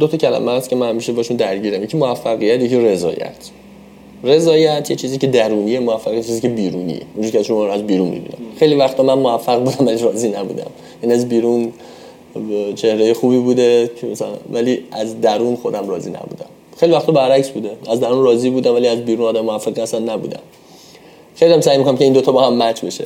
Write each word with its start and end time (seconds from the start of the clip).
دو 0.00 0.08
تا 0.08 0.16
کلمه 0.16 0.52
هست 0.52 0.68
که 0.68 0.76
من 0.76 0.88
همیشه 0.88 1.12
باشون 1.12 1.36
درگیرم 1.36 1.82
یکی 1.82 1.96
موفقیت 1.96 2.60
یکی 2.60 2.76
رضایت. 2.76 3.36
رضایت 4.24 4.90
یه 4.90 4.96
چیزی 4.96 5.18
که 5.18 5.26
درونیه 5.26 5.80
موفقیت 5.80 6.26
چیزی 6.26 6.40
که 6.40 6.48
بیرونیه. 6.48 7.00
اونجوری 7.14 7.38
که 7.38 7.42
شما 7.42 7.68
از 7.68 7.86
بیرون 7.86 8.08
می‌بینم. 8.08 8.38
خیلی 8.58 8.74
وقتا 8.74 9.02
من 9.02 9.14
موفق 9.14 9.64
بودم 9.64 9.86
ولی 9.86 10.02
راضی 10.02 10.28
نبودم. 10.28 10.70
این 11.02 11.12
از 11.12 11.28
بیرون 11.28 11.72
چهره 12.74 13.14
خوبی 13.14 13.38
بوده 13.38 13.90
مثلا 14.12 14.28
ولی 14.52 14.84
از 14.92 15.20
درون 15.20 15.56
خودم 15.56 15.88
راضی 15.88 16.10
نبودم. 16.10 16.46
خیلی 16.76 16.92
وقتا 16.92 17.12
برعکس 17.12 17.48
بوده. 17.48 17.70
از 17.90 18.00
درون 18.00 18.24
راضی 18.24 18.50
بودم 18.50 18.74
ولی 18.74 18.88
از 18.88 19.04
بیرون 19.04 19.26
آدم 19.26 19.40
موفق 19.40 19.78
اصلا 19.78 20.14
نبودم. 20.14 20.40
خیلی 21.36 21.52
هم 21.52 21.60
سعی 21.60 21.78
می‌کنم 21.78 21.96
که 21.96 22.04
این 22.04 22.12
دوتا 22.12 22.32
با 22.32 22.46
هم 22.46 22.62
مچ 22.62 22.84
بشه. 22.84 23.04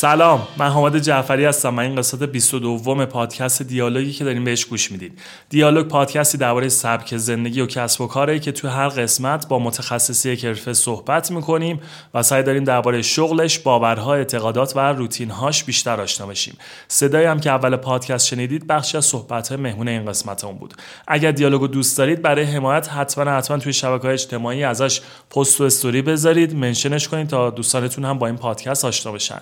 سلام 0.00 0.48
من 0.56 0.68
حامد 0.68 0.98
جعفری 0.98 1.44
هستم 1.44 1.76
و 1.76 1.80
این 1.80 1.96
قسمت 1.96 2.22
22 2.22 3.06
پادکست 3.06 3.62
دیالوگی 3.62 4.12
که 4.12 4.24
داریم 4.24 4.44
بهش 4.44 4.64
گوش 4.64 4.92
می‌دید. 4.92 5.18
دیالوگ 5.48 5.88
پادکستی 5.88 6.38
درباره 6.38 6.68
سبک 6.68 7.16
زندگی 7.16 7.60
و 7.60 7.66
کسب 7.66 8.00
و 8.00 8.06
کاری 8.06 8.40
که 8.40 8.52
تو 8.52 8.68
هر 8.68 8.88
قسمت 8.88 9.48
با 9.48 9.58
متخصصی 9.58 10.30
یک 10.30 10.44
حرفه 10.44 10.72
صحبت 10.72 11.30
می‌کنیم 11.30 11.80
و 12.14 12.22
سعی 12.22 12.42
داریم 12.42 12.64
درباره 12.64 13.02
شغلش 13.02 13.58
باورها 13.58 14.14
اعتقادات 14.14 14.76
و 14.76 14.92
روتینهاش 14.92 15.64
بیشتر 15.64 16.00
آشنا 16.00 16.26
بشیم. 16.26 16.58
صدایی 16.88 17.26
هم 17.26 17.40
که 17.40 17.50
اول 17.50 17.76
پادکست 17.76 18.26
شنیدید 18.26 18.66
بخشی 18.66 18.96
از 18.96 19.04
صحبت 19.04 19.52
مهمون 19.52 19.88
این 19.88 20.06
قسمت 20.06 20.44
اون 20.44 20.56
بود. 20.56 20.74
اگر 21.08 21.30
دیالوگو 21.30 21.66
دوست 21.66 21.98
دارید 21.98 22.22
برای 22.22 22.44
حمایت 22.44 22.88
حتما 22.88 23.30
حتما 23.30 23.58
توی 23.58 23.72
شبکه 23.72 24.08
اجتماعی 24.08 24.64
ازش 24.64 25.00
پست 25.30 25.60
و 25.60 25.64
استوری 25.64 26.02
بذارید 26.02 26.56
منشنش 26.56 27.08
کنید 27.08 27.28
تا 27.28 27.50
دوستانتون 27.50 28.04
هم 28.04 28.18
با 28.18 28.26
این 28.26 28.36
پادکست 28.36 28.84
آشنا 28.84 29.12
بشن. 29.12 29.40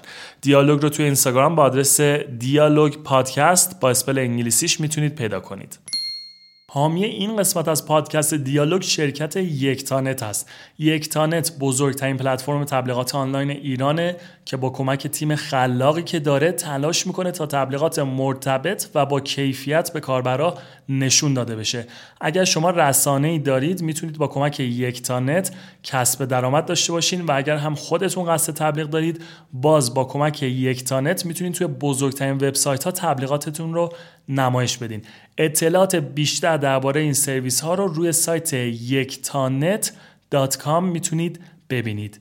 دیالوگ 0.49 0.83
رو 0.83 0.89
توی 0.89 1.05
اینستاگرام 1.05 1.55
با 1.55 1.63
آدرس 1.63 2.01
دیالوگ 2.01 2.95
پادکست 2.97 3.81
با 3.81 3.91
اسپل 3.91 4.19
انگلیسیش 4.19 4.81
می‌تونید 4.81 5.15
پیدا 5.15 5.41
کنید. 5.41 5.79
حامی 6.71 7.05
این 7.05 7.37
قسمت 7.37 7.69
از 7.69 7.87
پادکست 7.87 8.35
دیالوگ 8.35 8.83
شرکت 8.83 9.37
یکتانت 9.37 10.23
است. 10.23 10.51
یکتانت 10.79 11.59
بزرگترین 11.61 12.17
پلتفرم 12.17 12.65
تبلیغات 12.65 13.15
آنلاین 13.15 13.51
ایرانه 13.51 14.17
که 14.45 14.57
با 14.57 14.71
کمک 14.71 15.07
تیم 15.07 15.35
خلاقی 15.35 16.03
که 16.03 16.19
داره 16.19 16.53
تلاش 16.53 17.07
می‌کنه 17.07 17.31
تا 17.31 17.47
تبلیغات 17.47 17.99
مرتبط 17.99 18.87
و 18.95 19.07
با 19.07 19.21
کیفیت 19.21 19.93
به 19.93 20.01
کاربرا 20.01 20.59
نشون 20.89 21.35
داده 21.35 21.57
بشه. 21.57 21.87
اگر 22.21 22.45
شما 22.45 22.71
رسانه 22.71 23.29
ای 23.29 23.39
دارید 23.39 23.83
می‌تونید 23.83 24.19
با 24.19 24.27
کمک 24.27 24.61
یکتانت 24.61 25.51
کسب 25.83 26.25
درآمد 26.25 26.67
داشته 26.67 26.93
باشین 26.93 27.27
و 27.27 27.33
اگر 27.37 27.57
هم 27.57 27.75
خودتون 27.75 28.27
قصد 28.33 28.53
تبلیغ 28.53 28.91
دارید 28.91 29.25
باز 29.53 29.95
با 29.95 30.05
کمک 30.05 30.43
یکتانت 30.43 31.27
می‌تونید 31.27 31.55
توی 31.55 31.67
بزرگترین 31.67 32.35
وبسایت 32.35 32.85
ها 32.85 32.91
تبلیغاتتون 32.91 33.75
رو 33.75 33.93
نمایش 34.29 34.79
بدین. 34.79 35.03
اطلاعات 35.39 35.97
بیشتر 35.97 36.57
درباره 36.57 37.01
این 37.01 37.13
سرویس 37.13 37.61
ها 37.61 37.75
رو 37.75 37.87
روی 37.87 38.13
سایت 38.13 38.53
یکتانت.com 38.53 39.89
می‌تونید 40.83 41.41
ببینید. 41.71 42.21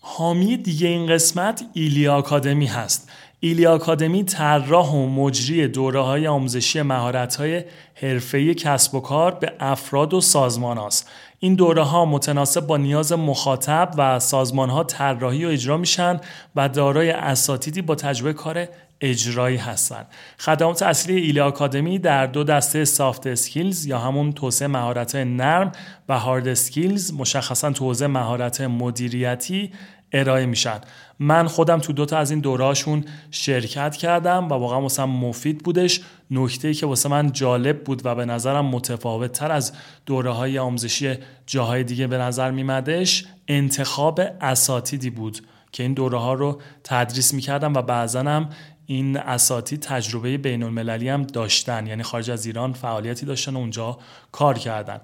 حامی 0.00 0.56
دیگه 0.56 0.88
این 0.88 1.06
قسمت 1.06 1.64
ایلیا 1.72 2.14
آکادمی 2.14 2.66
هست. 2.66 3.10
ایلیا 3.40 3.74
آکادمی 3.74 4.24
طراح 4.24 4.90
و 4.92 5.06
مجری 5.06 5.68
دوره 5.68 6.00
های 6.00 6.26
آموزشی 6.26 6.82
مهارت 6.82 7.36
های 7.36 7.64
حرفه‌ای 7.94 8.54
کسب 8.54 8.94
و 8.94 9.00
کار 9.00 9.34
به 9.34 9.52
افراد 9.60 10.14
و 10.14 10.20
سازمان 10.20 10.78
هاست. 10.78 11.10
این 11.38 11.54
دوره 11.54 11.82
ها 11.82 12.04
متناسب 12.04 12.66
با 12.66 12.76
نیاز 12.76 13.12
مخاطب 13.12 13.90
و 13.98 14.18
سازمان 14.18 14.70
ها 14.70 14.84
طراحی 14.84 15.44
و 15.44 15.48
اجرا 15.48 15.76
میشن 15.76 16.20
و 16.56 16.68
دارای 16.68 17.10
اساتیدی 17.10 17.82
با 17.82 17.94
تجربه 17.94 18.32
کار 18.32 18.68
اجرایی 19.02 19.56
هستند. 19.56 20.06
خدمات 20.38 20.82
اصلی 20.82 21.16
ایلی 21.16 21.40
academy 21.40 21.98
در 21.98 22.26
دو 22.26 22.44
دسته 22.44 22.84
soft 22.84 23.26
skills 23.26 23.86
یا 23.86 23.98
همون 23.98 24.32
توسعه 24.32 24.68
مهارت 24.68 25.16
نرم 25.16 25.72
و 26.08 26.18
hard 26.18 26.48
skills 26.48 27.14
مشخصا 27.14 27.70
توسعه 27.70 28.08
مهارت 28.08 28.60
مدیریتی 28.60 29.72
ارائه 30.12 30.46
میشن 30.46 30.80
من 31.18 31.46
خودم 31.46 31.78
تو 31.78 31.92
دوتا 31.92 32.18
از 32.18 32.30
این 32.30 32.40
دورهاشون 32.40 33.04
شرکت 33.30 33.96
کردم 33.96 34.44
و 34.48 34.52
واقعا 34.52 34.80
واسه 34.80 35.04
مفید 35.04 35.58
بودش 35.58 36.00
نکته 36.30 36.74
که 36.74 36.86
واسه 36.86 37.08
من 37.08 37.32
جالب 37.32 37.84
بود 37.84 38.06
و 38.06 38.14
به 38.14 38.24
نظرم 38.24 38.66
متفاوت 38.66 39.32
تر 39.32 39.52
از 39.52 39.72
دوره 40.06 40.30
های 40.30 40.58
آموزشی 40.58 41.14
جاهای 41.46 41.84
دیگه 41.84 42.06
به 42.06 42.18
نظر 42.18 42.50
میمدش 42.50 43.24
انتخاب 43.48 44.20
اساتیدی 44.40 45.10
بود 45.10 45.40
که 45.72 45.82
این 45.82 45.94
دوره 45.94 46.18
ها 46.18 46.34
رو 46.34 46.60
تدریس 46.84 47.34
می‌کردم 47.34 47.74
و 47.74 47.82
بعضا 47.82 48.20
هم 48.20 48.48
این 48.86 49.16
اساتی 49.16 49.76
تجربه 49.76 50.38
بین 50.38 50.62
المللی 50.62 51.08
هم 51.08 51.22
داشتن. 51.22 51.86
یعنی 51.86 52.02
خارج 52.02 52.30
از 52.30 52.46
ایران 52.46 52.72
فعالیتی 52.72 53.26
داشتن 53.26 53.54
و 53.54 53.58
اونجا 53.58 53.98
کار 54.32 54.58
کردن. 54.58 55.00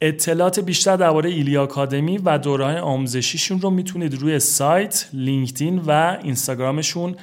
اطلاعات 0.00 0.60
بیشتر 0.60 0.96
درباره 0.96 1.30
ایلیا 1.30 1.62
آکادمی 1.62 2.18
و 2.18 2.38
دوره 2.38 2.80
آموزشیشون 2.80 3.60
رو 3.60 3.70
می‌تونید 3.70 4.14
روی 4.14 4.38
سایت، 4.38 5.08
لینکدین 5.12 5.78
و 5.78 6.18
اینستاگرامشون 6.22 7.16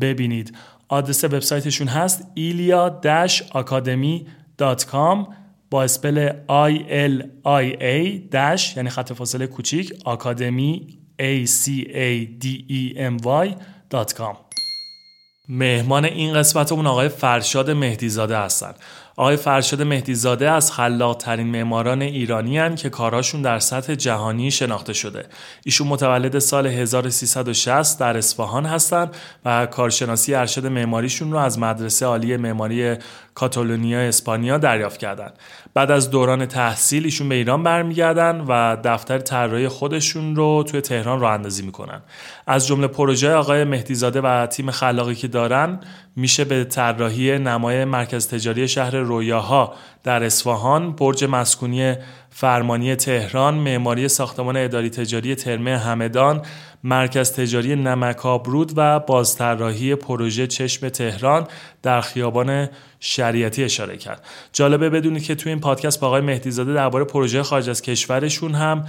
ببینید. 0.00 0.56
آدرس 0.88 1.24
وبسایتشون 1.24 1.88
هست 1.88 2.26
ilia-academy.com 2.36 5.28
با 5.70 5.82
اسپل 5.82 6.28
I 6.68 6.78
L 6.78 7.22
I 7.44 7.76
A 7.80 8.18
یعنی 8.76 8.90
خط 8.90 9.12
فاصله 9.12 9.46
کوچیک 9.46 9.92
آکادمی 10.04 10.98
A 11.20 11.46
C 11.46 11.84
A 11.86 12.26
D 12.44 12.46
E 12.70 12.96
M 12.96 13.24
Y.com 13.24 14.47
مهمان 15.48 16.04
این 16.04 16.34
قسمت 16.34 16.72
اون 16.72 16.86
آقای 16.86 17.08
فرشاد 17.08 17.70
مهدیزاده 17.70 18.38
هستن 18.38 18.74
آقای 19.18 19.36
فرشاد 19.36 19.82
مهدیزاده 19.82 20.50
از 20.50 20.72
خلاقترین 20.72 21.46
معماران 21.46 22.02
ایرانی 22.02 22.58
هن 22.58 22.74
که 22.74 22.90
کاراشون 22.90 23.42
در 23.42 23.58
سطح 23.58 23.94
جهانی 23.94 24.50
شناخته 24.50 24.92
شده. 24.92 25.26
ایشون 25.64 25.86
متولد 25.86 26.38
سال 26.38 26.66
1360 26.66 28.00
در 28.00 28.16
اصفهان 28.16 28.66
هستند 28.66 29.16
و 29.44 29.66
کارشناسی 29.66 30.34
ارشد 30.34 30.66
معماریشون 30.66 31.32
رو 31.32 31.38
از 31.38 31.58
مدرسه 31.58 32.06
عالی 32.06 32.36
معماری 32.36 32.96
کاتالونیا 33.38 34.00
اسپانیا 34.00 34.58
دریافت 34.58 35.00
کردند. 35.00 35.32
بعد 35.74 35.90
از 35.90 36.10
دوران 36.10 36.46
تحصیل 36.46 37.04
ایشون 37.04 37.28
به 37.28 37.34
ایران 37.34 37.62
برمیگردن 37.62 38.40
و 38.40 38.76
دفتر 38.84 39.18
طراحی 39.18 39.68
خودشون 39.68 40.36
رو 40.36 40.64
توی 40.68 40.80
تهران 40.80 41.20
راه 41.20 41.32
اندازی 41.32 41.62
می‌کنن. 41.62 42.00
از 42.46 42.66
جمله 42.66 42.86
پروژه 42.86 43.32
آقای 43.32 43.64
مهدیزاده 43.64 44.20
و 44.20 44.46
تیم 44.46 44.70
خلاقی 44.70 45.14
که 45.14 45.28
دارن 45.28 45.80
میشه 46.16 46.44
به 46.44 46.64
طراحی 46.64 47.38
نمای 47.38 47.84
مرکز 47.84 48.28
تجاری 48.28 48.68
شهر 48.68 48.96
رویاها 48.96 49.74
در 50.04 50.24
اصفهان، 50.24 50.92
برج 50.92 51.24
مسکونی 51.24 51.94
فرمانی 52.30 52.96
تهران، 52.96 53.54
معماری 53.54 54.08
ساختمان 54.08 54.56
اداری 54.56 54.90
تجاری 54.90 55.34
ترمه 55.34 55.78
همدان، 55.78 56.42
مرکز 56.84 57.32
تجاری 57.32 57.76
نمکابرود 57.76 58.72
و 58.76 59.00
بازطراحی 59.00 59.94
پروژه 59.94 60.46
چشم 60.46 60.88
تهران 60.88 61.46
در 61.82 62.00
خیابان 62.00 62.68
شریعتی 63.00 63.64
اشاره 63.64 63.96
کرد. 63.96 64.24
جالبه 64.52 64.90
بدونید 64.90 65.24
که 65.24 65.34
توی 65.34 65.52
این 65.52 65.60
پادکست 65.60 66.00
با 66.00 66.06
آقای 66.06 66.20
مهدیزاده 66.20 66.74
درباره 66.74 67.04
پروژه 67.04 67.42
خارج 67.42 67.70
از 67.70 67.82
کشورشون 67.82 68.54
هم 68.54 68.84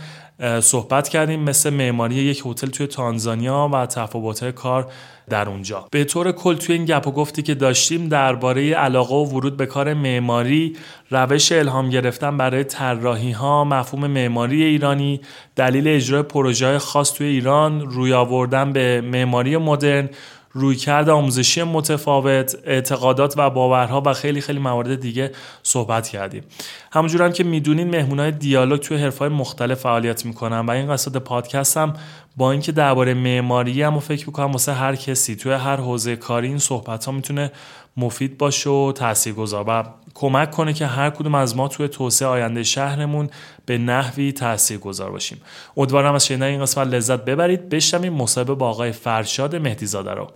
صحبت 0.62 1.10
کردیم 1.10 1.40
مثل 1.40 1.70
معماری 1.70 2.16
یک 2.16 2.44
هتل 2.46 2.68
توی 2.68 2.88
تانزانیا 2.88 3.70
و 3.74 3.86
تفاوت 3.86 4.50
کار 4.50 4.92
در 5.30 5.50
اونجا. 5.50 5.88
به 5.92 6.04
طور 6.04 6.32
کل 6.32 6.56
توی 6.56 6.76
این 6.76 6.86
گپ 6.86 7.08
و 7.08 7.12
گفتی 7.12 7.42
که 7.42 7.56
داشتیم 7.56 8.08
درباره 8.08 8.74
علاقه 8.74 9.16
و 9.16 9.26
ورود 9.26 9.58
به 9.58 9.66
کار 9.66 9.94
معماری 9.94 10.76
روش 11.12 11.52
الهام 11.52 11.90
گرفتن 11.90 12.38
برای 12.38 12.64
طراحی 12.64 13.32
ها 13.32 13.64
مفهوم 13.64 14.08
معماری 14.08 14.64
ایرانی 14.64 15.22
دلیل 15.56 15.88
اجرای 15.88 16.24
پروژه 16.24 16.80
خاص 16.80 17.14
توی 17.14 17.28
ایران 17.28 17.82
روی 17.82 18.14
آوردن 18.14 18.74
به 18.74 19.02
معماری 19.02 19.58
مدرن 19.58 20.10
رویکرد 20.52 21.10
آموزشی 21.10 21.64
متفاوت 21.64 22.56
اعتقادات 22.66 23.34
و 23.38 23.50
باورها 23.50 24.04
و 24.06 24.14
خیلی 24.14 24.42
خیلی 24.42 24.60
موارد 24.60 25.00
دیگه 25.00 25.32
صحبت 25.64 26.08
کردیم. 26.08 26.44
همونجور 26.92 27.24
هم 27.24 27.32
که 27.32 27.44
می‌دونین 27.44 27.90
مهمونای 27.90 28.32
دیالوگ 28.32 28.80
توی 28.80 28.98
حرفهای 28.98 29.30
مختلف 29.30 29.80
فعالیت 29.80 30.26
می‌کنن 30.26 30.60
و 30.60 30.72
این 30.72 30.94
قصد 30.94 31.18
پادکست 31.18 31.78
هم 31.78 31.94
با 32.38 32.52
اینکه 32.52 32.72
درباره 32.72 33.14
معماری 33.14 33.82
هم 33.82 34.00
فکر 34.00 34.28
می‌کنم 34.28 34.52
واسه 34.52 34.74
هر 34.74 34.96
کسی 34.96 35.36
توی 35.36 35.54
هر 35.54 35.76
حوزه 35.76 36.16
کاری 36.16 36.48
این 36.48 36.58
صحبت 36.58 37.06
ها 37.06 37.12
می‌تونه 37.12 37.52
مفید 38.00 38.38
باشه 38.38 38.70
و 38.70 38.92
تاثیرگذار. 38.92 39.66
و 39.68 39.84
کمک 40.14 40.52
کنه 40.52 40.74
که 40.74 40.86
هر 40.86 41.10
کدوم 41.10 41.36
از 41.36 41.56
ما 41.56 41.68
توی 41.68 41.88
توسعه 41.88 42.28
آینده 42.28 42.64
شهرمون 42.64 43.30
به 43.66 43.78
نحوی 43.78 44.32
تاثیرگذار 44.32 45.12
باشیم. 45.12 45.42
امیدوارم 45.78 46.16
از 46.16 46.26
شنیدن 46.26 46.46
این 46.46 46.62
قسمت 46.62 46.88
لذت 46.88 47.26
ببرید. 47.26 47.70
بشنویم 47.70 48.14
مصاحبه 48.14 48.54
با 48.54 48.70
آقای 48.70 48.92
فرشاد 48.92 49.56
مهدیزاده 49.56 50.12
رو. 50.12 50.28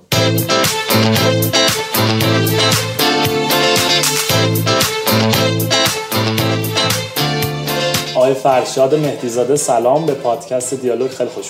آقای 8.15 8.33
فرشاد 8.33 8.95
مهدیزاده 8.95 9.55
سلام. 9.55 10.05
به 10.05 10.13
پادکست 10.13 10.73
دیالوگ 10.73 11.11
خیلی 11.11 11.29
خوش 11.29 11.45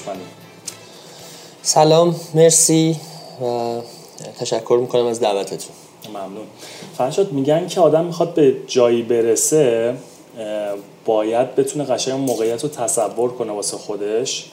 سلام 1.62 2.16
مرسی 2.34 3.00
و 3.42 3.82
تشکر 4.40 4.78
می‌کنم 4.82 5.06
از 5.06 5.20
دعوتتون. 5.20 5.76
ممنون. 6.10 6.46
فرشاد 6.98 7.32
میگن 7.32 7.68
که 7.68 7.82
آدم 7.82 8.06
می‌خواد 8.06 8.34
به 8.34 8.56
جایی 8.68 9.02
برسه 9.02 9.96
باید 11.06 11.56
بتونه 11.56 11.84
قشنگ 11.84 12.20
موقعیت 12.20 12.64
رو 12.64 12.70
تصور 12.70 13.32
کنه 13.32 13.52
واسه 13.52 13.78
خودش 13.78 14.46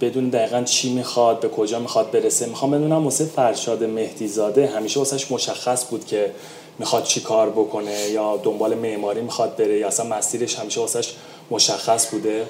بدون 0.00 0.28
دقیقا 0.28 0.62
چی 0.62 0.92
می‌خواد 0.92 1.40
به 1.40 1.48
کجا 1.48 1.78
می‌خواد 1.78 2.10
برسه. 2.10 2.46
می‌خوام 2.46 2.70
بدونم 2.70 3.04
واسه 3.04 3.24
فرشاد 3.24 3.84
مهدیزاده 3.84 4.66
همیشه 4.66 4.98
واسهش 4.98 5.32
مشخص 5.32 5.84
بود 5.90 6.06
که 6.06 6.30
می‌خواد 6.78 7.04
چی 7.04 7.20
کار 7.20 7.50
بکنه 7.50 8.08
یا 8.10 8.36
دنبال 8.36 8.74
معماری 8.74 9.20
می‌خواد 9.20 9.56
بره 9.56 9.78
یا 9.78 9.86
اصلا 9.86 10.06
مسیرش 10.06 10.54
همیشه 10.54 10.80
واسهش 10.80 11.14
مشخص 11.50 12.10
بوده؟ 12.10 12.46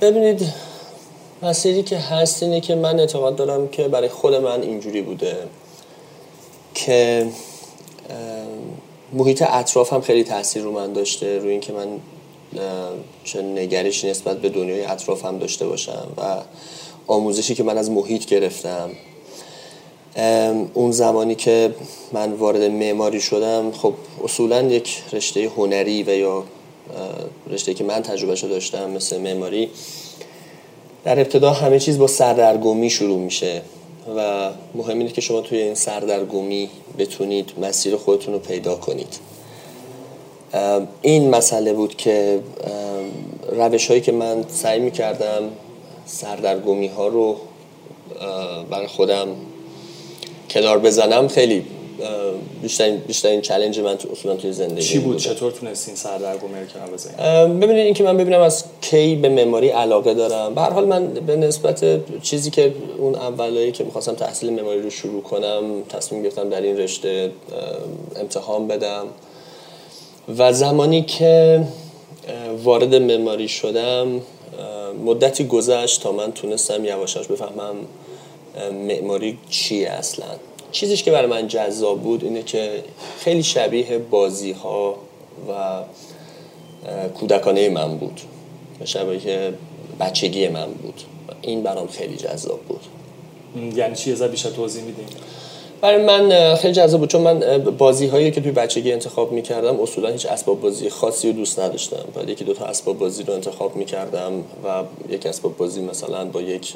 ببینید 0.00 0.52
مسیری 1.42 1.82
که 1.82 1.98
هست 1.98 2.42
اینه 2.42 2.60
که 2.60 2.74
من 2.74 3.00
اعتقاد 3.00 3.36
دارم 3.36 3.68
که 3.68 3.88
برای 3.88 4.08
خود 4.08 4.34
من 4.34 4.62
اینجوری 4.62 5.02
بوده 5.02 5.36
که 6.74 7.26
محیط 9.12 9.44
اطرافم 9.48 10.00
خیلی 10.00 10.24
تاثیر 10.24 10.62
رو 10.62 10.72
من 10.72 10.92
داشته 10.92 11.38
روی 11.38 11.50
اینکه 11.50 11.72
من 11.72 11.86
چه 13.24 13.42
نگرشی 13.42 14.10
نسبت 14.10 14.38
به 14.38 14.48
دنیای 14.48 14.84
اطرافم 14.84 15.38
داشته 15.38 15.66
باشم 15.66 16.06
و 16.16 16.22
آموزشی 17.06 17.54
که 17.54 17.62
من 17.62 17.78
از 17.78 17.90
محیط 17.90 18.26
گرفتم. 18.26 18.90
اون 20.74 20.90
زمانی 20.90 21.34
که 21.34 21.74
من 22.12 22.32
وارد 22.32 22.62
معماری 22.62 23.20
شدم 23.20 23.72
خب 23.72 23.94
اصولا 24.24 24.62
یک 24.62 25.02
رشته 25.12 25.50
هنری 25.56 26.02
و 26.02 26.08
یا 26.08 26.44
رشته 27.50 27.74
که 27.74 27.84
من 27.84 28.02
تجربهشو 28.02 28.48
داشتم 28.48 28.90
مثل 28.90 29.18
معماری 29.18 29.70
در 31.04 31.20
ابتدا 31.20 31.50
همه 31.50 31.78
چیز 31.78 31.98
با 31.98 32.06
سردرگمی 32.06 32.90
شروع 32.90 33.18
میشه 33.18 33.62
و 34.16 34.50
مهم 34.74 34.98
اینه 34.98 35.12
که 35.12 35.20
شما 35.20 35.40
توی 35.40 35.58
این 35.58 35.74
سردرگمی 35.74 36.70
بتونید 36.98 37.52
مسیر 37.60 37.96
خودتون 37.96 38.34
رو 38.34 38.40
پیدا 38.40 38.74
کنید. 38.74 39.18
این 41.02 41.30
مسئله 41.30 41.72
بود 41.72 41.96
که 41.96 42.40
روش 43.52 43.88
هایی 43.88 44.00
که 44.00 44.12
من 44.12 44.44
سعی 44.48 44.80
می‌کردم 44.80 45.42
سردرگمی 46.06 46.86
ها 46.86 47.08
رو 47.08 47.36
برای 48.70 48.86
خودم 48.86 49.28
کنار 50.50 50.78
بزنم 50.78 51.28
خیلی 51.28 51.64
بیشترین 52.62 52.96
بیشترین 52.96 53.40
چالش 53.40 53.78
من 53.78 53.96
تو 53.96 54.08
اصولا 54.12 54.36
توی 54.36 54.52
زندگی 54.52 54.82
چی 54.82 54.98
بود؟ 54.98 55.16
چطور 55.16 55.52
تونستین 55.52 55.94
سردرگمی 55.94 56.60
رو 56.60 56.66
کنار 56.66 56.90
بزنید 56.90 57.16
ببینید 57.60 57.84
اینکه 57.84 58.04
من 58.04 58.16
ببینم 58.16 58.40
از 58.40 58.64
کی 58.80 59.16
به 59.16 59.28
معماری 59.28 59.68
علاقه 59.68 60.14
دارم. 60.14 60.54
به 60.54 60.60
هر 60.60 60.70
حال 60.70 60.86
من 60.86 61.06
به 61.06 61.36
نسبت 61.36 61.84
چیزی 62.22 62.50
که 62.50 62.74
اون 62.98 63.14
اولایی 63.14 63.72
که 63.72 63.84
می‌خواستم 63.84 64.14
تحصیل 64.14 64.52
معماری 64.52 64.82
رو 64.82 64.90
شروع 64.90 65.22
کنم 65.22 65.62
تصمیم 65.88 66.22
گرفتم 66.22 66.48
در 66.48 66.60
این 66.60 66.76
رشته 66.76 67.30
امتحان 68.16 68.68
بدم. 68.68 69.06
و 70.38 70.52
زمانی 70.52 71.02
که 71.02 71.62
وارد 72.64 72.94
معماری 72.94 73.48
شدم 73.48 74.20
مدتی 75.04 75.44
گذشت 75.44 76.02
تا 76.02 76.12
من 76.12 76.32
تونستم 76.32 76.84
یواشاش 76.84 77.26
بفهمم 77.26 77.76
معماری 78.72 79.38
چیه 79.50 79.90
اصلا. 79.90 80.26
چیزیش 80.72 81.02
که 81.02 81.10
برای 81.10 81.26
من 81.26 81.48
جذاب 81.48 82.00
بود 82.00 82.24
اینه 82.24 82.42
که 82.42 82.82
خیلی 83.18 83.42
شبیه 83.42 83.98
بازی 83.98 84.52
ها 84.52 84.94
و 85.48 85.82
کودکانه 87.14 87.68
من 87.68 87.98
بود 87.98 88.20
شبیه 88.84 89.52
بچگی 90.00 90.48
من 90.48 90.66
بود. 90.66 91.02
این 91.42 91.62
برام 91.62 91.86
خیلی 91.86 92.16
جذاب 92.16 92.60
بود. 92.60 92.80
یعنی 93.76 93.96
چی؟ 93.96 94.12
از 94.12 94.22
بیشتر 94.22 94.50
توضیح 94.50 94.82
میدیم 94.82 95.06
برای 95.80 96.04
من 96.04 96.54
خیلی 96.54 96.74
جذاب 96.74 97.00
بود. 97.00 97.08
چون 97.08 97.20
من 97.20 97.58
بازی 97.58 98.06
هایی 98.06 98.30
که 98.30 98.40
توی 98.40 98.52
بچگی 98.52 98.92
انتخاب 98.92 99.32
می‌کردم 99.32 99.80
اصولا 99.80 100.08
هیچ 100.08 100.26
اسباب 100.26 100.60
بازی 100.60 100.90
خاصی 100.90 101.28
رو 101.28 101.34
دوست 101.34 101.58
نداشتم. 101.58 102.04
بعد 102.14 102.28
یکی 102.28 102.44
دو 102.44 102.54
تا 102.54 102.64
اسباب 102.64 102.98
بازی 102.98 103.22
رو 103.22 103.34
انتخاب 103.34 103.76
می‌کردم 103.76 104.32
و 104.64 104.82
یک 105.08 105.26
اسباب 105.26 105.56
بازی 105.56 105.80
مثلا 105.80 106.24
با 106.24 106.42
یک 106.42 106.74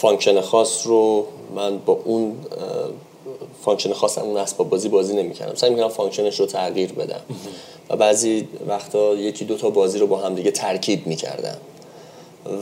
function 0.00 0.40
خاص 0.40 0.86
رو 0.86 1.26
من 1.54 1.78
با 1.78 2.00
اون 2.04 2.36
function 3.64 3.92
خاص 3.92 4.18
اون 4.18 4.36
اسباب 4.36 4.68
بازی 4.68 4.88
بازی 4.88 5.16
نمی‌کردم. 5.16 5.54
سعی 5.54 5.70
می‌کردم 5.70 5.88
function 5.88 6.30
ش 6.30 6.40
رو 6.40 6.46
تغییر 6.46 6.92
بدم. 6.92 7.20
و 7.90 7.96
بعضی 7.96 8.48
وقتا 8.68 9.14
یکی 9.14 9.44
دو 9.44 9.56
تا 9.56 9.70
بازی 9.70 9.98
رو 9.98 10.06
با 10.06 10.16
هم 10.16 10.34
دیگه 10.34 10.50
ترکیب 10.50 11.06
می‌کردم. 11.06 11.56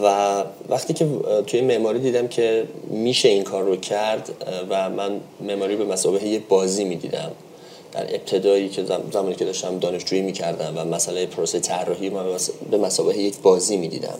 و 0.05 0.44
وقتی 0.69 0.94
که 0.94 1.06
توی 1.46 1.61
معماری 1.61 1.99
دیدم 1.99 2.29
که 2.29 2.69
میشه 2.90 3.29
این 3.29 3.43
کار 3.43 3.62
رو 3.62 3.76
کرد 3.76 4.31
و 4.70 4.90
من 4.90 5.20
معماری 5.40 5.76
به 5.76 5.85
مسابقه 5.85 6.28
یک 6.28 6.43
بازی 6.49 6.85
می‌دیدم. 6.85 7.31
در 7.93 8.14
ابتدایی 8.14 8.69
که 8.69 8.85
زمانی 9.12 9.35
که 9.35 9.44
داشتم 9.44 9.78
دانشجویی 9.78 10.23
می‌کردم 10.23 10.73
و 10.76 10.85
مسئله 10.85 11.26
پروسه 11.26 11.61
طراحی 11.61 12.11
من 12.11 12.25
به 12.70 12.78
مسابقه 12.78 13.19
یک 13.19 13.38
بازی 13.38 13.76
می‌دیدم. 13.76 14.19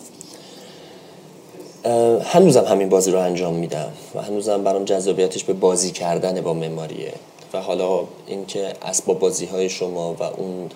هنوزم 2.25 2.65
همین 2.65 2.89
بازی 2.89 3.11
رو 3.11 3.19
انجام 3.19 3.55
میدم 3.55 3.93
و 4.15 4.23
هنوزم 4.23 4.63
برام 4.63 4.85
جذابیتش 4.85 5.45
به 5.45 5.53
بازی 5.53 5.91
کردن 5.91 6.41
با 6.41 6.55
مماریه. 6.55 7.13
و 7.53 7.61
حالا 7.61 8.05
اینکه 8.27 8.73
اسباب 8.83 9.19
بازی 9.19 9.47
های 9.47 9.69
شما 9.69 10.13
و 10.13 10.23
اون 10.23 10.71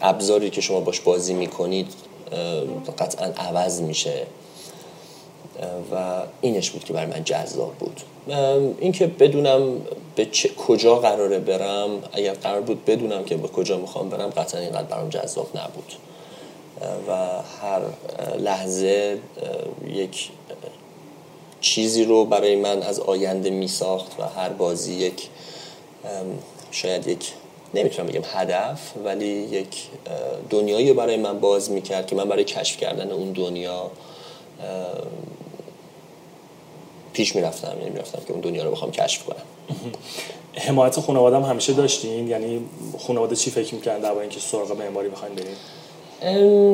ابزاری 0.00 0.50
که 0.50 0.60
شما 0.60 0.80
باش 0.80 1.00
بازی 1.00 1.34
می‌کنید 1.34 1.86
قطعا 2.98 3.26
عوض 3.26 3.80
میشه. 3.80 4.26
و 5.92 6.22
اینش 6.40 6.70
بود 6.70 6.84
که 6.84 6.92
برای 6.92 7.06
من 7.06 7.24
جذاب 7.24 7.72
بود. 7.74 8.00
اینکه 8.78 9.06
بدونم 9.06 9.60
به 10.16 10.28
کجا 10.66 10.96
قراره 10.96 11.38
برم 11.38 11.88
اگر 12.12 12.34
قرار 12.34 12.60
بود 12.60 12.84
بدونم 12.84 13.24
که 13.24 13.36
به 13.36 13.48
کجا 13.48 13.78
می‌خوام 13.78 14.08
برم 14.08 14.30
قطعا 14.30 14.60
اینقدر 14.60 14.82
برام 14.82 15.08
جذاب 15.08 15.48
نبود. 15.54 15.92
و 16.80 17.12
هر 17.62 17.80
لحظه 18.38 19.18
یک 19.86 20.30
چیزی 21.60 22.04
رو 22.04 22.24
برای 22.24 22.56
من 22.56 22.82
از 22.82 23.00
آینده 23.00 23.50
می 23.50 23.68
ساخت 23.68 24.20
و 24.20 24.22
هر 24.22 24.48
بازی 24.48 24.94
یک 24.94 25.28
شاید 26.70 27.06
یک 27.06 27.32
نمی‌تونم 27.74 28.08
بگم 28.08 28.22
هدف 28.24 28.92
ولی 29.04 29.26
یک 29.26 29.68
دنیایی 30.50 30.92
برای 30.92 31.16
من 31.16 31.40
باز 31.40 31.70
می‌کرد 31.70 32.06
که 32.06 32.16
من 32.16 32.28
برای 32.28 32.44
کشف 32.44 32.76
کردن 32.76 33.10
اون 33.10 33.32
دنیا 33.32 33.90
پیش 37.12 37.36
می‌رفتم 37.36 37.76
یعنی 37.78 37.90
می‌رفتم 37.90 38.18
که 38.26 38.32
اون 38.32 38.40
دنیا 38.40 38.64
رو 38.64 38.70
بخوام 38.70 38.90
کشف 38.90 39.24
کنم. 39.24 39.42
حمایت 40.54 41.00
خانواده 41.00 41.36
هم 41.36 41.42
همیشه 41.42 41.72
داشتین؟ 41.72 42.28
یعنی 42.28 42.64
خانواده 43.06 43.36
چی 43.36 43.50
فکر 43.50 43.74
می‌کردن 43.74 44.00
در 44.00 44.18
اینکه 44.18 44.40
سراغ 44.40 44.72
معماری 44.72 45.08
بخواین 45.08 45.34
برین؟ 45.34 45.56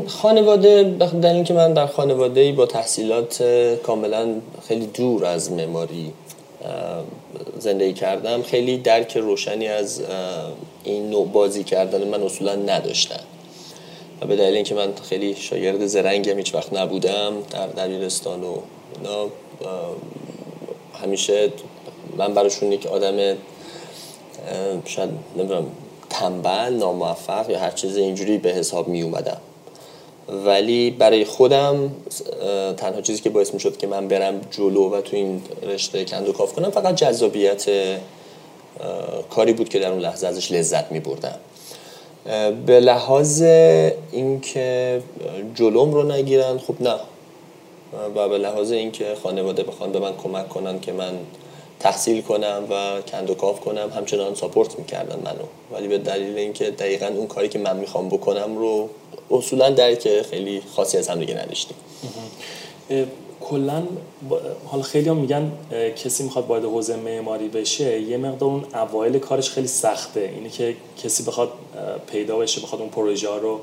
خانواده 0.07 0.83
در 1.23 1.33
اینکه 1.33 1.55
من 1.55 1.73
در 1.73 1.87
خانواده 1.87 2.53
با 2.53 2.67
تحصیلات 2.67 3.43
کاملا 3.83 4.35
خیلی 4.69 4.87
دور 4.87 5.25
از 5.25 5.53
معماری 5.53 6.13
زندگی 7.59 7.93
کردم 7.93 8.43
خیلی 8.43 8.77
درک 8.77 9.17
روشنی 9.17 9.69
از 9.69 10.03
این 10.85 11.11
نوع 11.11 11.29
بازی 11.29 11.65
کردن 11.65 12.09
من 12.09 12.23
اصولا 12.23 12.55
نداشتن. 12.55 13.21
و 14.21 14.27
به 14.27 14.37
دلیل 14.37 14.55
اینکه 14.55 14.75
من 14.75 14.93
خیلی 15.09 15.35
شاگرد 15.35 15.87
زرنگم 15.87 16.37
هیچ 16.37 16.55
وقت 16.55 16.73
نبودم 16.73 17.33
در 17.51 17.67
دبیرستان 17.67 18.45
و 18.45 18.57
اینا 18.97 19.27
همیشه 21.03 21.53
من 22.17 22.35
براشون 22.35 22.73
یک 22.73 22.87
آدم 22.87 23.37
شاید 24.85 25.11
نمی‌دونم 25.37 25.67
تنبل 26.13 26.73
ناموفق 26.73 27.51
یا 27.51 27.59
هر 27.59 27.71
چیز 27.71 27.97
اینجوری 27.97 28.39
به 28.39 28.51
حساب 28.51 28.89
می 28.89 29.03
اومدم. 29.03 29.41
ولی 30.29 30.91
برای 30.91 31.25
خودم 31.25 31.93
تنها 32.77 33.01
چیزی 33.01 33.23
که 33.23 33.31
باعث 33.31 33.55
می 33.55 33.61
شد 33.61 33.77
که 33.77 33.87
من 33.87 34.09
برم 34.09 34.41
جلو 34.51 34.91
و 34.91 35.01
تو 35.01 35.17
این 35.17 35.43
رشته 35.63 36.05
کندو 36.05 36.33
کاف 36.33 36.53
کنم 36.53 36.71
فقط 36.71 36.95
جذابیت 36.95 37.67
کاری 39.31 39.53
بود 39.53 39.69
که 39.69 39.79
در 39.79 39.93
اون 39.93 40.01
لحظه 40.01 40.27
ازش 40.27 40.53
لذت 40.53 40.93
می 40.93 41.01
بردم. 41.01 41.39
به 42.67 42.81
لحاظ 42.81 43.43
اینکه 44.13 45.03
جلوم 45.55 45.95
رو 45.95 46.13
نگیرن 46.13 46.59
خب 46.59 46.75
نه. 46.81 46.97
و 48.15 48.29
به 48.29 48.39
لحاظ 48.39 48.73
اینکه 48.73 49.05
خانواده 49.23 49.63
بخوان 49.63 49.93
به 49.93 49.99
من 49.99 50.13
کمک 50.17 50.49
کنن 50.49 50.81
که 50.81 50.93
من 50.93 51.13
تحصیل 51.83 52.23
کنم 52.23 52.65
و 52.71 53.03
کندوکاف 53.03 53.61
کنم 53.61 53.93
همچنان 53.97 54.35
ساپورت 54.35 54.79
می‌کردن 54.79 55.17
منو. 55.17 55.45
ولی 55.73 55.89
به 55.89 55.99
دلیل 55.99 56.39
اینکه 56.39 56.71
دقیقا 56.71 57.07
اون 57.07 57.27
کاری 57.27 57.49
که 57.49 57.59
من 57.59 57.77
می‌خوام 57.77 58.09
بکنم 58.09 58.59
رو 58.59 58.89
اصولا 59.31 59.71
درک 59.71 60.23
خیلی 60.23 60.63
خاصی 60.77 60.99
از 60.99 61.09
هم 61.09 61.19
دیگه 61.19 61.35
نداشتیم. 61.35 61.77
کلا 63.41 63.83
حالا 64.67 64.83
خیلی 64.83 65.09
هم 65.09 65.17
میگن 65.17 65.53
کسی 66.05 66.25
می‌خواد 66.25 66.47
وارد 66.47 66.65
حوزه 66.65 66.97
معماری 66.97 67.49
بشه 67.49 68.01
یه 68.01 68.17
مقدار 68.17 68.49
اون 68.49 68.65
اوایل 68.75 69.19
کارش 69.19 69.51
خیلی 69.51 69.69
سخته. 69.69 70.31
اینه 70.35 70.49
که 70.49 70.75
کسی 71.05 71.23
بخواد 71.23 71.53
پیدا 72.07 72.39
بشه 72.39 72.61
بخواد 72.61 72.81
اون 72.81 72.91
پروژه 72.91 73.29
رو 73.29 73.61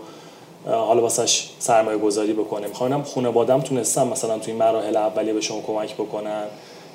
حالا 0.65 1.01
واسش 1.01 1.49
سرمایه 1.59 1.97
گذاری 1.97 2.33
بکنه. 2.33 2.67
می‌خوام 2.67 3.03
خانواده‌ام 3.03 3.61
تونستم 3.61 4.07
مثلا 4.07 4.39
توی 4.39 4.53
مراحل 4.53 4.95
اولیه 4.95 5.33
به 5.33 5.41
شما 5.41 5.61
کمک 5.61 5.93
بکنن. 5.93 6.45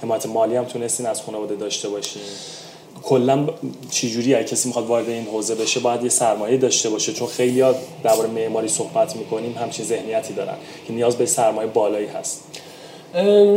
حمایت 0.03 0.27
مالی 0.27 0.57
هم 0.57 0.65
تونستین 0.65 1.07
از 1.07 1.23
خانواده 1.23 1.55
داشته 1.55 1.89
باشین. 1.89 2.23
کلا 3.03 3.49
چجوری 3.91 4.35
اگه 4.35 4.45
کسی 4.45 4.69
می‌خواد 4.69 4.87
وارد 4.87 5.09
این 5.09 5.25
حوزه 5.25 5.55
بشه 5.55 5.81
باید 5.81 6.03
یه 6.03 6.09
سرمایه 6.09 6.57
داشته 6.57 6.91
باشه 6.91 7.13
چون 7.13 7.29
خیلی 7.29 7.65
درباره 8.03 8.29
معماری 8.29 8.69
صحبت 8.69 9.17
می‌کنیم 9.17 9.59
همچین 9.59 9.85
ذهنیتی 9.85 10.35
دارن 10.35 10.57
که 10.87 10.93
نیاز 10.93 11.17
به 11.17 11.27
سرمایه 11.27 11.69
بالایی 11.69 12.07
هست. 12.07 12.45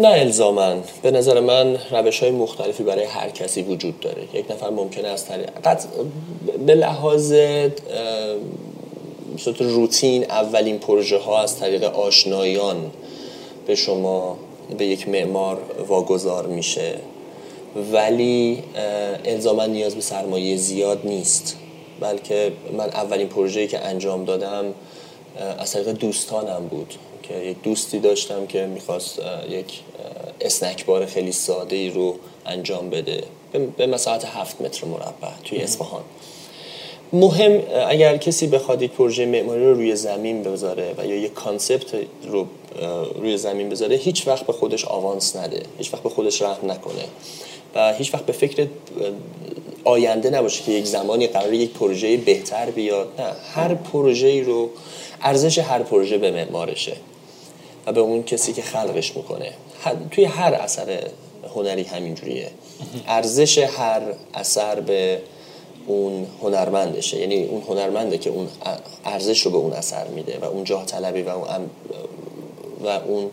نه 0.01 0.07
الزامن 0.07 0.77
به 1.01 1.11
نظر 1.11 1.39
من 1.39 1.77
روش 1.91 2.19
های 2.19 2.31
مختلفی 2.31 2.83
برای 2.83 3.05
هر 3.05 3.29
کسی 3.29 3.61
وجود 3.61 3.99
داره. 3.99 4.23
یک 4.33 4.51
نفر 4.51 4.69
ممکنه 4.69 5.07
از 5.07 5.25
طریق 5.25 5.49
به 6.65 6.75
لحاظ 6.75 7.33
صورت 9.37 9.61
روتین 9.61 10.23
اولین 10.23 10.79
پروژه 10.79 11.17
ها 11.17 11.41
از 11.41 11.59
طریق 11.59 11.83
آشنایان 11.83 12.91
به 13.67 13.75
شما 13.75 14.37
به 14.77 14.85
یک 14.85 15.09
معمار 15.09 15.57
واگذار 15.87 16.47
میشه. 16.47 16.95
ولی 17.91 18.63
الزاما 19.25 19.65
نیاز 19.65 19.95
به 19.95 20.01
سرمایه 20.01 20.57
زیاد 20.57 21.01
نیست. 21.03 21.57
بلکه 21.99 22.51
من 22.77 22.85
اولین 22.89 23.27
پروژه‌ای 23.27 23.67
که 23.67 23.79
انجام 23.79 24.25
دادم 24.25 24.65
از 25.59 25.71
طریق 25.71 25.87
دوستانم 25.87 26.67
بود. 26.67 26.93
که 27.23 27.37
یک 27.37 27.61
دوستی 27.63 27.99
داشتم 27.99 28.45
که 28.45 28.65
می‌خواست 28.65 29.19
یک 29.49 29.79
snack 30.41 30.85
bar 30.85 31.05
خیلی 31.05 31.31
ساده 31.31 31.75
ای 31.75 31.89
رو 31.89 32.15
انجام 32.45 32.89
بده. 32.89 33.23
به 33.77 33.87
مساحت 33.87 34.25
هفت 34.25 34.61
متر 34.61 34.85
مربع 34.85 35.29
توی 35.43 35.57
اصفهان. 35.57 36.01
مهم 37.13 37.61
اگر 37.87 38.17
کسی 38.17 38.47
بخواد 38.47 38.81
یک 38.81 38.91
پروژه 38.91 39.25
معماری 39.25 39.65
رو 39.65 39.73
روی 39.73 39.95
زمین 39.95 40.43
بذاره 40.43 40.93
و 40.97 41.05
یا 41.05 41.15
یک 41.15 41.33
concept 41.33 41.95
رو 42.27 42.45
روی 43.15 43.37
زمین 43.37 43.69
بذاره 43.69 43.95
هیچ 43.95 44.27
وقت 44.27 44.45
به 44.45 44.53
خودش 44.53 44.85
آوانس 44.85 45.35
نده 45.35 45.63
هیچ 45.77 45.93
وقت 45.93 46.03
به 46.03 46.09
خودش 46.09 46.41
رحم 46.41 46.71
نکنه 46.71 47.03
و 47.75 47.93
هیچ 47.93 48.13
وقت 48.13 48.25
به 48.25 48.33
فکر 48.33 48.67
آینده 49.83 50.29
نباشه 50.29 50.63
که 50.63 50.71
یک 50.71 50.85
زمانی 50.85 51.27
قرار 51.27 51.53
یک 51.53 51.71
پروژه 51.71 52.17
بهتر 52.17 52.69
بیاد 52.69 53.07
نه. 53.19 53.31
هر 53.53 53.75
پروژه 53.75 54.43
رو 54.43 54.69
ارزش 55.21 55.57
هر 55.57 55.83
پروژه 55.83 56.17
به 56.17 56.31
معمارشه 56.31 56.95
و 57.85 57.91
به 57.91 57.99
اون 57.99 58.23
کسی 58.23 58.53
که 58.53 58.61
خلقش 58.61 59.17
می‌کنه. 59.17 59.53
توی 60.11 60.25
هر 60.25 60.53
اثر 60.53 60.99
هنری 61.55 61.83
همینجوریه. 61.83 62.51
ارزش 63.07 63.57
هر 63.57 64.01
اثر 64.33 64.79
به 64.79 65.21
اون 65.87 66.27
هنرمندشه. 66.41 67.19
یعنی 67.19 67.43
اون 67.43 67.61
هنرمنده 67.61 68.17
که 68.17 68.29
اون 68.29 68.47
ارزش 69.05 69.41
رو 69.41 69.51
به 69.51 69.57
اون 69.57 69.73
اثر 69.73 70.07
میده 70.07 70.37
و 70.41 70.45
اون 70.45 70.63
جاه 70.63 70.85
طلبی 70.85 71.21
و 71.21 71.29
اون, 71.29 71.69
و 72.83 72.87
اون 72.87 73.29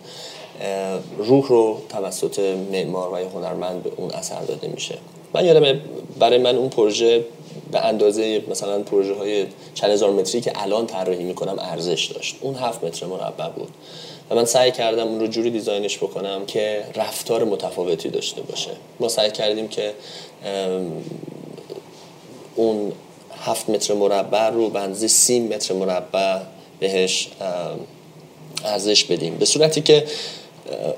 روح 1.19 1.49
رو 1.49 1.81
توسط 1.89 2.39
معمار 2.73 3.13
و 3.13 3.17
هنرمند 3.17 3.83
به 3.83 3.91
اون 3.97 4.11
اثر 4.11 4.41
داده 4.41 4.69
میشه. 4.69 4.99
من 5.35 5.45
یادم 5.45 5.81
برای 6.19 6.39
من 6.39 6.57
اون 6.57 6.69
پروژه 6.69 7.25
به 7.73 7.87
اندازه 7.87 8.43
مثلا 8.49 8.83
پروژه 8.83 9.15
های 9.15 9.47
چند 9.75 9.91
هزار 9.91 10.11
متری 10.11 10.41
که 10.41 10.53
الان 10.55 10.87
طراحی 10.87 11.25
می‌کنم 11.25 11.57
ارزش 11.59 12.05
داشت. 12.05 12.37
اون 12.41 12.55
هفت 12.55 12.85
متر 12.85 13.07
مربع 13.07 13.49
بود. 13.49 13.69
و 14.31 14.35
من 14.35 14.45
سعی 14.45 14.73
کردم 14.73 15.09
اون 15.09 15.21
رو 15.21 15.27
جوری 15.27 15.51
دیزاینش 15.51 15.97
بکنم 15.99 16.47
که 16.47 16.85
رفتار 16.95 17.45
متفاوتی 17.45 18.09
داشته 18.09 18.43
باشه. 18.43 18.71
ما 19.01 19.09
سعی 19.09 19.31
کردیم 19.31 19.69
که 19.69 19.93
اون 22.57 22.93
هفت 23.41 23.71
متر 23.71 23.95
مربع 23.95 24.51
رو 24.51 24.69
به 24.69 24.95
سی 24.95 25.41
متر 25.41 25.75
مربع 25.75 26.39
بهش 26.81 27.29
ارزش 28.65 29.05
بدیم. 29.05 29.37
به 29.37 29.45
صورتی 29.45 29.81
که 29.81 30.05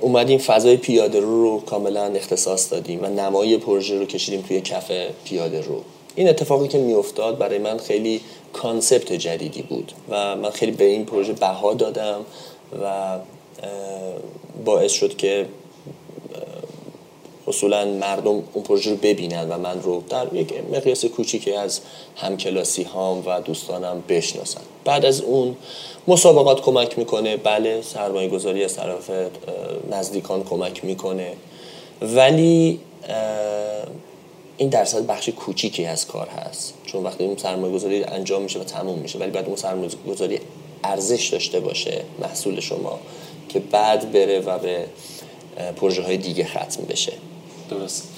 اومدیم 0.01 0.39
فضای 0.39 0.77
پیاده 0.77 1.21
رو 1.21 1.43
رو 1.43 1.61
کاملا 1.61 2.05
اختصاص 2.05 2.73
دادیم 2.73 3.03
و 3.03 3.07
نمای 3.07 3.59
پروژه 3.59 3.99
رو 3.99 4.05
کشیدیم 4.05 4.43
توی 4.43 4.61
کف 4.61 4.93
پیاده 5.25 5.61
رو. 5.61 5.83
این 6.15 6.29
اتفاقی 6.29 6.69
که 6.69 6.79
میافتاد 6.79 7.39
برای 7.39 7.59
من 7.59 7.79
خیلی 7.79 8.21
کانسپت 8.53 9.13
جدیدی 9.13 9.63
بود 9.63 9.93
و 10.09 10.37
من 10.37 10.51
خیلی 10.51 10.73
به 10.73 10.85
این 10.85 11.05
پروژه 11.05 11.33
بها 11.33 11.75
دادم 11.75 12.21
و 12.83 13.19
باعث 14.65 14.93
شد 14.93 15.17
که 15.17 15.47
اصولا 17.47 17.85
مردم 17.85 18.43
اون 18.53 18.65
پروژه 18.65 18.91
رو 18.91 18.97
ببینن 18.97 19.49
و 19.49 19.59
من 19.59 19.83
رو 19.83 20.03
در 20.09 20.35
یک 20.35 20.53
مقیاس 20.73 21.05
کوچیکی 21.05 21.53
از 21.53 21.81
همکلاسی 22.17 22.83
هام 22.83 23.23
و 23.27 23.41
دوستانم 23.41 24.03
بشناسن. 24.09 24.61
بعد 24.85 25.05
از 25.05 25.21
اون 25.21 25.57
مسابقات 26.09 26.61
کمک 26.61 26.99
می‌کنه. 26.99 27.37
بله 27.37 27.83
سرمایه 27.83 28.29
گذاری 28.29 28.65
از 28.65 28.77
طرف 28.77 29.11
نزدیکان 29.91 30.45
کمک 30.45 30.85
می‌کنه. 30.85 31.33
ولی 32.03 32.81
این 34.57 34.69
درصد 34.69 35.07
بخش 35.07 35.29
کوچیکی 35.29 35.85
از 35.85 36.07
کار 36.07 36.29
هست. 36.29 36.75
چون 36.87 37.03
وقتی 37.03 37.25
اون 37.25 37.37
سرمایه 37.37 37.75
گذاری 37.75 38.05
انجام 38.05 38.43
میشه 38.43 38.59
و 38.59 38.65
تموم 38.65 38.99
میشه 38.99 39.19
ولی 39.19 39.31
بعد 39.31 39.47
اون 39.47 39.57
سرمایه 39.57 39.91
گذاری 40.09 40.41
ارزش 40.85 41.29
داشته 41.29 41.61
باشه 41.61 42.03
محصول 42.19 42.61
شما 42.61 42.99
که 43.49 43.61
بعد 43.61 44.13
بره 44.13 44.41
و 44.41 44.59
به 44.59 44.85
پروژه 45.77 46.03
های 46.03 46.17
دیگه 46.17 46.45
ختم 46.45 46.83
بشه. 46.89 47.13
درست. 47.71 48.09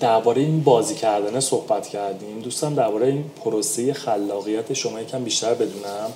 درباره 0.00 0.42
این 0.42 0.62
بازی 0.62 0.94
کردن 0.94 1.40
صحبت 1.40 1.88
کردیم. 1.88 2.40
دوستم 2.40 2.74
درباره 2.74 3.06
این 3.06 3.24
پروسه 3.44 3.92
خلاقیت 3.92 4.72
شما 4.72 5.00
یکم 5.00 5.24
بیشتر 5.24 5.54
بدونم. 5.54 6.12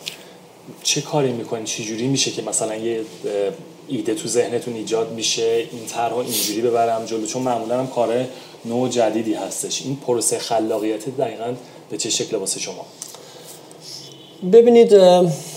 چه 0.83 1.00
کاری 1.00 1.33
می‌کنین؟ 1.33 1.64
چجوری 1.64 2.09
میشه 2.09 2.31
که 2.31 2.43
مثلا 2.43 2.76
یه 2.76 3.00
ایده 3.88 4.14
تو 4.14 4.29
ذهنتون 4.29 4.75
ایجاد 4.75 5.12
میشه؟ 5.12 5.67
این 5.73 5.87
طرح 5.87 6.17
اینجوری 6.17 6.61
ببرم 6.61 7.05
جلو؟ 7.05 7.26
چون 7.26 7.43
معمولا 7.43 7.79
هم 7.79 7.87
کار 7.87 8.26
نوع 8.64 8.88
جدیدی 8.88 9.35
هستش. 9.35 9.83
این 9.83 9.97
پروسه 9.97 10.38
خلاقیت 10.38 11.17
دقیقا 11.17 11.55
به 11.91 11.97
چه 11.97 12.11
شکل 12.11 12.37
واسه 12.37 12.61
شما؟ 12.61 12.87
ببینید 14.52 14.88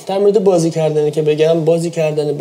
در 0.06 0.18
مورد 0.20 0.44
بازی 0.44 0.72
کردن 0.72 1.10
که 1.10 1.22
بگم 1.22 1.66
بازی 1.66 1.90
کردن 1.90 2.38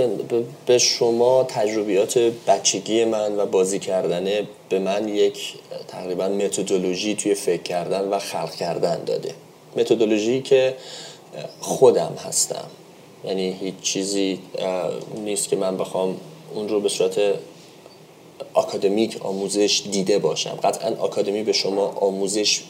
به 0.66 0.78
شما 0.78 1.44
تجربیات 1.44 2.18
بچگی 2.18 3.04
من 3.04 3.38
و 3.38 3.46
بازی 3.46 3.78
کردن 3.78 4.24
به 4.68 4.78
من 4.78 5.08
یک 5.08 5.54
تقریبا 5.88 6.28
متدولوژی 6.28 7.14
توی 7.14 7.34
فکر 7.34 7.62
کردن 7.62 8.08
و 8.08 8.18
خلق 8.18 8.54
کردن 8.54 9.04
داده. 9.04 9.30
متدولوژی 9.76 10.42
که 10.42 10.74
خودم 11.60 12.12
هستم. 12.28 12.64
یعنی 13.24 13.56
هیچ 13.60 13.74
چیزی 13.82 14.38
نیست 15.24 15.48
که 15.48 15.56
من 15.56 15.76
بخوام 15.76 16.16
اون 16.54 16.68
رو 16.68 16.80
به 16.80 16.88
صورت 16.88 17.18
آکادمیک 18.55 19.23
آموزش 19.23 19.83
دیده 19.90 20.19
باشم. 20.19 20.59
قطعا 20.62 20.97
آکادمی 20.99 21.43
به 21.43 21.52
شما 21.52 21.87
آموزش 21.87 22.62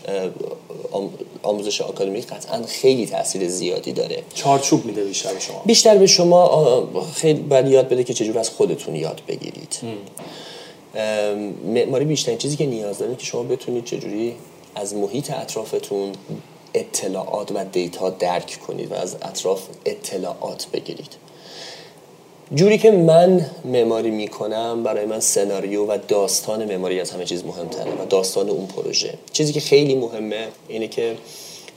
آموزش 1.43 1.81
آکادمیک 1.81 2.27
قطعا 2.27 2.63
خیلی 2.63 3.07
تاثیر 3.07 3.49
زیادی 3.49 3.93
داره. 3.93 4.23
چارچوب 4.35 4.85
میده 4.85 5.05
بیشتر 5.05 5.35
به 5.35 5.41
شما. 5.41 5.63
بیشتر 5.67 5.99
به 5.99 6.07
شما 6.07 6.89
خیلی 7.15 7.41
باید 7.41 7.67
یاد 7.67 7.89
بده 7.89 8.05
که 8.05 8.15
چجور 8.15 8.39
از 8.39 8.51
خودتون 8.51 8.97
یاد 8.97 9.23
بگیرید. 9.29 9.79
معماری 11.65 12.05
بیشترین 12.05 12.39
چیزی 12.39 12.57
که 12.57 12.67
نیاز 12.67 12.99
داره 12.99 13.17
که 13.17 13.25
شما 13.25 13.43
بتونید 13.43 13.85
چجوری 13.85 14.35
از 14.75 14.95
محیط 14.95 15.31
اطرافتون 15.31 16.13
اطلاعات 16.75 17.53
و 17.55 17.65
دیتا 17.65 18.11
درک 18.11 18.59
کنید 18.67 18.93
و 18.93 18.95
از 18.95 19.17
اطراف 19.23 19.63
اطلاعات 19.85 20.67
بگیرید. 20.73 21.26
جوری 22.55 22.79
که 22.79 22.91
من 22.91 23.51
معماری 23.65 24.11
می‌کنم 24.11 24.83
برای 24.83 25.07
من 25.07 25.21
سناریو 25.21 25.87
و 25.87 25.99
داستان 26.09 26.65
معماری 26.65 27.01
از 27.01 27.11
همه 27.11 27.25
چیز 27.25 27.45
مهمتره 27.45 27.91
و 27.91 28.05
داستان 28.05 28.51
اون 28.51 28.67
پروژه. 28.67 29.15
چیزی 29.33 29.53
که 29.53 29.61
خیلی 29.61 29.95
مهمه 29.95 30.49
اینه 30.69 30.89
که 30.89 31.17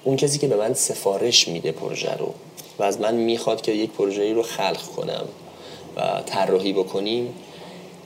اون 0.04 0.16
کسی 0.16 0.40
که 0.40 0.48
به 0.48 0.56
من 0.56 0.74
سفارش 0.74 1.48
میده 1.48 1.72
پروژه 1.72 2.14
رو 2.14 2.34
و 2.80 2.84
از 2.84 3.00
من 3.00 3.16
می‌خواد 3.16 3.62
که 3.62 3.72
یک 3.72 3.92
پروژه 3.92 4.34
رو 4.34 4.44
خلق 4.44 4.82
کنم 4.96 5.26
و 5.96 6.22
طراحی 6.26 6.74
بکنیم 6.74 7.34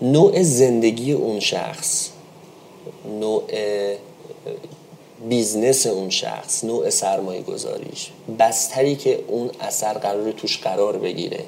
نوع 0.02 0.44
زندگی 0.44 1.12
اون 1.12 1.40
شخص 1.40 2.10
نوع 3.20 3.44
business 5.30 5.88
اون 5.88 6.10
شخص 6.10 6.64
نوع 6.64 6.90
سرمایه 6.90 7.42
گذاریش 7.42 8.10
بستری 8.40 8.96
که 8.96 9.20
اون 9.28 9.50
اثر 9.60 9.94
قرار 9.94 10.32
توش 10.32 10.58
قرار 10.58 10.98
بگیره. 10.98 11.40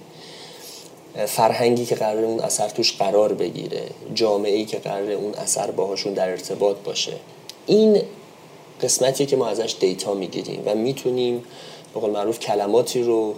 فرهنگی 1.28 1.86
که 1.86 1.96
قرار 1.96 2.24
اون 2.24 2.40
اثر 2.40 2.70
توش 2.70 2.94
قرار 2.94 3.34
بگیره 3.34 3.84
جامعه 4.14 4.66
که 4.66 4.78
قرار 4.78 5.12
اون 5.12 5.34
اثر 5.34 5.72
باهاشون 5.72 6.14
در 6.14 6.30
ارتباط 6.30 6.76
باشه. 6.78 7.14
این 7.66 8.02
قسمتی 8.82 9.26
که 9.26 9.36
ما 9.36 9.48
ازش 9.48 9.76
data 9.80 10.14
می‌گیریم 10.14 10.64
و 10.66 10.76
می‌تونیم 10.76 11.44
به 11.94 12.00
قول 12.00 12.10
معروف 12.10 12.40
کلماتی 12.40 13.04
رو 13.04 13.36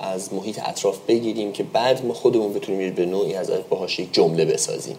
از 0.00 0.34
محیط 0.34 0.60
اطراف 0.64 0.98
بگیریم 1.08 1.52
که 1.52 1.62
بعد 1.62 2.06
ما 2.06 2.14
خودمون 2.14 2.52
بتونیم 2.52 2.94
به 2.94 3.06
نوعی 3.06 3.34
از 3.34 3.50
باهاش 3.70 3.98
یک 3.98 4.12
جمله 4.12 4.44
بسازیم. 4.44 4.96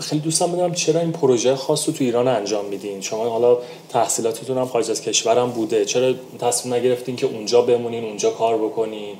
خیلی 0.00 0.20
دوستم 0.20 0.52
بدونم 0.52 0.74
چرا 0.74 1.00
این 1.00 1.12
پروژه 1.12 1.56
خاص 1.56 1.88
رو 1.88 1.94
تو 1.94 2.04
ایران 2.04 2.28
انجام 2.28 2.64
میدین؟ 2.64 3.00
شما 3.00 3.28
حالا 3.28 3.58
تحصیلاتتون 3.88 4.58
هم 4.58 4.66
خارج 4.66 4.90
از 4.90 5.00
کشورم 5.02 5.50
بوده 5.50 5.84
چرا 5.84 6.14
تصمیم 6.40 6.74
نگرفتین 6.74 7.16
که 7.16 7.26
اونجا 7.26 7.62
بمونین 7.62 8.04
اونجا 8.04 8.30
کار 8.30 8.58
بکنین؟ 8.58 9.16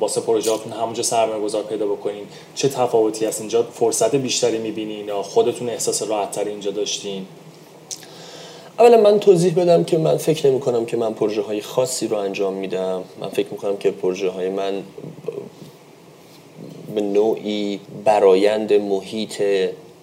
واسه 0.00 0.20
پروژهاتون 0.20 0.72
همونجا 0.72 1.02
سرمایه 1.02 1.40
گذار 1.40 1.62
پیدا 1.62 1.86
بکنین. 1.86 2.24
چه 2.54 2.68
تفاوتی 2.68 3.26
هست؟ 3.26 3.40
اینجا 3.40 3.62
فرصت 3.62 4.14
بیشتری 4.14 4.58
می‌بینین 4.58 5.08
یا 5.08 5.22
خودتون 5.22 5.68
احساس 5.68 6.02
راحت 6.02 6.38
اینجا 6.38 6.70
داشتین؟ 6.70 7.26
اولا 8.78 9.00
من 9.00 9.20
توضیح 9.20 9.54
بدم 9.54 9.84
که 9.84 9.98
من 9.98 10.16
فکر 10.16 10.50
نمی 10.50 10.60
کنم 10.60 10.86
که 10.86 10.96
من 10.96 11.14
پروژه 11.14 11.42
های 11.42 11.60
خاصی 11.60 12.08
رو 12.08 12.16
انجام 12.16 12.54
میدم. 12.54 13.02
من 13.20 13.28
فکر 13.28 13.48
می 13.50 13.56
کنم 13.58 13.76
که 13.76 13.90
پروژه 13.90 14.28
های 14.28 14.48
من 14.48 14.82
به 16.94 17.00
نوعی 17.00 17.80
برایند 18.04 18.72
محیط 18.72 19.42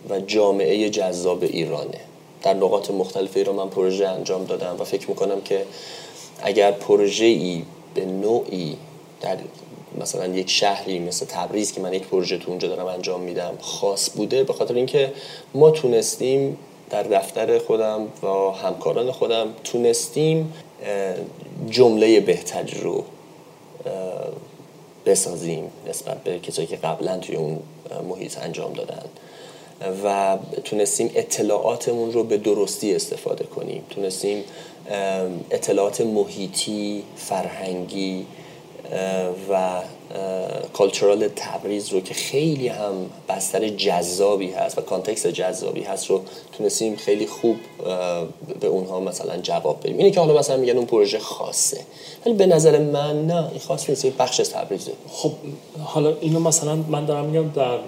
و 0.09 0.19
جامعه 0.19 0.89
جذاب 0.89 1.43
ایرانه. 1.43 1.99
در 2.43 2.53
نقاط 2.53 2.91
مختلف 2.91 3.37
ایران 3.37 3.55
من 3.55 3.69
پروژه 3.69 4.07
انجام 4.07 4.45
دادم 4.45 4.75
و 4.79 4.83
فکر 4.83 5.09
می‌کنم 5.09 5.41
که 5.41 5.65
اگر 6.43 6.71
پروژه 6.71 7.25
ای 7.25 7.63
به 7.93 8.05
نوعی 8.05 8.77
در 9.21 9.37
مثلا 10.01 10.27
یک 10.27 10.49
شهری 10.49 10.99
مثل 10.99 11.25
تبریز 11.25 11.71
که 11.71 11.81
من 11.81 11.93
یک 11.93 12.07
پروژه 12.07 12.37
تو 12.37 12.49
اونجا 12.49 12.67
دارم 12.67 12.85
انجام 12.85 13.21
میدم 13.21 13.53
خاص 13.61 14.09
بوده 14.09 14.43
به 14.43 14.53
خاطر 14.53 14.73
اینکه 14.73 15.13
ما 15.53 15.71
تونستیم 15.71 16.57
در 16.89 17.03
دفتر 17.03 17.59
خودم 17.59 18.07
و 18.23 18.27
همکاران 18.51 19.11
خودم 19.11 19.47
تونستیم 19.63 20.53
جمله 21.69 22.19
بهتری 22.19 22.79
رو 22.79 23.03
بسازیم 25.05 25.71
نسبت 25.89 26.23
به 26.23 26.39
کسایی 26.39 26.67
که 26.67 26.75
قبلا 26.75 27.17
توی 27.17 27.35
اون 27.35 27.59
محیط 28.09 28.37
انجام 28.37 28.73
دادن 28.73 29.03
و 30.03 30.37
تونستیم 30.63 31.11
اطلاعاتمون 31.15 32.11
رو 32.11 32.23
به 32.23 32.37
درستی 32.37 32.95
استفاده 32.95 33.43
کنیم. 33.43 33.83
تونستیم 33.89 34.43
اطلاعات 35.51 36.01
محیطی 36.01 37.03
فرهنگی 37.15 38.25
و 39.49 39.81
کالچرال 40.73 41.27
تبریز 41.35 41.89
رو 41.89 41.99
که 42.01 42.13
خیلی 42.13 42.67
هم 42.67 42.93
بستر 43.29 43.67
جذابی 43.67 44.51
هست 44.51 44.77
و 44.77 44.81
کانتکست 44.81 45.27
جذابی 45.27 45.81
هست 45.83 46.09
رو 46.09 46.21
تونستیم 46.57 46.95
خیلی 46.95 47.27
خوب 47.27 47.55
به 48.59 48.67
اونها 48.67 48.99
مثلا 48.99 49.37
جواب 49.37 49.79
بدیم. 49.79 49.97
اینه 49.97 50.11
که 50.11 50.19
حالا 50.19 50.39
مثلا 50.39 50.57
میگن 50.57 50.77
اون 50.77 50.85
پروژه 50.85 51.19
خاصه. 51.19 51.79
ولی 52.25 52.35
به 52.35 52.45
نظر 52.45 52.79
من 52.79 53.27
نه 53.27 53.47
این 53.51 53.59
خاص 53.59 53.89
نیست 53.89 54.05
بخش 54.05 54.39
از 54.39 54.51
تبریزه 54.51 54.91
خب 55.09 55.31
حالا 55.83 56.13
اینو 56.21 56.39
مثلا 56.39 56.75
من 56.75 57.05
دارم 57.05 57.25
میگم 57.25 57.49
در 57.49 57.79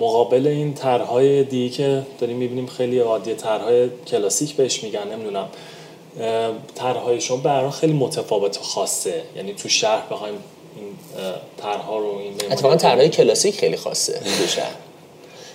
مقابل 0.00 0.46
این 0.46 0.74
طرحهای 0.74 1.44
دیگه 1.44 1.76
که 1.76 2.02
داریم 2.18 2.36
می‌بینیم 2.36 2.66
خیلی 2.66 2.98
عادی 2.98 3.34
طرحهای 3.34 3.88
کلاسیک 4.06 4.54
بهش 4.54 4.84
میگن 4.84 5.08
نمی‌دونم. 5.12 5.48
طرحهای 6.74 7.20
شما 7.20 7.36
برای 7.36 7.70
خیلی 7.70 7.92
متفاوت 7.92 8.58
و 8.58 8.62
خاصه. 8.62 9.22
یعنی 9.36 9.54
تو 9.54 9.68
شهر 9.68 10.02
بخوایم 10.10 10.34
این 10.76 10.84
طرحها 11.56 11.98
رو 11.98 12.18
این 12.18 12.34
اتفاقا 12.52 12.76
طرحهای 12.76 13.08
کلاسیک 13.08 13.54
خیلی 13.54 13.76
خاصه 13.76 14.12
تو 14.12 14.46
شهر. 14.46 14.74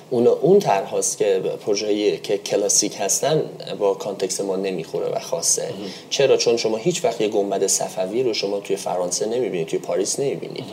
اون 0.10 0.28
اون 0.28 0.60
طرح 0.60 1.02
که 1.18 1.42
پروژه‌ای 1.66 2.18
که 2.18 2.38
کلاسیک 2.38 2.96
هستن 3.00 3.44
با 3.80 3.94
context 3.94 4.42
ما 4.42 4.56
نمی‌خوره 4.56 5.08
و 5.08 5.20
خاصه. 5.20 5.74
چرا؟ 6.10 6.38
چون 6.38 6.58
شما 6.58 6.78
هیچ 6.78 7.06
وقت 7.06 7.22
یه 7.22 7.28
گنبد 7.28 7.68
صفوی 7.68 8.24
رو 8.24 8.34
شما 8.34 8.60
توی 8.60 8.76
فرانسه 8.76 9.26
نمی‌بینید 9.26 9.68
توی 9.68 9.80
پاریس 9.80 10.20
نمی‌بینید. 10.20 10.66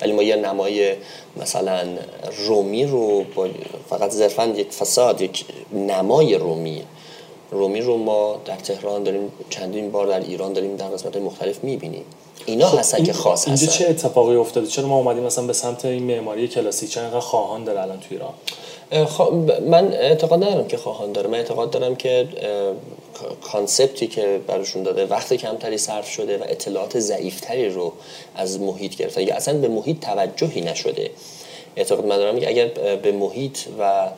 ولی 0.00 0.12
ما 0.12 0.22
یه 0.22 0.36
نمای 0.36 0.94
مثلا 1.36 1.88
رومی 2.46 2.84
رو 2.84 3.24
با 3.34 3.48
فقط 3.90 4.10
صرفا 4.10 4.46
یک 4.46 4.70
facade 4.70 5.20
یک 5.20 5.44
نمای 5.72 6.34
رومی 6.34 6.82
رومی 7.52 7.80
رو 7.80 7.96
ما 7.96 8.40
در 8.44 8.56
تهران 8.56 9.02
داریم 9.02 9.32
چندین 9.50 9.90
بار 9.90 10.06
در 10.06 10.20
ایران 10.20 10.52
داریم 10.52 10.76
در 10.76 10.88
قسمت 10.88 11.16
مختلف 11.16 11.64
می‌بینیم. 11.64 12.04
اینا 12.46 12.66
خب 12.66 12.78
هستن 12.78 13.04
که 13.04 13.12
خاص 13.12 13.48
هستن. 13.48 13.50
اینجا 13.50 13.66
چه 13.66 13.90
اتفاقی 13.90 14.36
افتاده؟ 14.36 14.66
چرا 14.66 14.86
ما 14.86 14.96
اومدیم 14.96 15.22
مثلا 15.22 15.46
به 15.46 15.52
سمت 15.52 15.84
این 15.84 16.02
معماری 16.02 16.48
کلاسیک؟ 16.48 16.90
چرا 16.90 17.02
اینقدر 17.02 17.20
خواهان 17.20 17.64
داره 17.64 17.80
الان 17.80 18.00
تو 18.00 18.06
ایران؟ 18.10 18.34
من 19.70 19.92
اعتقاد 19.92 20.44
ندارم 20.44 20.68
که 20.68 20.76
خواهان 20.76 21.12
داره. 21.12 21.28
من 21.28 21.38
اعتقاد 21.38 21.70
دارم 21.70 21.96
که 21.96 22.28
کانسپتی 23.42 24.06
که 24.06 24.40
براشون 24.46 24.82
داده 24.82 25.06
وقت 25.06 25.34
کمتری 25.34 25.78
صرف 25.78 26.10
شده 26.10 26.38
و 26.38 26.42
اطلاعات 26.48 26.98
ضعیفتری 26.98 27.68
رو 27.68 27.92
از 28.36 28.60
محیط 28.60 28.96
گرفتن 28.96 29.20
یا 29.20 29.34
اصلا 29.34 29.58
به 29.58 29.68
محیط 29.68 30.00
توجهی 30.00 30.60
نشده 30.60 31.10
اعتقاد 31.76 32.06
من 32.06 32.16
دارم 32.16 32.40
که 32.40 32.48
اگر 32.48 32.66
به 32.96 33.12
محیط 33.12 33.58
و 33.78 34.08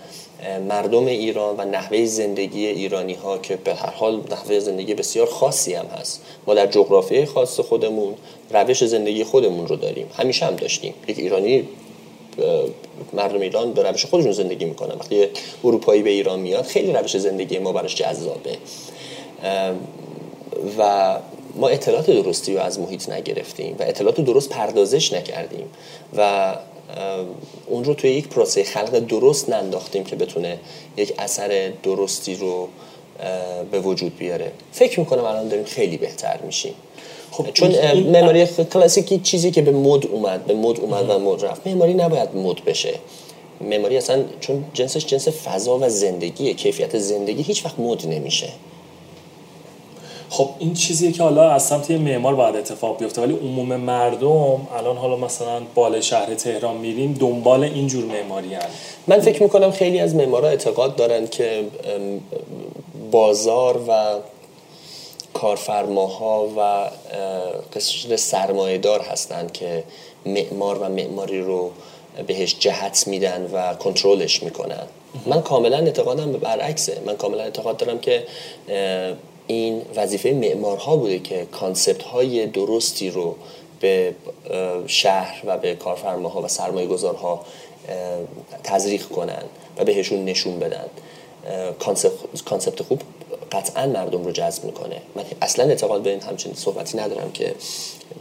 مردم 0.68 1.06
ایران 1.06 1.56
و 1.56 1.64
نحوه 1.64 2.04
زندگی 2.04 2.66
ایرانی 2.66 3.14
ها 3.14 3.38
که 3.38 3.56
به 3.56 3.74
هر 3.74 3.90
حال 3.90 4.20
نحوه 4.30 4.58
زندگی 4.58 4.94
بسیار 4.94 5.26
خاصی 5.26 5.74
هم 5.74 5.86
هست. 5.86 6.22
ما 6.46 6.54
در 6.54 6.66
جغرافیای 6.66 7.24
خاص 7.24 7.60
خودمون 7.60 8.14
روش 8.50 8.84
زندگی 8.84 9.24
خودمون 9.24 9.68
رو 9.68 9.76
داریم. 9.76 10.06
همیشه 10.16 10.46
هم 10.46 10.56
داشتیم. 10.56 10.94
یک 11.08 11.18
ایرانی 11.18 11.68
مردم 13.12 13.40
ایران 13.40 13.72
به 13.72 13.82
روش 13.82 14.06
خودشون 14.06 14.32
زندگی 14.32 14.64
می‌کنن. 14.64 14.94
وقتی 14.94 15.26
اروپایی 15.64 16.02
به 16.02 16.10
ایران 16.10 16.40
میاد 16.40 16.64
خیلی 16.64 16.92
روش 16.92 17.16
زندگی 17.16 17.58
ما 17.58 17.72
براش 17.72 17.94
جذابه. 17.94 18.56
و 20.78 21.14
ما 21.56 21.68
اطلاعات 21.68 22.10
درستی 22.10 22.54
رو 22.54 22.60
از 22.60 22.80
محیط 22.80 23.08
نگرفتیم 23.08 23.76
و 23.78 23.82
اطلاعات 23.82 24.20
درست 24.20 24.48
پردازش 24.48 25.12
نکردیم. 25.12 25.66
و 26.16 26.54
اون 27.66 27.84
رو 27.84 27.94
توی 27.94 28.10
یک 28.10 28.28
پروسه 28.28 28.64
خلق 28.64 28.98
درست 28.98 29.50
ننداختیم 29.50 30.04
که 30.04 30.16
بتونه 30.16 30.58
یک 30.96 31.14
اثر 31.18 31.72
درستی 31.82 32.34
رو 32.34 32.68
به 33.70 33.80
وجود 33.80 34.16
بیاره. 34.18 34.52
فکر 34.72 35.00
می‌کنم 35.00 35.24
الان 35.24 35.48
داریم 35.48 35.64
خیلی 35.64 35.96
بهتر 35.96 36.38
میشیم. 36.46 36.74
خب 37.30 37.50
چون 37.52 37.70
معماری 37.92 38.46
کلاسیک 38.46 39.22
چیزی 39.22 39.50
که 39.50 39.62
به 39.62 39.70
مد 39.70 40.06
اومد 40.06 40.46
به 40.46 40.54
مد 40.54 40.80
اومد 40.80 41.10
و 41.10 41.18
مد 41.18 41.44
رفت. 41.44 41.66
معماری 41.66 41.94
نباید 41.94 42.36
مد 42.36 42.64
بشه. 42.64 42.94
معماری 43.60 43.96
اصلا 43.96 44.24
چون 44.40 44.64
جنسش 44.74 45.06
جنس 45.06 45.28
فضا 45.28 45.78
و 45.78 45.88
زندگیه. 45.88 46.54
کیفیت 46.54 46.98
زندگی 46.98 47.42
هیچ 47.42 47.64
وقت 47.64 47.78
مد 47.78 48.06
نمیشه. 48.06 48.48
خب 50.30 50.48
این 50.58 50.74
چیزیه 50.74 51.12
که 51.12 51.22
حالا 51.22 51.50
از 51.50 51.66
سمت 51.66 51.90
یه 51.90 51.98
معمار 51.98 52.34
باید 52.34 52.56
اتفاق 52.56 52.98
بیفته 52.98 53.22
ولی 53.22 53.34
عموم 53.34 53.76
مردم 53.76 54.68
الان 54.78 54.96
حالا 54.96 55.16
مثلا 55.16 55.60
بال 55.74 56.00
شهر 56.00 56.34
تهران 56.34 56.76
میریم 56.76 57.16
دنبال 57.20 57.64
اینجور 57.64 58.04
معماری 58.04 58.54
هن. 58.54 58.66
من 59.06 59.20
فکر 59.20 59.42
می‌کنم 59.42 59.70
خیلی 59.70 60.00
از 60.00 60.14
معمارا 60.14 60.48
اعتقاد 60.48 60.96
دارن 60.96 61.26
که 61.26 61.64
بازار 63.10 63.80
و 63.88 64.14
کارفرماها 65.34 66.48
و 66.56 66.90
قشر 67.76 68.16
سرمایه 68.16 68.78
دار 68.78 69.00
هستند 69.00 69.52
که 69.52 69.84
معمار 70.26 70.78
و 70.78 70.88
معماری 70.88 71.40
رو 71.40 71.70
بهش 72.26 72.56
جهت 72.58 73.04
میدن 73.06 73.50
و 73.52 73.74
کنترلش 73.74 74.42
می‌کنن. 74.42 74.82
من 75.26 75.42
کاملا 75.42 75.78
اعتقادم 75.78 76.32
به 76.32 76.38
برعکسه. 76.38 77.02
من 77.06 77.16
کاملا 77.16 77.42
اعتقاد 77.42 77.76
دارم 77.76 77.98
که 77.98 78.24
این 79.46 79.82
وظیفه 79.96 80.28
معمارها 80.28 80.96
بوده 80.96 81.18
که 81.18 81.46
کانسپت 81.52 82.02
های 82.02 82.46
درستی 82.46 83.10
رو 83.10 83.36
به 83.80 84.14
شهر 84.86 85.42
و 85.46 85.58
به 85.58 85.74
کارفرماها 85.74 86.42
و 86.42 86.48
سرمایه 86.48 86.86
گذارها 86.86 87.44
تزریق 88.64 89.08
کنن 89.08 89.42
و 89.76 89.84
بهشون 89.84 90.24
نشون 90.24 90.58
بدن. 90.58 90.84
concept 92.44 92.82
خوب 92.82 93.00
قطعا 93.52 93.86
مردم 93.86 94.24
رو 94.24 94.32
جذب 94.32 94.64
می‌کنه. 94.64 95.02
من 95.14 95.24
اصلا 95.42 95.64
اعتقاد 95.64 96.02
به 96.02 96.10
این 96.10 96.20
همچین 96.20 96.54
صحبتی 96.54 96.98
ندارم 96.98 97.32
که 97.32 97.54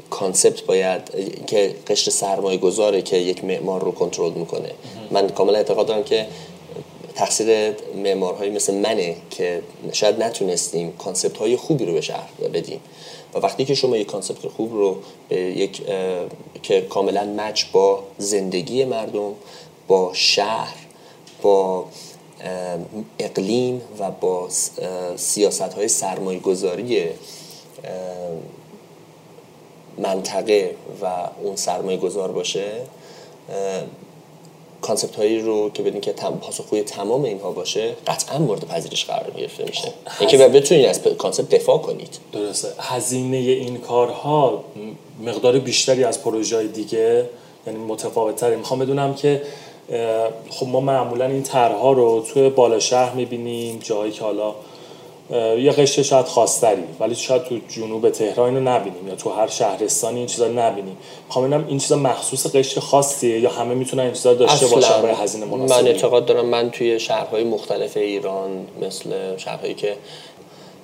concept 0.09 0.61
باید 0.61 1.01
که 1.47 1.75
قشر 1.87 2.11
سرمایه 2.11 2.57
گذاره 2.57 3.01
که 3.01 3.17
یک 3.17 3.43
معمار 3.43 3.81
رو 3.83 3.91
کنترل 3.91 4.31
می‌کنه. 4.33 4.71
من 5.11 5.29
کاملا 5.29 5.57
اعتقاد 5.57 5.87
دارم 5.87 6.03
که 6.03 6.27
تقصیر 7.15 7.75
معمارهایی 7.95 8.51
مثل 8.51 8.73
منه 8.73 9.15
که 9.29 9.61
شاید 9.91 10.23
نتونستیم 10.23 10.91
concept 10.91 11.37
های 11.37 11.55
خوبی 11.55 11.85
رو 11.85 11.93
به 11.93 12.01
شهر 12.01 12.29
بدیم. 12.53 12.79
و 13.33 13.39
وقتی 13.39 13.65
که 13.65 13.75
شما 13.75 13.97
یک 13.97 14.07
concept 14.07 14.47
خوب 14.47 14.73
رو 14.73 14.97
به 15.29 15.35
یک 15.35 15.81
که 16.63 16.81
کاملا 16.81 17.25
match 17.37 17.65
با 17.71 18.03
زندگی 18.17 18.85
مردم 18.85 19.33
با 19.87 20.11
شهر 20.13 20.75
با 21.41 21.85
اقلیم 23.19 23.81
و 23.99 24.11
با 24.11 24.49
سیاست 25.15 25.61
های 25.61 25.87
سرمایه 25.87 26.39
گذاری 26.39 27.07
منطقه 29.97 30.75
و 31.01 31.29
اون 31.43 31.55
سرمایه 31.55 31.97
گذار 31.97 32.31
باشه 32.31 32.71
concept 34.83 35.15
هایی 35.15 35.39
رو 35.39 35.69
که 35.69 35.83
بدین 35.83 36.01
که 36.01 36.11
پاسخگوی 36.11 36.81
تمام 36.83 37.23
اینها 37.23 37.51
باشه 37.51 37.93
قطعا 38.07 38.37
مورد 38.37 38.67
پذیرش 38.67 39.05
قرار 39.05 39.31
گرفته 39.37 39.63
میشه. 39.63 39.93
اینکه 40.19 40.37
بتونید 40.37 40.85
از 40.85 41.01
کانسپت 41.03 41.49
دفاع 41.49 41.77
کنید. 41.77 42.17
درسته. 42.31 42.67
هزینه 42.79 43.37
این 43.37 43.77
کارها 43.77 44.63
مقدار 45.25 45.59
بیشتری 45.59 46.03
از 46.03 46.23
پروژه 46.23 46.67
دیگه 46.67 47.29
یعنی 47.67 47.79
متفاوت 47.79 48.35
تری 48.35 48.55
می‌خوام 48.55 48.79
بدونم 48.79 49.13
که 49.13 49.41
خب 50.49 50.67
ما 50.67 50.79
معمولا 50.79 51.25
این 51.25 51.43
طرحها 51.43 51.91
رو 51.91 52.25
توی 52.33 52.49
بالا 52.49 52.79
شهر 52.79 53.15
می‌بینیم 53.15 53.79
جایی 53.83 54.11
که 54.11 54.23
حالا 54.23 54.55
یه 55.31 55.71
قشر 55.71 56.01
شاید 56.01 56.25
خاصتری 56.25 56.83
ولی 56.99 57.15
شاید 57.15 57.43
تو 57.43 57.59
جنوب 57.69 58.09
تهران 58.09 58.55
اینو 58.55 58.69
نبینیم 58.71 59.07
یا 59.07 59.15
تو 59.15 59.29
هر 59.29 59.47
شهرستانی 59.47 60.17
این 60.17 60.27
چیزا 60.27 60.47
نبینیم. 60.47 60.97
می‌خوام 61.27 61.65
این 61.67 61.77
چیزا 61.77 61.95
مخصوص 61.95 62.55
قشر 62.55 62.79
خاصیه 62.79 63.39
یا 63.39 63.49
همه 63.49 63.75
می‌تونن 63.75 64.03
این 64.03 64.13
چیزا 64.13 64.33
داشته 64.33 64.67
باشن 64.67 65.01
برای 65.01 65.15
هزینه 65.15 65.45
مناسب 65.45 65.81
من 65.81 65.87
اعتقاد 65.87 66.25
دارم 66.25 66.45
من 66.45 66.71
توی 66.71 66.99
شهرهای 66.99 67.43
مختلف 67.43 67.97
ایران 67.97 68.67
مثل 68.81 69.37
شهرهایی 69.37 69.73
که 69.73 69.95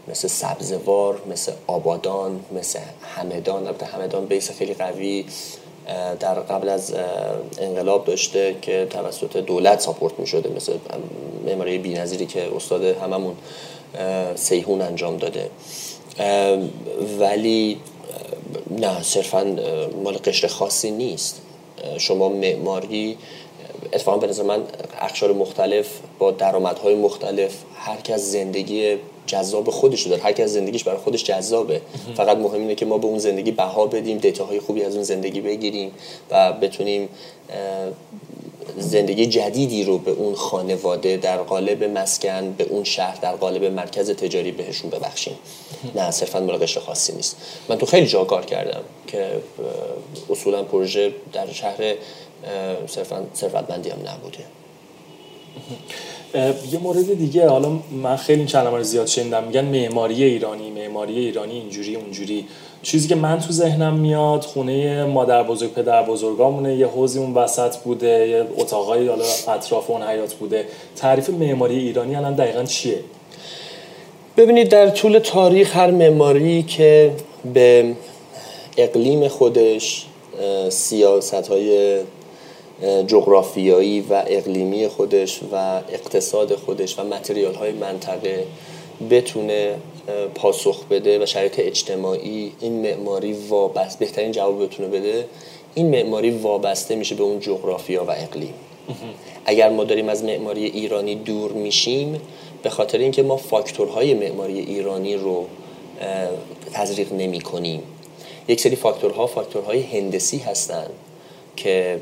مثل 0.07 0.27
سبزوار 0.27 1.21
مثل 1.31 1.51
آبادان 1.67 2.39
مثل 2.59 2.79
همدان 3.15 3.67
البته 3.67 3.85
همدان 3.85 4.25
بیس 4.25 4.51
خیلی 4.51 4.73
قوی 4.73 5.25
در 6.19 6.33
قبل 6.33 6.69
از 6.69 6.93
انقلاب 7.59 8.05
داشته 8.05 8.55
که 8.61 8.87
توسط 8.89 9.37
دولت 9.37 9.79
ساپورت 9.79 10.19
می 10.19 10.27
شده 10.27 10.49
مثل 10.55 10.73
معماری 11.45 11.77
بی‌نظیری 11.77 12.25
که 12.25 12.55
استاد 12.55 12.83
هممون 12.83 13.35
سیهون 14.35 14.81
انجام 14.81 15.17
داده. 15.17 15.49
ولی 17.19 17.77
نه 18.71 19.03
صرفا 19.03 19.57
مال 20.03 20.17
قشر 20.17 20.47
خاصی 20.47 20.91
نیست. 20.91 21.41
شما 21.97 22.29
معماری 22.29 23.17
اتفاقا 23.93 24.17
به 24.17 24.27
نظر 24.27 24.43
من 24.43 24.63
اخشار 25.01 25.33
مختلف 25.33 25.87
با 26.19 26.31
درآمدهای 26.31 26.95
مختلف 26.95 27.53
هر 27.75 28.01
کس 28.01 28.21
زندگی 28.21 28.97
جذاب 29.25 29.69
خودش 29.69 30.01
رو 30.01 30.09
داره 30.09 30.23
هر 30.23 30.31
کس 30.31 30.49
زندگیش 30.49 30.83
برای 30.83 30.97
خودش 30.97 31.23
جذابه. 31.23 31.81
فقط 32.15 32.37
مهم 32.37 32.61
اینه 32.61 32.75
که 32.75 32.85
ما 32.85 32.97
به 32.97 33.07
اون 33.07 33.19
زندگی 33.19 33.51
بها 33.51 33.87
بدیم 33.87 34.17
دیتاهای 34.17 34.59
خوبی 34.59 34.83
از 34.83 34.95
اون 34.95 35.03
زندگی 35.03 35.41
بگیریم 35.41 35.91
و 36.31 36.53
بتونیم 36.53 37.09
زندگی 38.77 39.25
جدیدی 39.25 39.83
رو 39.83 39.97
به 39.97 40.11
اون 40.11 40.35
خانواده 40.35 41.17
در 41.17 41.37
قالب 41.37 41.83
مسکن 41.83 42.51
به 42.51 42.63
اون 42.63 42.83
شهر 42.83 43.15
در 43.21 43.35
قالب 43.35 43.63
مرکز 43.63 44.09
تجاری 44.09 44.51
بهشون 44.51 44.89
ببخشیم. 44.89 45.35
نه 45.95 46.11
صرفا 46.11 46.39
مال 46.39 46.57
قشر 46.57 46.79
خاصی 46.79 47.13
نیست. 47.13 47.37
من 47.69 47.77
تو 47.77 47.85
خیلی 47.85 48.07
جا 48.07 48.23
کار 48.23 48.45
کردم 48.45 48.81
که 49.07 49.29
اصولا 50.29 50.63
پروژه 50.63 51.11
در 51.33 51.51
شهر 51.51 51.95
صرفا 52.87 53.25
ثروتمندی 53.35 53.89
هم 53.89 53.99
نبوده. 53.99 54.43
یه 56.71 56.79
مورد 56.79 57.13
دیگه 57.17 57.47
حالا 57.47 57.79
من 57.91 58.15
خیلی 58.15 58.47
این 58.55 58.83
زیاد 58.83 59.07
شنیدم. 59.07 59.43
میگن 59.43 59.65
معماری 59.65 60.23
ایرانی 60.23 60.71
معماری 60.71 61.19
ایرانی 61.19 61.53
اینجوری 61.53 61.95
اونجوری. 61.95 62.45
چیزی 62.83 63.07
که 63.07 63.15
من 63.15 63.39
تو 63.39 63.51
ذهنم 63.51 63.93
میاد 63.93 64.43
خونه 64.43 65.05
مادر 65.05 65.43
بزرگ 65.43 65.73
پدر 65.73 66.03
بزرگامونه 66.03 66.75
یه 66.75 66.87
حوزی 66.87 67.19
اون 67.19 67.33
وسط 67.33 67.77
بوده 67.77 68.27
یه 68.27 68.45
اتاقایی 68.57 69.07
حالا 69.07 69.23
اطراف 69.47 69.89
اون 69.89 70.03
حیات 70.03 70.33
بوده. 70.33 70.65
تعریف 70.95 71.29
معماری 71.29 71.77
ایرانی 71.79 72.15
الان 72.15 72.35
دقیقا 72.35 72.63
چیه؟ 72.63 72.99
ببینید 74.37 74.69
در 74.69 74.89
طول 74.89 75.19
تاریخ 75.19 75.75
هر 75.75 75.91
معماری 75.91 76.63
که 76.63 77.11
به 77.53 77.95
اقلیم 78.77 79.27
خودش 79.27 80.05
سیاست 80.69 81.47
های 81.47 81.99
جغرافیایی 83.07 84.01
و 84.01 84.23
اقلیمی 84.27 84.87
خودش 84.87 85.39
و 85.51 85.81
اقتصاد 85.89 86.55
خودش 86.55 86.99
و 86.99 87.03
متریال 87.03 87.55
های 87.55 87.71
منطقه 87.71 88.45
بتونه 89.09 89.75
پاسخ 90.35 90.85
بده 90.85 91.23
و 91.23 91.25
شرایط 91.25 91.59
اجتماعی 91.59 92.51
این 92.59 92.81
معماری 92.81 93.33
وابسته 93.33 94.05
بهترین 94.05 94.31
جواب 94.31 94.63
بتونه 94.63 94.89
بده. 94.89 95.25
این 95.75 95.89
معماری 95.89 96.31
وابسته 96.31 96.95
میشه 96.95 97.15
به 97.15 97.23
اون 97.23 97.39
جغرافیا 97.39 98.05
و 98.05 98.11
اقلیم. 98.11 98.53
اگر 99.45 99.69
ما 99.69 99.83
داریم 99.83 100.09
از 100.09 100.23
معماری 100.23 100.65
ایرانی 100.65 101.15
دور 101.15 101.51
میشیم 101.51 102.21
به 102.63 102.69
خاطر 102.69 102.97
اینکه 102.97 103.23
ما 103.23 103.37
فاکتورهای 103.37 104.13
معماری 104.13 104.59
ایرانی 104.59 105.15
رو 105.15 105.45
تزریق 106.73 107.13
نمی 107.13 107.41
کنیم 107.41 107.83
یک 108.47 108.61
سری 108.61 108.75
فاکتورها 108.75 109.27
فاکتورهای 109.27 109.81
هندسی 109.81 110.37
هستند 110.37 110.89
که 111.63 112.01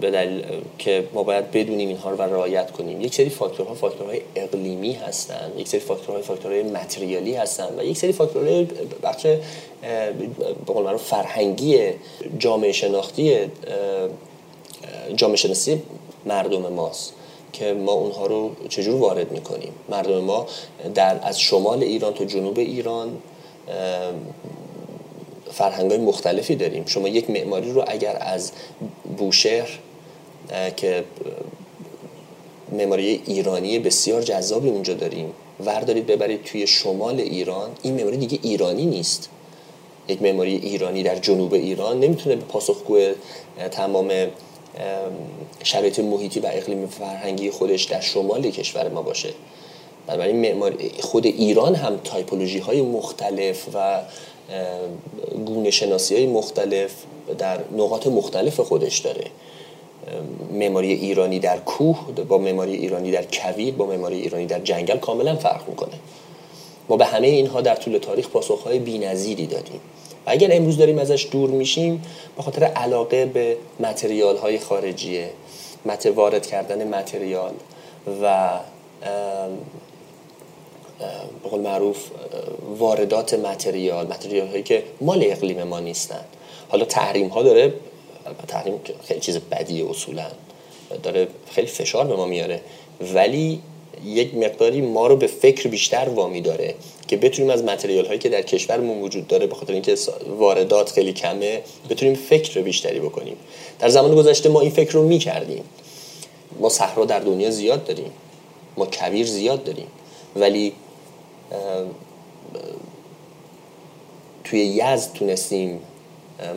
به 0.00 0.10
دلیل 0.10 0.44
که 0.78 1.04
ما 1.12 1.22
باید 1.22 1.50
بدونیم 1.50 1.88
اینها 1.88 2.10
رو 2.10 2.16
و 2.16 2.22
رعایت 2.22 2.70
کنیم. 2.70 3.00
یک 3.00 3.14
سری 3.14 3.28
فاکتورها 3.28 3.74
فاکتورهای 3.74 4.20
اقلیمی 4.36 4.92
هستن 4.92 5.52
یک 5.56 5.68
سری 5.68 5.80
فاکتورهای 5.80 6.22
فاکتورهای 6.22 6.62
متریالی 6.62 7.34
هستن 7.34 7.68
و 7.78 7.84
یک 7.84 7.96
سری 7.96 8.12
فاکتورهای 8.12 8.66
بخش 9.02 9.26
به 10.66 10.72
قول 10.72 10.96
فرهنگی 10.96 11.78
جامعه 12.38 12.72
شناختی 12.72 13.38
جامعه 15.16 15.36
شناسی 15.36 15.82
مردم 16.26 16.72
ماست 16.72 17.12
که 17.52 17.72
ما 17.72 17.92
اونها 17.92 18.26
رو 18.26 18.50
چجور 18.68 19.00
وارد 19.00 19.32
می‌کنیم؟ 19.32 19.72
مردم 19.88 20.18
ما 20.18 20.46
در 20.94 21.20
از 21.22 21.40
شمال 21.40 21.82
ایران 21.82 22.14
تا 22.14 22.24
جنوب 22.24 22.58
ایران 22.58 23.16
فرهنگ 25.52 25.90
های 25.90 26.00
مختلفی 26.00 26.56
داریم. 26.56 26.84
شما 26.86 27.08
یک 27.08 27.30
معماری 27.30 27.72
رو 27.72 27.84
اگر 27.86 28.18
از 28.20 28.52
بوشهر 29.18 29.68
که 30.76 31.04
معماری 32.72 33.22
ایرانی 33.26 33.78
بسیار 33.78 34.22
جذابی 34.22 34.68
اونجا 34.68 34.94
داریم 34.94 35.32
وردارید 35.64 36.06
ببرید 36.06 36.44
توی 36.44 36.66
شمال 36.66 37.20
ایران 37.20 37.70
این 37.82 37.94
معماری 37.94 38.16
دیگه 38.16 38.38
ایرانی 38.42 38.86
نیست. 38.86 39.28
یک 40.08 40.22
معماری 40.22 40.54
ایرانی 40.56 41.02
در 41.02 41.16
جنوب 41.16 41.54
ایران 41.54 42.00
نمی‌تونه 42.00 42.36
به 42.36 42.44
پاسخگو 42.44 42.98
تمام 43.70 44.12
شرایط 45.62 45.98
محیطی 45.98 46.40
و 46.40 46.46
اقلیم 46.52 46.86
فرهنگی 46.86 47.50
خودش 47.50 47.84
در 47.84 48.00
شمال 48.00 48.50
کشور 48.50 48.88
ما 48.88 49.02
باشه. 49.02 49.28
بنابراین 50.06 50.36
معماری 50.36 50.90
خود 51.00 51.26
ایران 51.26 51.74
هم 51.74 52.00
تایپولوژی 52.04 52.58
های 52.58 52.82
مختلف 52.82 53.68
و 53.74 54.02
گونه 55.46 55.70
شناسی 55.70 56.14
های 56.14 56.26
مختلف 56.26 56.92
در 57.38 57.58
نقاط 57.76 58.06
مختلف 58.06 58.60
خودش 58.60 58.98
داره. 58.98 59.24
معماری 60.52 60.92
ایرانی 60.92 61.38
در 61.38 61.58
کوه 61.58 61.98
با 62.28 62.38
معماری 62.38 62.74
ایرانی 62.74 63.10
در 63.10 63.24
کویر 63.24 63.74
با 63.74 63.86
معماری 63.86 64.20
ایرانی 64.20 64.46
در 64.46 64.60
جنگل 64.60 64.98
کاملا 64.98 65.36
فرق 65.36 65.68
می‌کنه. 65.68 65.94
ما 66.88 66.96
به 66.96 67.04
همه 67.04 67.26
اینها 67.26 67.60
در 67.60 67.74
طول 67.74 67.98
تاریخ 67.98 68.28
پاسخهای 68.28 68.78
بی‌نظیری 68.78 69.46
دادیم. 69.46 69.80
و 70.26 70.30
اگر 70.30 70.48
امروز 70.52 70.76
داریم 70.76 70.98
ازش 70.98 71.28
دور 71.30 71.50
میشیم 71.50 72.02
به 72.36 72.42
خاطر 72.42 72.64
علاقه 72.64 73.26
به 73.26 73.56
متریال 73.80 74.36
های 74.36 74.58
خارجیه 74.58 75.30
وارد 76.14 76.46
کردن 76.46 76.88
متریال 76.88 77.52
و 78.22 78.48
به 81.42 81.48
قول 81.48 81.60
معروف 81.60 82.10
واردات 82.78 83.34
متریال 83.34 84.06
متریال 84.06 84.48
هایی 84.48 84.62
که 84.62 84.82
مال 85.00 85.24
اقلیم 85.26 85.62
ما 85.62 85.80
نیستن. 85.80 86.24
حالا 86.68 86.84
تحریم 86.84 87.28
ها 87.28 87.42
داره 87.42 87.72
تحریم 88.48 88.80
خیلی 89.04 89.20
چیز 89.20 89.38
بدیه 89.38 89.90
اصولا. 89.90 90.26
داره 91.02 91.28
خیلی 91.50 91.66
فشار 91.66 92.06
به 92.06 92.16
ما 92.16 92.26
میاره. 92.26 92.60
ولی 93.14 93.60
یک 94.04 94.34
مقداری 94.34 94.80
ما 94.80 95.06
رو 95.06 95.16
به 95.16 95.26
فکر 95.26 95.68
بیشتر 95.68 96.08
وامی 96.08 96.40
داره 96.40 96.74
که 97.06 97.16
بتونیم 97.16 97.50
از 97.50 97.64
متریال 97.64 98.06
هایی 98.06 98.18
که 98.18 98.28
در 98.28 98.42
کشورمون 98.42 99.02
وجود 99.02 99.26
داره 99.26 99.46
به 99.46 99.54
خاطر 99.54 99.72
اینکه 99.72 99.96
واردات 100.38 100.90
خیلی 100.90 101.12
کمه 101.12 101.62
بتونیم 101.90 102.14
فکر 102.14 102.60
بیشتری 102.60 103.00
بکنیم. 103.00 103.36
در 103.78 103.88
زمان 103.88 104.14
گذشته 104.14 104.48
ما 104.48 104.60
این 104.60 104.70
فکر 104.70 104.92
رو 104.92 105.08
می‌کردیم. 105.08 105.64
ما 106.60 106.68
صحرا 106.68 107.04
در 107.04 107.18
دنیا 107.18 107.50
زیاد 107.50 107.84
داریم. 107.84 108.10
ما 108.76 108.86
کویر 108.86 109.26
زیاد 109.26 109.64
داریم. 109.64 109.86
ولی 110.36 110.72
توی 114.44 114.60
یزد 114.60 115.12
تونستیم 115.12 115.80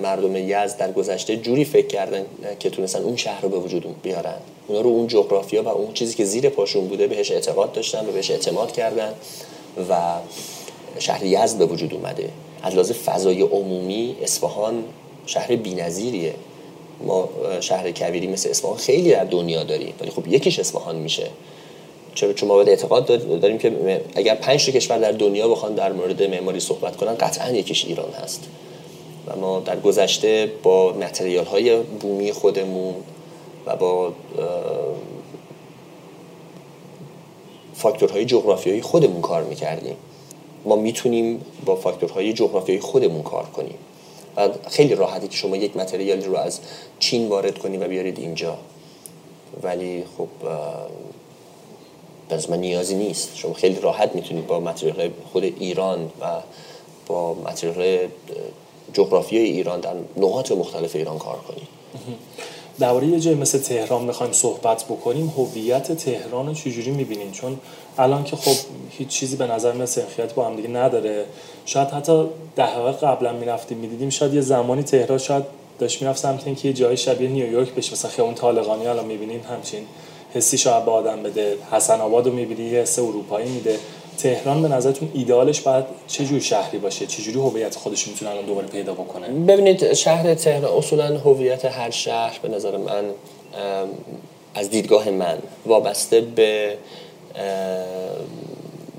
مردم 0.01 0.35
یزد 0.35 0.77
در 0.77 0.91
گذشته 0.91 1.37
جوری 1.37 1.65
فکر 1.65 1.87
کردن 1.87 2.25
که 2.59 2.69
تونستن 2.69 3.03
اون 3.03 3.15
شهر 3.15 3.41
رو 3.41 3.49
به 3.49 3.57
وجود 3.57 4.01
بیارن. 4.01 4.37
اونا 4.67 4.81
رو 4.81 4.89
اون 4.89 5.07
جغرافیا 5.07 5.63
و 5.63 5.67
اون 5.67 5.93
چیزی 5.93 6.15
که 6.15 6.25
زیر 6.25 6.49
پاشون 6.49 6.87
بوده 6.87 7.07
بهش 7.07 7.31
اعتقاد 7.31 7.71
داشتن 7.71 8.09
و 8.09 8.11
بهش 8.11 8.31
اعتماد 8.31 8.71
کردن 8.71 9.13
و 9.89 9.95
شهر 10.99 11.25
یزد 11.25 11.57
به 11.57 11.65
وجود 11.65 11.93
اومده. 11.93 12.29
از 12.63 12.73
لحاظ 12.73 12.91
فضای 12.91 13.41
عمومی 13.41 14.15
اصفهان 14.21 14.83
شهر 15.25 15.55
بی‌نظیریه. 15.55 16.33
ما 17.03 17.29
شهر 17.59 17.91
کویری 17.91 18.27
مثل 18.27 18.49
اصفهان 18.49 18.77
خیلی 18.77 19.11
در 19.11 19.23
دنیا 19.23 19.63
داریم 19.63 19.93
ولی 20.01 20.11
خب 20.11 20.27
یکیش 20.27 20.59
اصفهان 20.59 20.95
میشه. 20.95 21.27
چون 22.17 22.49
ما 22.49 22.55
باید 22.55 22.69
اعتقاد 22.69 23.39
داریم 23.39 23.57
که 23.57 24.01
اگر 24.15 24.35
پنج 24.35 24.65
تا 24.65 24.71
کشور 24.71 24.97
در 24.97 25.11
دنیا 25.11 25.47
بخوان 25.47 25.75
در 25.75 25.91
مورد 25.91 26.23
معماری 26.23 26.59
صحبت 26.59 26.95
کنن 26.95 27.15
قطعا 27.15 27.51
یکیش 27.51 27.85
ایران 27.85 28.11
هست. 28.11 28.43
و 29.27 29.35
ما 29.35 29.59
در 29.59 29.79
گذشته 29.79 30.51
با 30.63 30.93
متریال 30.93 31.45
های 31.45 31.77
بومی 31.77 32.31
خودمون 32.31 32.95
و 33.65 33.75
با 33.75 34.13
فاکتورهای 37.75 38.25
جغرافیایی 38.25 38.81
خودمون 38.81 39.21
کار 39.21 39.43
می‌کردیم. 39.43 39.95
ما 40.65 40.75
می‌تونیم 40.75 41.41
با 41.65 41.75
فاکتورهای 41.75 42.33
جغرافیایی 42.33 42.81
خودمون 42.81 43.23
کار 43.23 43.45
کنیم. 43.45 43.75
و 44.37 44.49
خیلی 44.69 44.95
راحتی 44.95 45.27
که 45.27 45.37
شما 45.37 45.57
یک 45.57 45.77
متریالی 45.77 46.25
رو 46.25 46.37
از 46.37 46.59
چین 46.99 47.27
وارد 47.27 47.57
کنید 47.57 47.81
و 47.81 47.87
بیارید 47.87 48.19
اینجا. 48.19 48.57
ولی 49.63 50.03
خب 50.17 50.27
از 52.29 52.49
من 52.49 52.57
نیازی 52.57 52.95
نیست. 52.95 53.29
شما 53.35 53.53
خیلی 53.53 53.79
راحت 53.79 54.15
می‌تونید 54.15 54.47
با 54.47 54.59
متریال 54.59 55.09
خود 55.31 55.43
ایران 55.43 55.99
و 56.21 56.25
با 57.07 57.33
متریال 57.33 58.07
جغرافیای 58.93 59.45
ایران 59.45 59.79
در 59.79 59.93
نقاط 60.17 60.51
مختلف 60.51 60.95
ایران 60.95 61.17
کار 61.17 61.37
کنید. 61.47 61.67
درباره 62.79 63.07
یه 63.07 63.19
جای 63.19 63.35
مثل 63.35 63.59
تهران 63.59 64.03
می‌خوایم 64.03 64.33
صحبت 64.33 64.83
بکنیم. 64.83 65.33
هویت 65.37 65.91
تهران 65.91 66.47
رو 66.47 66.53
چجوری 66.53 66.91
می‌بینین؟ 66.91 67.31
چون 67.31 67.59
الان 67.97 68.23
که 68.23 68.35
خب 68.35 68.55
هیچ 68.89 69.07
چیزی 69.07 69.35
به 69.35 69.47
نظر 69.47 69.71
من 69.71 69.85
سنخیت 69.85 70.33
با 70.33 70.45
هم 70.45 70.55
دیگه 70.55 70.69
نداره. 70.69 71.25
شاید 71.65 71.87
حتی 71.87 72.25
دهه 72.55 72.91
قبلا 72.91 73.33
می‌رفتیم 73.33 73.77
می‌دیدیم 73.77 74.09
شاید 74.09 74.33
یه 74.33 74.41
زمانی 74.41 74.83
تهران 74.83 75.17
شاید 75.17 75.43
داشت 75.79 76.01
می‌رفت 76.01 76.19
سمت 76.21 76.47
اینکه 76.47 76.67
یه 76.67 76.73
جای 76.73 76.97
شبیه 76.97 77.29
نیویورک 77.29 77.73
بشه 77.73 77.93
مثلا 77.93 78.11
خیابون 78.11 78.35
طالقانی 78.35 78.87
الان 78.87 79.05
می‌بینیم 79.05 79.41
همچین. 79.49 79.87
حسی 80.33 80.57
شاید 80.57 80.85
به 80.85 80.91
آدم 80.91 81.23
بده 81.23 81.57
حسن 81.71 82.01
آباد 82.01 82.27
رو 82.27 82.33
می‌بینی 82.33 82.69
یه 82.69 82.79
حس 82.79 82.99
اروپایی 82.99 83.49
میده. 83.49 83.79
تهران 84.17 84.61
به 84.61 84.67
نظرتون 84.67 85.11
ایدالش 85.13 85.61
باید 85.61 85.85
چه 86.07 86.25
جور 86.25 86.39
شهری 86.39 86.77
باشه؟ 86.77 87.07
چه 87.07 87.21
جوری 87.23 87.39
هویت 87.39 87.75
خودش 87.75 88.07
می‌تونه 88.07 88.31
الان 88.31 88.45
دوباره 88.45 88.67
پیدا 88.67 88.93
بکنه؟ 88.93 89.27
ببینید 89.27 89.93
شهر 89.93 90.35
تهران 90.35 90.77
اصولا 90.77 91.17
هویت 91.17 91.65
هر 91.65 91.89
شهر 91.89 92.39
به 92.41 92.49
نظر 92.49 92.77
من 92.77 93.03
از 94.55 94.69
دیدگاه 94.69 95.09
من 95.09 95.37
وابسته 95.65 96.21
به 96.21 96.77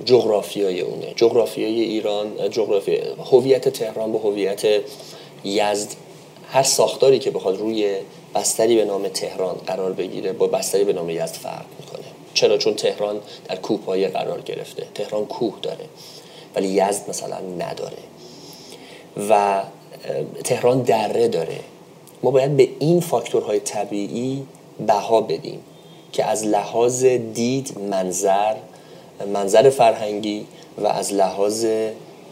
جغرافیای 0.04 0.80
اونه. 0.80 1.12
جغرافیای 1.16 1.80
ایران 1.80 2.50
جغرافی 2.50 2.98
هویت 3.32 3.68
تهران 3.68 4.12
با 4.12 4.18
هویت 4.18 4.62
یزد 5.44 5.88
هر 6.50 6.62
ساختاری 6.62 7.18
که 7.18 7.30
بخواد 7.30 7.58
روی 7.58 7.94
بستری 8.34 8.76
به 8.76 8.84
نام 8.84 9.08
تهران 9.08 9.56
قرار 9.66 9.92
بگیره 9.92 10.32
با 10.32 10.46
بستری 10.46 10.84
به 10.84 10.92
نام 10.92 11.10
یزد 11.10 11.34
فرق 11.34 11.64
می‌کنه. 11.80 12.04
چرا؟ 12.34 12.58
چون 12.58 12.74
تهران 12.74 13.20
در 13.48 13.56
کوهپایه 13.56 14.08
قرار 14.08 14.40
گرفته. 14.40 14.86
تهران 14.94 15.26
کوه 15.26 15.54
داره 15.62 15.84
ولی 16.56 16.68
یزد 16.68 17.10
مثلا 17.10 17.38
نداره. 17.58 17.98
و 19.30 19.62
تهران 20.44 20.82
دره 20.82 21.28
داره. 21.28 21.60
ما 22.22 22.30
باید 22.30 22.56
به 22.56 22.68
این 22.78 23.00
فاکتورهای 23.00 23.60
طبیعی 23.60 24.46
بها 24.86 25.20
بدیم 25.20 25.60
که 26.12 26.24
از 26.24 26.44
لحاظ 26.44 27.04
دید 27.04 27.78
منظر 27.90 28.54
منظر 29.32 29.70
فرهنگی 29.70 30.46
و 30.78 30.86
از 30.86 31.12
لحاظ 31.12 31.66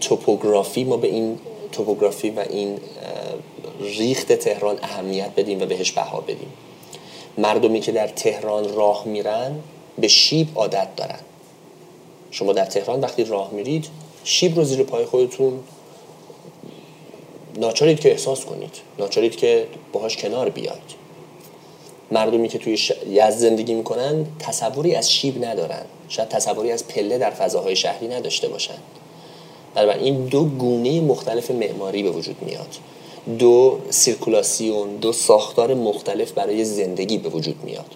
توپوگرافی 0.00 0.84
ما 0.84 0.96
به 0.96 1.08
این 1.08 1.38
توپوگرافی 1.72 2.30
و 2.30 2.40
این 2.50 2.78
ریخت 3.80 4.32
تهران 4.32 4.78
اهمیت 4.82 5.30
بدیم 5.36 5.62
و 5.62 5.66
بهش 5.66 5.92
بها 5.92 6.20
بدیم. 6.20 6.52
مردمی 7.38 7.80
که 7.80 7.92
در 7.92 8.08
تهران 8.08 8.74
راه 8.74 9.04
میرن 9.04 9.58
به 9.98 10.08
شیب 10.08 10.48
عادت 10.54 10.96
دارن. 10.96 11.18
شما 12.30 12.52
در 12.52 12.64
تهران 12.64 13.00
وقتی 13.00 13.24
راه 13.24 13.50
میرید 13.52 13.86
شیب 14.24 14.56
رو 14.56 14.64
زیر 14.64 14.82
پای 14.82 15.04
خودتون 15.04 15.60
ناچارید 17.56 18.00
که 18.00 18.10
احساس 18.10 18.44
کنید. 18.44 18.74
ناچارید 18.98 19.36
که 19.36 19.66
باهاش 19.92 20.16
کنار 20.16 20.48
بیاید. 20.48 21.06
مردمی 22.10 22.48
که 22.48 22.58
توی 22.58 22.72
یزد 23.08 23.30
زندگی 23.30 23.74
می‌کنن 23.74 24.26
تصوری 24.38 24.94
از 24.94 25.12
شیب 25.12 25.44
ندارن. 25.44 25.82
شاید 26.08 26.28
تصوری 26.28 26.72
از 26.72 26.88
پله 26.88 27.18
در 27.18 27.30
فضاهای 27.30 27.76
شهری 27.76 28.08
نداشته 28.08 28.48
باشن. 28.48 28.78
این 30.00 30.24
دو 30.26 30.44
گونه 30.44 31.00
مختلف 31.00 31.50
معماری 31.50 32.02
به 32.02 32.10
وجود 32.10 32.42
میاد. 32.42 32.76
دو 33.38 33.78
سیرکولاسیون 33.90 34.96
دو 34.96 35.12
ساختار 35.12 35.74
مختلف 35.74 36.32
برای 36.32 36.64
زندگی 36.64 37.18
به 37.18 37.28
وجود 37.28 37.64
میاد. 37.64 37.86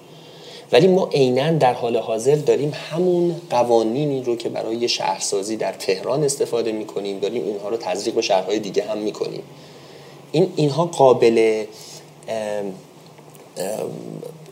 ولی 0.72 0.86
ما 0.86 1.08
عینا 1.12 1.52
در 1.52 1.74
حال 1.74 1.96
حاضر 1.96 2.34
داریم 2.34 2.72
همون 2.90 3.40
قوانینی 3.50 4.22
رو 4.22 4.36
که 4.36 4.48
برای 4.48 4.88
شهرسازی 4.88 5.56
در 5.56 5.72
تهران 5.72 6.24
استفاده 6.24 6.72
می‌کنیم 6.72 7.18
داریم 7.18 7.44
اینها 7.44 7.68
رو 7.68 7.76
تزریق 7.76 8.14
به 8.14 8.22
شهرهای 8.22 8.58
دیگه 8.58 8.82
هم 8.82 8.98
می‌کنیم. 8.98 9.42
این 10.32 10.52
اینها 10.56 10.84
قابل 10.84 11.64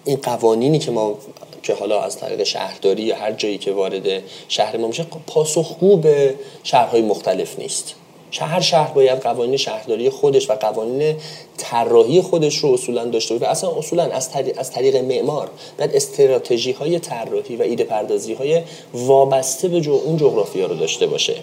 این 0.04 0.16
قوانینی 0.16 0.78
که 0.78 0.90
ما 0.90 1.14
که 1.62 1.74
حالا 1.74 2.00
از 2.00 2.16
طریق 2.16 2.42
شهرداری 2.42 3.02
یا 3.02 3.16
هر 3.16 3.32
جایی 3.32 3.58
که 3.58 3.72
وارد 3.72 4.22
شهر 4.48 4.76
ما 4.76 4.86
میشه 4.86 5.06
پاسخگو 5.26 5.96
به 5.96 6.34
شهرهای 6.62 7.02
مختلف 7.02 7.58
نیست. 7.58 7.94
هر 8.32 8.60
شهر 8.60 8.92
باید 8.92 9.20
قوانین 9.20 9.56
شهرداری 9.56 10.10
خودش 10.10 10.50
و 10.50 10.52
قوانین 10.52 11.16
طراحی 11.56 12.20
خودش 12.20 12.58
رو 12.58 12.72
اصولا 12.72 13.04
داشته 13.04 13.34
باشه. 13.34 13.50
اصلا 13.50 13.70
اصولا 13.70 14.02
از 14.02 14.30
طریق, 14.30 14.58
از 14.58 14.70
طریق 14.70 14.96
معمار 14.96 15.50
باید 15.78 15.96
استراتژی 15.96 16.72
های 16.72 16.98
طراحی 16.98 17.56
و 17.56 17.62
ایده 17.62 17.84
پردازی 17.84 18.34
های 18.34 18.62
وابسته 18.94 19.68
به 19.68 19.80
جو 19.80 19.92
اون 20.04 20.16
جغرافیا 20.16 20.66
رو 20.66 20.74
داشته 20.74 21.06
باشه. 21.06 21.34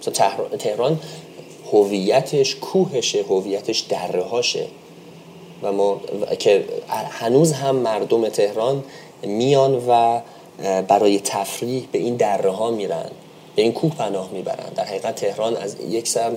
مثلا 0.00 0.12
تهران 0.58 1.00
هویتش 1.72 2.56
کوهشه 2.56 3.22
هویتش 3.22 3.80
دره 3.80 4.22
هاشه 4.22 4.66
و 5.62 5.72
ما 5.72 6.00
که 6.38 6.64
هنوز 7.10 7.52
هم 7.52 7.76
مردم 7.76 8.28
تهران 8.28 8.84
میان 9.22 9.82
و 9.88 10.20
برای 10.88 11.20
تفریح 11.20 11.84
به 11.92 11.98
این 11.98 12.16
دره 12.16 12.50
ها 12.50 12.70
میرن. 12.70 13.10
به 13.56 13.62
این 13.62 13.72
کوه 13.72 13.94
پناه 13.94 14.30
می‌برن. 14.32 14.72
در 14.76 14.84
حقیقت 14.84 15.14
تهران 15.14 15.56
از 15.56 15.76
یک 15.88 16.08
سر 16.08 16.32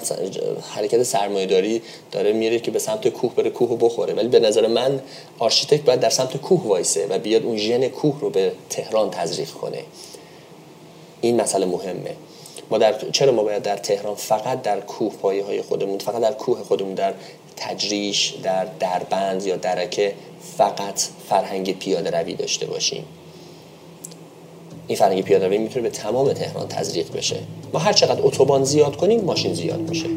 حرکت 0.70 1.04
سرمایه‌داری 1.04 1.82
داره 2.12 2.34
میره 2.34 2.60
که 2.60 2.72
به 2.72 2.80
سمت 2.80 3.08
کوه 3.08 3.36
بره 3.36 3.50
کوه 3.50 3.78
بخوره. 3.80 4.14
ولی 4.14 4.28
به 4.28 4.40
نظر 4.40 4.68
من 4.68 5.02
architect 5.40 5.84
باید 5.84 6.00
در 6.00 6.10
سمت 6.10 6.38
کوه 6.38 6.64
وایسه 6.64 7.08
و 7.10 7.20
بیاد 7.20 7.44
اون 7.44 7.58
ژن 7.58 7.88
کوه 7.88 8.20
رو 8.20 8.30
به 8.30 8.52
تهران 8.70 9.12
تزریق 9.12 9.50
کنه. 9.50 9.84
این 11.22 11.42
مسئله 11.42 11.66
مهمه. 11.66 12.16
ما 12.72 12.78
در 12.78 12.96
چرا 13.12 13.32
ما 13.32 13.44
باید 13.44 13.64
در 13.64 13.78
تهران 13.78 14.16
فقط 14.16 14.62
در 14.62 14.80
کوه 14.80 15.14
پایه 15.14 15.44
های 15.44 15.62
خودمون 15.62 15.98
فقط 15.98 16.22
در 16.22 16.34
کوه 16.34 16.64
خودمون 16.64 16.94
در 16.94 17.14
تجریش 17.58 18.34
در 18.44 18.68
دربند 18.80 19.46
یا 19.46 19.56
درکه 19.56 20.14
فقط 20.58 21.02
فرهنگ 21.30 21.80
پیاده 21.80 22.12
روی 22.12 22.34
داشته 22.34 22.66
باشیم؟ 22.66 23.06
این 24.90 24.98
فرهنگ 24.98 25.24
پیاده 25.24 25.48
روی 25.48 25.58
می‌تونه 25.58 25.84
به 25.84 25.90
تمام 25.90 26.34
تهران 26.34 26.68
تزریق 26.68 27.18
بشه. 27.18 27.36
ما 27.74 27.80
هر 27.80 27.94
چقدر 27.94 28.22
اتوبان 28.24 28.64
زیاد 28.64 28.96
کنیم 28.96 29.22
ماشین 29.22 29.54
زیاد 29.54 29.80
میشه. 29.90 30.08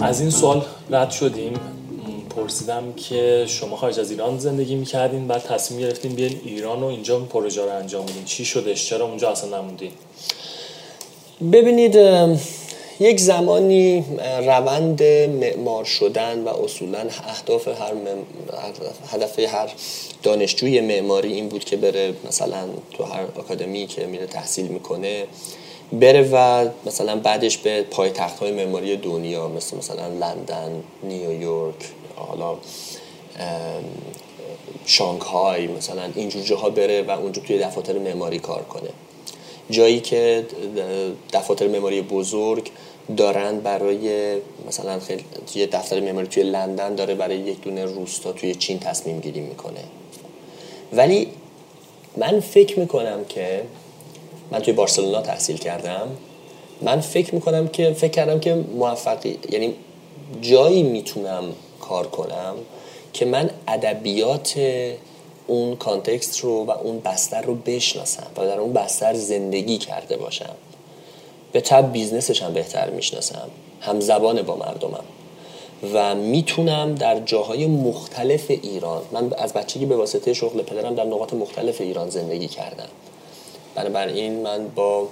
از 0.00 0.20
این 0.20 0.30
سوال 0.30 0.64
رد 0.90 1.10
شدیم. 1.10 1.52
پرسیدم 2.48 2.92
که 2.92 3.44
شما 3.48 3.76
خارج 3.76 4.00
از 4.00 4.10
ایران 4.10 4.38
زندگی 4.38 4.74
می‌کردین 4.74 5.28
بعد 5.28 5.42
تصمیم 5.42 5.80
گرفتین 5.80 6.12
بیاین 6.12 6.40
ایران 6.44 6.82
و 6.82 6.86
اینجا 6.86 7.18
پروژه 7.18 7.62
رو 7.64 7.70
انجام 7.70 8.06
بدین. 8.06 8.24
چی 8.24 8.44
شدش؟ 8.44 8.86
چرا 8.86 9.06
اونجا 9.06 9.30
اصلا 9.30 9.60
نموندین؟ 9.60 9.90
ببینید 11.52 11.98
یک 13.00 13.20
زمانی 13.20 14.04
روند 14.46 15.02
معمار 15.02 15.84
شدن 15.84 16.44
و 16.44 16.48
اصولا 16.48 16.98
اهداف 17.28 17.68
هر 17.68 17.92
هدف 19.08 19.38
هر 19.38 19.68
دانشجوی 20.22 20.80
معماری 20.80 21.32
این 21.32 21.48
بود 21.48 21.64
که 21.64 21.76
بره 21.76 22.14
مثلا 22.28 22.68
تو 22.92 23.04
هر 23.04 23.22
آکادمی 23.38 23.86
که 23.86 24.06
میره 24.06 24.26
تحصیل 24.26 24.66
می‌کنه 24.66 25.24
بره 25.92 26.28
و 26.32 26.68
مثلا 26.86 27.16
بعدش 27.16 27.58
به 27.58 27.82
پایتخت 27.82 28.38
های 28.38 28.52
معماری 28.52 28.96
دنیا 28.96 29.48
مثل 29.48 29.76
مثلا 29.76 30.08
لندن 30.08 30.82
نیویورک 31.02 31.74
حالا 32.18 32.56
شانگهای 34.86 35.66
مثلا 35.66 36.10
اینجور 36.14 36.42
جاها 36.42 36.70
بره 36.70 37.02
و 37.02 37.10
اونجا 37.10 37.42
توی 37.42 37.58
دفاتر 37.58 37.98
معماری 37.98 38.38
کار 38.38 38.62
کنه. 38.62 38.88
جایی 39.70 40.00
که 40.00 40.46
دفاتر 41.32 41.68
معماری 41.68 42.02
بزرگ 42.02 42.70
دارن 43.16 43.60
برای 43.60 44.36
مثلا 44.68 45.00
خیلی 45.00 45.24
یه 45.54 45.66
دفتر 45.66 46.00
معماری 46.00 46.26
توی 46.26 46.42
لندن 46.42 46.94
داره 46.94 47.14
برای 47.14 47.36
یک 47.36 47.60
دونه 47.60 47.84
روستا 47.84 48.32
توی 48.32 48.54
چین 48.54 48.78
تصمیم 48.78 49.20
گیری 49.20 49.40
می‌کنه. 49.40 49.80
ولی 50.92 51.28
من 52.16 52.40
فکر 52.40 52.78
می‌کنم 52.78 53.24
که 53.28 53.62
من 54.50 54.58
توی 54.58 54.72
بارسلونا 54.72 55.22
تحصیل 55.22 55.56
کردم 55.56 56.08
من 56.82 57.00
فکر 57.00 57.34
می‌کنم 57.34 57.68
که 57.68 57.92
فکر 57.92 58.10
کردم 58.10 58.40
که 58.40 58.54
موفقی 58.54 59.38
یعنی 59.50 59.74
جایی 60.40 60.82
می‌تونم 60.82 61.44
کار 61.88 62.06
کنم 62.06 62.54
که 63.12 63.24
من 63.24 63.50
ادبیات 63.68 64.54
اون 65.46 65.76
context 65.76 66.40
رو 66.40 66.64
و 66.64 66.70
اون 66.70 67.00
بستر 67.00 67.42
رو 67.42 67.54
بشناسم 67.54 68.26
و 68.36 68.46
در 68.46 68.60
اون 68.60 68.72
بستر 68.72 69.14
زندگی 69.14 69.78
کرده 69.78 70.16
باشم. 70.16 70.54
به 71.52 71.60
طبع 71.60 71.92
business 71.92 72.32
ش 72.32 72.42
هم 72.42 72.52
بهتر 72.52 72.90
می‌شناسم. 72.90 73.48
هم 73.80 74.00
زبان 74.00 74.42
با 74.42 74.56
مردمم. 74.56 75.04
و 75.92 76.14
می‌تونم 76.14 76.94
در 76.94 77.20
جاهای 77.20 77.66
مختلف 77.66 78.50
ایران 78.50 79.02
من 79.12 79.32
از 79.38 79.52
بچگی 79.52 79.86
به 79.86 79.96
واسطه 79.96 80.34
شغل 80.34 80.62
پدرم 80.62 80.94
در 80.94 81.04
نقاط 81.04 81.34
مختلف 81.34 81.80
ایران 81.80 82.10
زندگی 82.10 82.48
کردم. 82.48 82.88
بنابراین 83.74 84.42
من 84.42 84.68
با 84.68 85.08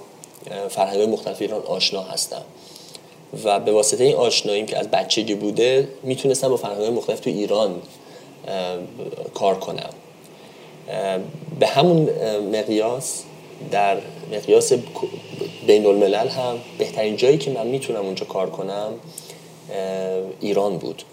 فرهنگ 0.69 1.09
مختلف 1.09 1.41
ایران 1.41 1.61
آشنا 1.61 2.01
هستم. 2.01 2.41
و 3.43 3.59
به 3.59 3.71
واسطه 3.71 4.03
این 4.03 4.15
آشناییم 4.15 4.65
که 4.65 4.77
از 4.77 4.87
بچگی 4.91 5.35
بوده 5.35 5.87
می‌تونستم 6.03 6.49
با 6.49 6.57
فرهنگ 6.57 6.93
مختلف 6.93 7.19
تو 7.19 7.29
ایران 7.29 7.81
کار 9.33 9.55
کنم. 9.55 9.89
به 11.59 11.67
همون 11.67 12.09
مقیاس 12.53 13.23
در 13.71 13.97
مقیاس 14.31 14.73
بین 15.67 15.85
الملل 15.85 16.27
هم 16.27 16.59
بهترین 16.77 17.15
جایی 17.15 17.37
که 17.37 17.51
من 17.51 17.67
می‌تونم 17.67 18.05
اونجا 18.05 18.25
کار 18.25 18.49
کنم 18.49 18.93
ایران 20.39 20.77
بود. 20.77 21.03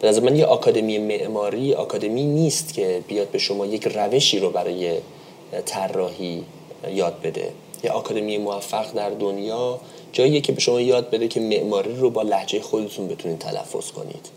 به 0.00 0.08
نظر 0.08 0.20
من 0.20 0.36
یه 0.36 0.46
آکادمی 0.46 0.98
معماری 0.98 1.74
آکادمی 1.74 2.24
نیست 2.24 2.74
که 2.74 3.02
بیاد 3.08 3.28
به 3.28 3.38
شما 3.38 3.66
یک 3.66 3.86
روشی 3.86 4.38
رو 4.38 4.50
برای 4.50 4.92
طراحی 5.66 6.44
یاد 6.94 7.20
بده. 7.22 7.50
یه 7.84 7.90
آکادمی 7.90 8.38
موفق 8.38 8.92
در 8.92 9.10
دنیا 9.10 9.80
جاییه 10.12 10.40
که 10.40 10.52
به 10.52 10.60
شما 10.60 10.80
یاد 10.80 11.10
بده 11.10 11.28
که 11.28 11.40
معماری 11.40 11.96
رو 11.96 12.10
با 12.10 12.22
لحجه 12.22 12.60
خودتون 12.60 13.08
بتونید 13.08 13.38
تلفظ 13.38 13.90
کنید. 13.90 14.28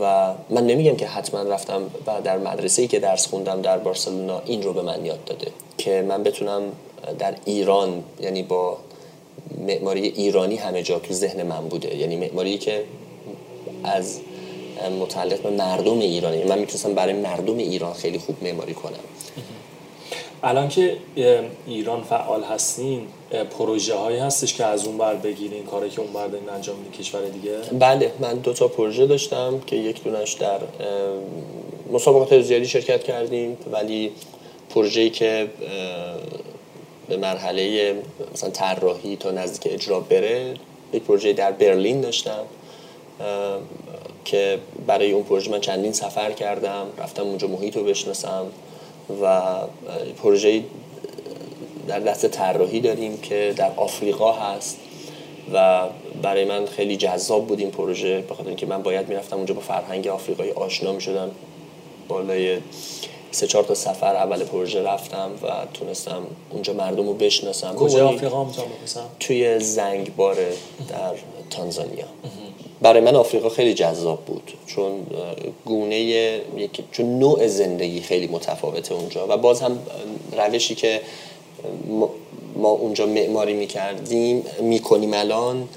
و 0.00 0.34
من 0.50 0.66
نمیگم 0.66 0.96
که 0.96 1.06
حتما 1.06 1.42
رفتم 1.42 1.82
و 2.06 2.20
در 2.24 2.38
مدرسه 2.38 2.86
که 2.86 2.98
درس 2.98 3.26
خوندم 3.26 3.62
در 3.62 3.78
بارسلونا 3.78 4.42
این 4.46 4.62
رو 4.62 4.72
به 4.72 4.82
من 4.82 5.04
یاد 5.04 5.24
داده 5.24 5.46
که 5.78 6.04
من 6.08 6.22
بتونم 6.22 6.62
در 7.18 7.34
ایران 7.44 8.02
یعنی 8.20 8.42
با 8.42 8.78
معماری 9.66 10.00
ایرانی 10.00 10.56
همه 10.56 10.82
جا 10.82 10.98
تو 10.98 11.14
ذهن 11.14 11.42
من 11.42 11.68
بوده. 11.68 11.96
یعنی 11.96 12.16
معماری 12.16 12.58
که 12.58 12.84
از 13.84 14.20
متعلق 15.00 15.42
به 15.42 15.50
مردم 15.50 15.98
ایرانی 15.98 16.44
من 16.44 16.58
می‌تونستم 16.58 16.94
برای 16.94 17.12
مردم 17.14 17.58
ایران 17.58 17.92
خیلی 17.92 18.18
خوب 18.18 18.36
معماری 18.42 18.74
کنم. 18.74 18.92
الان 20.42 20.68
که 20.68 20.96
ایران 21.66 22.02
فعال 22.02 22.44
هستین 22.44 23.06
پروژه 23.58 23.94
هایی 23.94 24.18
هستش 24.18 24.54
که 24.54 24.64
از 24.64 24.86
اون 24.86 24.98
بر 24.98 25.14
بگیرین 25.14 25.64
کاری 25.64 25.90
که 25.90 26.00
اون 26.00 26.12
بر 26.12 26.26
دارین 26.26 26.48
انجام 26.48 26.76
میدین 26.76 26.92
کشور 26.92 27.20
دیگه؟ 27.28 27.56
بله 27.78 28.12
من 28.20 28.34
دو 28.34 28.52
تا 28.52 28.68
پروژه 28.68 29.06
داشتم 29.06 29.60
که 29.66 29.76
یک 29.76 30.04
دونش 30.04 30.32
در 30.32 30.60
مسابقات 31.92 32.40
زیادی 32.40 32.66
شرکت 32.66 33.04
کردیم 33.04 33.56
ولی 33.72 34.12
پروژه‌ای 34.70 35.10
که 35.10 35.48
به 37.08 37.16
مرحله 37.16 37.94
مثلا 38.34 38.50
طراحی 38.50 39.16
تا 39.16 39.30
نزدیک 39.30 39.72
اجرا 39.72 40.00
بره 40.00 40.54
یک 40.92 41.02
پروژه 41.02 41.32
در 41.32 41.52
برلین 41.52 42.00
داشتم 42.00 42.44
که 44.24 44.58
برای 44.86 45.12
اون 45.12 45.22
پروژه 45.22 45.50
من 45.50 45.60
چندین 45.60 45.92
سفر 45.92 46.32
کردم 46.32 46.86
رفتم 46.98 47.22
اونجا 47.22 47.48
محیط 47.48 47.76
رو 47.76 47.84
بشناسم. 47.84 48.46
و 49.22 49.42
پروژه 50.22 50.62
در 51.88 52.00
دست 52.00 52.26
طراحی 52.26 52.80
داریم 52.80 53.18
که 53.18 53.54
در 53.56 53.72
آفریقا 53.76 54.32
هست 54.32 54.78
و 55.52 55.86
برای 56.22 56.44
من 56.44 56.66
خیلی 56.66 56.96
جذاب 56.96 57.46
بود 57.46 57.60
این 57.60 57.70
پروژه 57.70 58.20
بخاطر 58.20 58.48
اینکه 58.48 58.66
من 58.66 58.82
باید 58.82 59.08
می‌رفتم 59.08 59.36
اونجا 59.36 59.54
با 59.54 59.60
فرهنگ 59.60 60.08
آفریقایی 60.08 60.50
آشنا 60.50 60.92
می‌شدم. 60.92 61.30
بالای 62.08 62.58
سه 63.30 63.46
چهار 63.46 63.64
تا 63.64 63.74
سفر 63.74 64.16
اول 64.16 64.44
پروژه 64.44 64.82
رفتم 64.82 65.30
و 65.42 65.46
تونستم 65.74 66.22
اونجا 66.50 66.72
مردم 66.72 67.06
رو 67.06 67.14
بشناسم. 67.14 67.74
کجا؟ 67.74 68.08
آفریقا 68.08 68.46
توی 69.20 69.60
زنگبار 69.60 70.36
در 70.88 71.14
تانزانیا. 71.50 72.04
برای 72.82 73.00
من 73.00 73.16
آفریقا 73.16 73.48
خیلی 73.48 73.74
جذاب 73.74 74.24
بود. 74.24 74.52
چون 74.66 75.06
گونه 75.64 76.40
چون 76.92 77.18
نوع 77.18 77.46
زندگی 77.46 78.00
خیلی 78.00 78.26
متفاوته 78.26 78.94
اونجا. 78.94 79.26
و 79.28 79.36
باز 79.36 79.60
هم 79.60 79.78
روشی 80.36 80.74
که 80.74 81.00
ما 82.56 82.68
اونجا 82.68 83.06
معماری 83.06 83.52
می‌کردیم 83.52 84.44
می‌کنیم 84.60 85.14
الان 85.14 85.68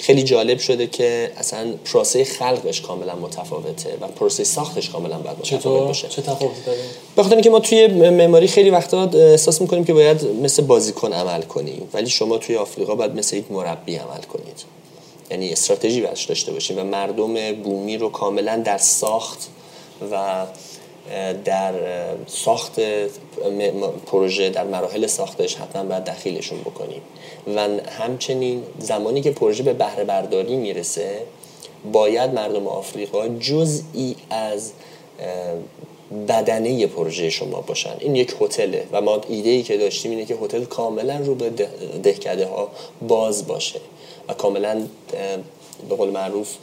خیلی 0.00 0.22
جالب 0.22 0.58
شده 0.58 0.86
که 0.86 1.30
اصلا 1.36 1.74
پروسه 1.84 2.24
خلقش 2.24 2.80
کاملا 2.80 3.14
متفاوته 3.14 3.98
و 4.00 4.06
پروسه 4.06 4.44
ساختش 4.44 4.90
کاملا 4.90 5.18
باید 5.18 5.38
متفاوت 5.38 5.86
باشه. 5.86 6.08
چه 6.08 6.22
تفاوتی 6.22 6.60
داره؟ 6.66 6.78
بخاطر 7.16 7.34
اینکه 7.34 7.50
ما 7.50 7.60
توی 7.60 7.86
معماری 7.86 8.46
خیلی 8.46 8.70
وقتا 8.70 9.10
احساس 9.14 9.60
می‌کنیم 9.60 9.84
که 9.84 9.92
باید 9.92 10.24
مثل 10.42 10.62
بازیکن 10.62 11.12
عمل 11.12 11.42
کنیم. 11.42 11.88
ولی 11.92 12.08
شما 12.08 12.38
توی 12.38 12.56
آفریقا 12.56 12.94
باید 12.94 13.14
مثل 13.14 13.36
یک 13.36 13.52
مربی 13.52 13.96
عمل 13.96 14.22
کنید. 14.22 14.77
یعنی 15.30 15.52
استراتژی 15.52 16.00
برش 16.00 16.24
داشته 16.24 16.52
باشیم 16.52 16.78
و 16.78 16.84
مردم 16.84 17.52
بومی 17.52 17.96
رو 17.96 18.08
کاملا 18.08 18.56
در 18.56 18.78
ساخت 18.78 19.48
و 20.12 20.46
در 21.44 21.74
ساخت 22.26 22.80
پروژه 24.06 24.50
در 24.50 24.64
مراحل 24.64 25.06
ساختش 25.06 25.54
حتما 25.54 25.84
باید 25.84 26.04
دخیلشون 26.04 26.60
بکنیم. 26.60 27.00
و 27.56 27.68
همچنین 27.98 28.62
زمانی 28.78 29.20
که 29.20 29.30
پروژه 29.30 29.62
به 29.62 29.72
بهره 29.72 30.04
برداری 30.04 30.56
می‌رسه 30.56 31.22
باید 31.92 32.34
مردم 32.34 32.66
آفریقا 32.66 33.28
جزئی 33.28 34.16
از 34.30 34.72
بدنه 36.28 36.86
پروژه 36.86 37.30
شما 37.30 37.60
باشن. 37.60 37.96
این 37.98 38.16
یک 38.16 38.34
هتله 38.40 38.86
و 38.92 39.00
ما 39.00 39.20
ایده 39.28 39.50
ای 39.50 39.62
که 39.62 39.76
داشتیم 39.76 40.10
اینه 40.10 40.24
که 40.24 40.34
هتل 40.34 40.64
کاملا 40.64 41.18
رو 41.18 41.34
به 41.34 41.50
دهکده 42.02 42.46
ها 42.46 42.68
باز 43.08 43.46
باشه. 43.46 43.80
و 44.28 44.34
کاملا 44.34 44.82
به 45.88 45.94
قول 45.96 46.10
معروف 46.10 46.54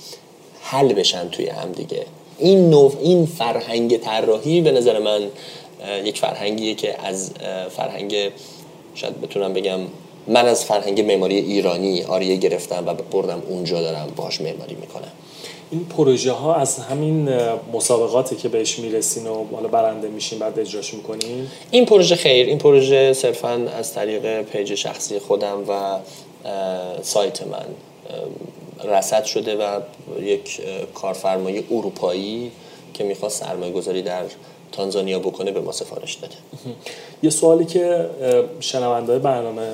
حل 0.62 0.94
بشن 0.94 1.30
توی 1.30 1.48
هم 1.48 1.72
دیگه. 1.72 2.06
این 2.40 2.70
نوع 2.70 2.94
این 3.02 3.26
فرهنگ 3.26 3.98
طراحی 3.98 4.62
به 4.62 4.72
نظر 4.72 5.00
من 5.00 5.22
یک 6.04 6.20
فرهنگیه 6.20 6.76
که 6.76 6.96
از 7.04 7.32
فرهنگ 7.70 8.16
شاید 8.96 9.22
بتونم 9.22 9.54
بگم 9.54 9.80
من 10.28 10.46
از 10.46 10.66
فرهنگ 10.66 11.02
معماری 11.02 11.36
ایرانی 11.36 12.04
آریه 12.04 12.36
گرفتم 12.36 12.84
و 12.88 12.94
بردم 12.94 13.44
اونجا 13.50 13.82
دارم 13.82 14.14
باش 14.16 14.42
معماری 14.42 14.76
می‌کنم. 14.76 15.12
این 15.72 15.86
پروژه 15.86 16.32
ها 16.32 16.56
از 16.56 16.80
همین 16.80 17.30
مسابقاتی 17.74 18.36
که 18.36 18.50
بهش 18.50 18.80
می‌رسین 18.80 19.28
و 19.28 19.46
حالا 19.56 19.68
برنده 19.68 20.08
میشین 20.08 20.40
بعد 20.40 20.60
اجراش 20.60 20.94
می‌کنین؟ 20.94 21.48
این 21.72 21.86
پروژه 21.86 22.16
خیر. 22.16 22.48
این 22.48 22.58
پروژه 22.58 23.14
صرفا 23.14 23.68
از 23.78 23.94
طریق 23.94 24.42
پیج 24.42 24.76
شخصی 24.76 25.20
خودم 25.20 25.64
و 25.68 25.98
سایت 27.02 27.42
من. 27.48 27.66
رسد 28.84 29.24
شده 29.24 29.56
و 29.56 29.80
یک 30.22 30.62
کارفرمای 30.94 31.64
اروپایی 31.72 32.52
که 32.94 33.04
می‌خواست 33.04 33.44
سرمایه 33.44 33.74
گذاری 33.74 34.02
در 34.02 34.24
تانزانیا 34.72 35.20
بکنه 35.20 35.52
به 35.52 35.62
ما 35.62 35.72
سفارش 35.72 36.14
داده 36.14 36.36
یه 37.24 37.30
سوالی 37.30 37.66
که 37.66 38.10
شنونده 38.60 39.20
برنامه 39.20 39.68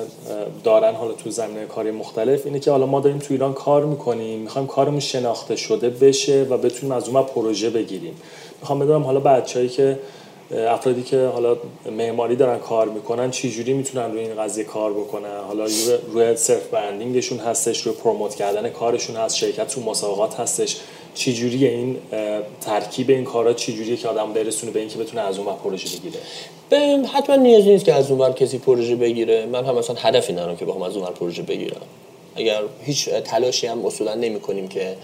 دارن 0.64 0.94
حالا 0.94 1.12
تو 1.12 1.30
زمینه 1.30 1.66
کاری 1.66 1.90
مختلف 1.90 2.46
اینه 2.46 2.60
که 2.60 2.70
حالا 2.70 2.86
ما 2.86 3.00
داریم 3.00 3.18
تو 3.18 3.26
ایران 3.30 3.54
کار 3.54 3.84
می‌کنیم 3.84 4.40
می‌خوایم 4.40 4.66
کارمون 4.66 5.00
شناخته 5.00 5.56
شده 5.56 5.90
بشه 5.90 6.46
و 6.50 6.58
بتونیم 6.58 6.92
از 6.92 7.08
اون 7.08 7.22
پروژه 7.22 7.70
بگیریم. 7.70 8.14
می‌خوام 8.60 8.78
بدونم 8.78 9.02
حالا 9.02 9.20
بچه‌ای 9.20 9.68
که 9.68 9.98
افرادی 10.52 11.02
که 11.02 11.26
حالا 11.26 11.56
معماری 11.96 12.36
دارن 12.36 12.58
کار 12.58 12.88
می‌کنن 12.88 13.30
چی 13.30 13.50
جوری 13.50 13.72
می‌تونن 13.72 14.12
روی 14.12 14.20
این 14.20 14.42
قضیه 14.42 14.64
کار 14.64 14.92
بکنن؟ 14.92 15.40
حالا 15.48 15.66
روی 16.12 16.36
self 16.36 16.66
branding 16.66 17.14
شون 17.14 17.38
هستش 17.38 17.80
روی 17.80 17.94
promote 17.94 18.34
کردن 18.34 18.68
کارشون 18.68 19.16
هست 19.16 19.36
شرکت 19.36 19.68
تو 19.68 19.80
مسابقات 19.80 20.40
هستش. 20.40 20.76
چی 21.14 21.34
جوری 21.34 21.66
این 21.66 21.96
ترکیب 22.60 23.10
این 23.10 23.24
کارا؟ 23.24 23.52
چی 23.52 23.72
جوریه 23.72 23.96
که 23.96 24.08
آدم 24.08 24.32
برسونه 24.32 24.72
به 24.72 24.80
اینکه 24.80 24.98
بتونه 24.98 25.22
از 25.22 25.38
اون 25.38 25.56
پروژه 25.64 25.88
بگیره؟ 25.98 26.18
حتما 27.06 27.36
نیازی 27.36 27.70
نیست 27.70 27.84
که 27.84 27.94
از 27.94 28.10
اون 28.10 28.32
کسی 28.32 28.58
پروژه 28.58 28.96
بگیره. 28.96 29.46
من 29.46 29.64
هم 29.64 29.78
مثلا 29.78 29.96
هدفی 29.96 30.32
ندارم 30.32 30.56
که 30.56 30.64
بخوام 30.64 30.82
از 30.82 30.96
اون 30.96 31.06
پروژه 31.06 31.42
بگیرم. 31.42 31.80
اگر 32.36 32.62
هیچ 32.82 33.08
تلاشی 33.08 33.66
هم 33.66 33.86
اصولا 33.86 34.14
نمی 34.14 34.40
کنیم 34.40 34.68
که 34.68 34.96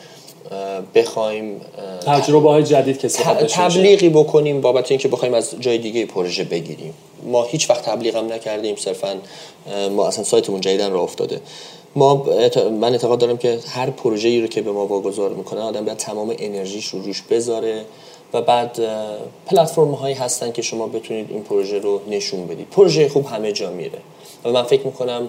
بخوایم 0.95 1.61
تجربه 2.07 2.51
های 2.51 2.63
جدید 2.63 2.99
کسی 2.99 3.23
تبلیغی 3.49 4.09
بکنیم 4.09 4.61
بابت 4.61 4.91
اینکه 4.91 5.09
بخوایم 5.09 5.35
از 5.35 5.55
جای 5.61 5.79
دیگه 5.79 6.07
پروژه 6.07 6.45
بگیریم. 6.45 6.95
ما 7.23 7.45
هیچ 7.45 7.71
وقت 7.71 7.83
تبلیغ 7.83 8.17
هم 8.17 8.33
نکردیم 8.33 8.77
صرفا 8.77 9.17
ما 9.91 10.07
اصلا 10.07 10.25
سایتمون 10.25 10.61
جدیدن 10.61 10.93
راه 10.93 11.03
افتاده. 11.03 11.41
ما 11.97 12.27
من 12.81 12.93
اعتقاد 12.93 13.19
دارم 13.19 13.37
که 13.37 13.59
هر 13.69 13.91
پروژه‌ای 13.91 14.41
رو 14.41 14.47
که 14.47 14.63
به 14.63 14.73
ما 14.73 14.87
واگذار 14.87 15.31
می‌کنه 15.31 15.61
آدم 15.61 15.85
باید 15.85 15.99
تمام 15.99 16.35
انرژیش 16.39 16.87
رو 16.87 17.03
روش 17.03 17.23
بذاره 17.31 17.85
و 18.33 18.43
بعد 18.43 18.79
پلتفرم 19.47 19.91
هایی 19.91 20.15
هستن 20.15 20.53
که 20.53 20.63
شما 20.63 20.87
بتونید 20.87 21.31
این 21.31 21.43
پروژه 21.43 21.79
رو 21.79 22.01
نشون 22.11 22.47
بدید. 22.47 22.71
پروژه 22.71 23.09
خوب 23.09 23.27
همه 23.27 23.53
جا 23.53 23.71
میره. 23.71 23.99
و 24.45 24.51
من 24.53 24.63
فکر 24.63 24.87
می‌کنم 24.87 25.29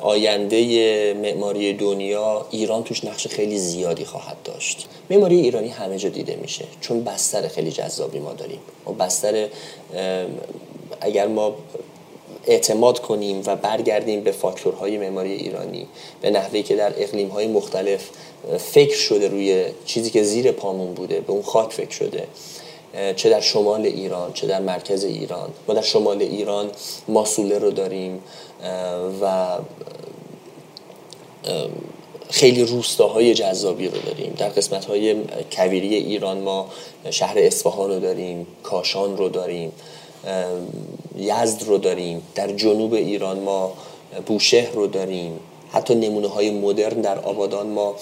آینده 0.00 1.14
معماری 1.14 1.72
دنیا 1.72 2.46
ایران 2.50 2.84
توش 2.84 3.04
نقش 3.04 3.26
خیلی 3.26 3.58
زیادی 3.58 4.04
خواهد 4.04 4.36
داشت. 4.44 4.88
معماری 5.10 5.40
ایرانی 5.40 5.68
همه 5.68 5.98
جا 5.98 6.08
دیده 6.08 6.36
میشه 6.36 6.64
چون 6.80 7.04
بستر 7.04 7.48
خیلی 7.48 7.72
جذابی 7.72 8.18
ما 8.18 8.32
داریم. 8.32 8.60
و 8.86 8.92
بستر 8.92 9.48
اگر 11.00 11.26
ما 11.26 11.54
اعتماد 12.46 12.98
کنیم 12.98 13.42
و 13.46 13.56
برگردیم 13.56 14.20
به 14.20 14.32
فاکتورهای 14.32 14.98
معماری 14.98 15.32
ایرانی 15.32 15.86
به 16.20 16.30
نحوی 16.30 16.62
که 16.62 16.76
در 16.76 16.92
اقلیمهای 16.96 17.46
مختلف 17.46 18.08
فکر 18.58 18.96
شده 18.96 19.28
روی 19.28 19.64
چیزی 19.84 20.10
که 20.10 20.22
زیر 20.22 20.52
پامون 20.52 20.94
بوده 20.94 21.20
به 21.20 21.32
اون 21.32 21.42
خاک 21.42 21.72
فکر 21.72 21.90
شده 21.90 22.26
چه 23.16 23.30
در 23.30 23.40
شمال 23.40 23.80
ایران 23.80 24.32
چه 24.32 24.46
در 24.46 24.60
مرکز 24.60 25.04
ایران. 25.04 25.50
ما 25.68 25.74
در 25.74 25.82
شمال 25.82 26.22
ایران 26.22 26.70
ماسوله 27.08 27.58
رو 27.58 27.70
داریم 27.70 28.22
و 29.22 29.46
خیلی 32.30 32.64
روستاهای 32.64 33.34
جذابی 33.34 33.88
رو 33.88 33.98
داریم. 33.98 34.34
در 34.38 34.48
قسمت 34.48 34.84
های 34.84 35.16
کویری 35.52 35.94
ایران 35.94 36.40
ما 36.40 36.66
شهر 37.10 37.38
اصفهان 37.38 37.90
رو 37.90 38.00
داریم 38.00 38.46
کاشان 38.62 39.16
رو 39.16 39.28
داریم 39.28 39.72
یزد 41.16 41.62
رو 41.62 41.78
داریم. 41.78 42.22
در 42.34 42.52
جنوب 42.52 42.94
ایران 42.94 43.38
ما 43.38 43.72
بوشهر 44.26 44.70
رو 44.72 44.86
داریم. 44.86 45.40
حتی 45.72 45.94
نمونه 45.94 46.28
های 46.28 46.50
مدرن 46.50 47.00
در 47.00 47.18
آبادان 47.18 47.66
ما 47.66 47.94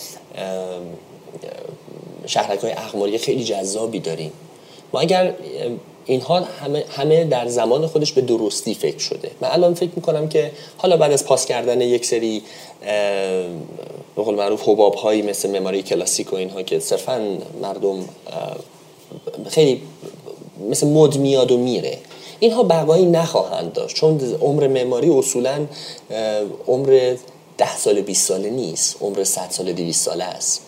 شهرک 2.26 2.60
های 2.60 2.72
اقماری 2.72 3.18
خیلی 3.18 3.44
جذابی 3.44 4.00
داریم. 4.00 4.32
ما 4.92 5.00
اگر 5.00 5.34
اینها 6.06 6.40
همه, 6.40 6.84
همه 6.90 7.24
در 7.24 7.48
زمان 7.48 7.86
خودش 7.86 8.12
به 8.12 8.20
درستی 8.20 8.74
فکر 8.74 8.98
شده. 8.98 9.30
من 9.40 9.48
الان 9.48 9.74
فکر 9.74 9.90
می‌کنم 9.96 10.28
که 10.28 10.50
حالا 10.76 10.96
بعد 10.96 11.12
از 11.12 11.24
پاس 11.24 11.46
کردن 11.46 11.80
یک 11.80 12.06
سری 12.06 12.42
به 14.16 14.22
قول 14.22 14.34
معروف 14.34 14.68
حباب 14.68 14.94
هایی 14.94 15.22
مثل 15.22 15.58
مماری 15.58 15.82
کلاسیک 15.82 16.32
و 16.32 16.36
اینها 16.36 16.62
که 16.62 16.78
صرفا 16.78 17.38
مردم 17.62 18.04
خیلی 19.48 19.82
مثل 20.70 20.86
مد 20.86 21.16
میاد 21.16 21.52
و 21.52 21.56
میره. 21.56 21.98
اینها 22.40 22.62
بقایی 22.62 23.06
نخواهند 23.06 23.72
داشت. 23.72 23.96
چون 23.96 24.20
عمر 24.40 24.68
معماری 24.68 25.08
اصولا 25.08 25.66
عمر 26.68 27.14
ده 27.58 27.76
سال 27.76 28.00
20 28.00 28.28
ساله 28.28 28.50
نیست. 28.50 28.96
عمر 29.00 29.24
100 29.24 29.46
سال 29.50 29.72
200 29.72 30.04
ساله 30.04 30.24
است. 30.24 30.62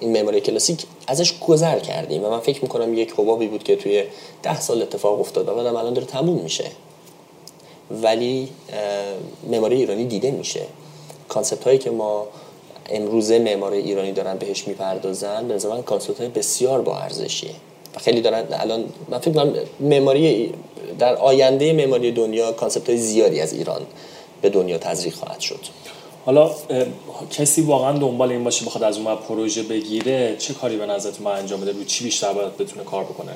این 0.00 0.12
معماری 0.12 0.40
کلاسیک 0.40 0.84
ازش 1.06 1.38
گذر 1.40 1.78
کردیم 1.78 2.24
و 2.24 2.30
من 2.30 2.40
فکر 2.40 2.62
می‌کنم 2.62 2.94
یک 2.94 3.12
حبابی 3.16 3.46
بود 3.46 3.62
که 3.62 3.76
توی 3.76 4.04
ده 4.42 4.60
سال 4.60 4.82
اتفاق 4.82 5.20
افتاد 5.20 5.48
و 5.48 5.58
الان 5.58 5.94
داره 5.94 6.06
تموم 6.06 6.42
میشه. 6.42 6.64
ولی 7.90 8.48
معماری 9.50 9.76
ایرانی 9.76 10.04
دیده 10.04 10.30
میشه. 10.30 10.62
concept 11.28 11.64
هایی 11.64 11.78
که 11.78 11.90
ما 11.90 12.26
امروزه 12.90 13.38
معماری 13.38 13.78
ایرانی 13.78 14.12
دارن 14.12 14.36
بهش 14.36 14.68
می‌پردازن 14.68 15.48
به 15.48 15.58
زمان 15.58 15.82
concept 15.82 16.20
های 16.20 16.28
بسیار 16.28 16.80
با 16.80 16.98
ارزشیه. 16.98 17.50
و 17.94 17.98
خیلی 17.98 18.20
دارن 18.20 18.44
الان 18.52 18.84
من 19.08 19.18
فکر 19.18 19.34
کنم 19.34 19.54
معماری 19.80 20.54
در 20.98 21.14
آینده 21.14 21.72
معماری 21.72 22.12
دنیا 22.12 22.52
concept 22.52 22.88
های 22.88 22.98
زیادی 22.98 23.40
از 23.40 23.52
ایران 23.52 23.82
به 24.42 24.50
دنیا 24.50 24.78
تزریق 24.78 25.14
خواهد 25.14 25.40
شد. 25.40 25.60
حالا 26.26 26.50
کسی 27.30 27.62
واقعا 27.62 27.98
دنبال 27.98 28.30
این 28.30 28.44
باشه 28.44 28.66
بخواد 28.66 28.84
از 28.84 28.98
اون 28.98 29.16
پروژه 29.16 29.62
بگیره 29.62 30.36
چه 30.38 30.54
کاری 30.54 30.76
به 30.76 30.86
نظرتون 30.86 31.24
ما 31.24 31.30
انجام 31.30 31.60
بده؟ 31.60 31.72
روی 31.72 31.84
چی 31.84 32.04
بیشتر 32.04 32.32
باید 32.32 32.56
بتونه 32.56 32.84
کار 32.84 33.04
بکنه؟ 33.04 33.32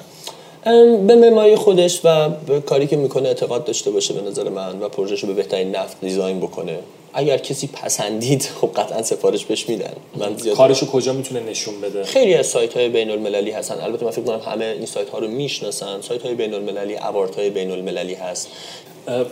به 1.07 1.15
معماری 1.15 1.57
خودش 1.57 2.01
و 2.05 2.29
به 2.29 2.61
کاری 2.61 2.87
که 2.87 2.97
می‌کنه 2.97 3.29
اعتقاد 3.29 3.65
داشته 3.65 3.91
باشه 3.91 4.15
به 4.15 4.21
نظر 4.21 4.49
من 4.49 4.81
و 4.81 4.89
پروژهشو 4.89 5.27
به 5.27 5.33
بهترین 5.33 5.77
نفت 5.77 6.01
دیزاین 6.01 6.41
بکنه. 6.41 6.79
اگر 7.13 7.39
کسی 7.39 7.67
پسندید 7.67 8.49
خب 8.61 8.71
قطعا 8.77 9.03
سفارش 9.03 9.45
بهش 9.45 9.69
میدن. 9.69 9.93
من 10.17 10.37
زیاد 10.37 10.57
کارشو 10.57 10.87
کجا 10.87 11.13
می‌تونه 11.13 11.41
نشون 11.41 11.81
بده؟ 11.81 12.05
خیلی 12.05 12.35
از 12.35 12.47
سایت 12.47 12.75
های 12.75 12.89
بین 12.89 13.11
المللی 13.11 13.51
هستن. 13.51 13.81
البته 13.81 14.05
من 14.05 14.11
فکر 14.11 14.23
کنم 14.23 14.41
همه 14.53 14.65
این 14.65 14.87
سایت 14.87 15.09
ها 15.09 15.19
رو 15.19 15.29
می‌شناسن. 15.29 16.01
سایت 16.01 16.23
های 16.23 16.35
بین 16.35 16.55
المللی 16.55 16.97
اوارت 16.97 17.37
های 17.37 17.51
بین 17.51 17.71
المللی 17.71 18.15
هست. 18.15 18.49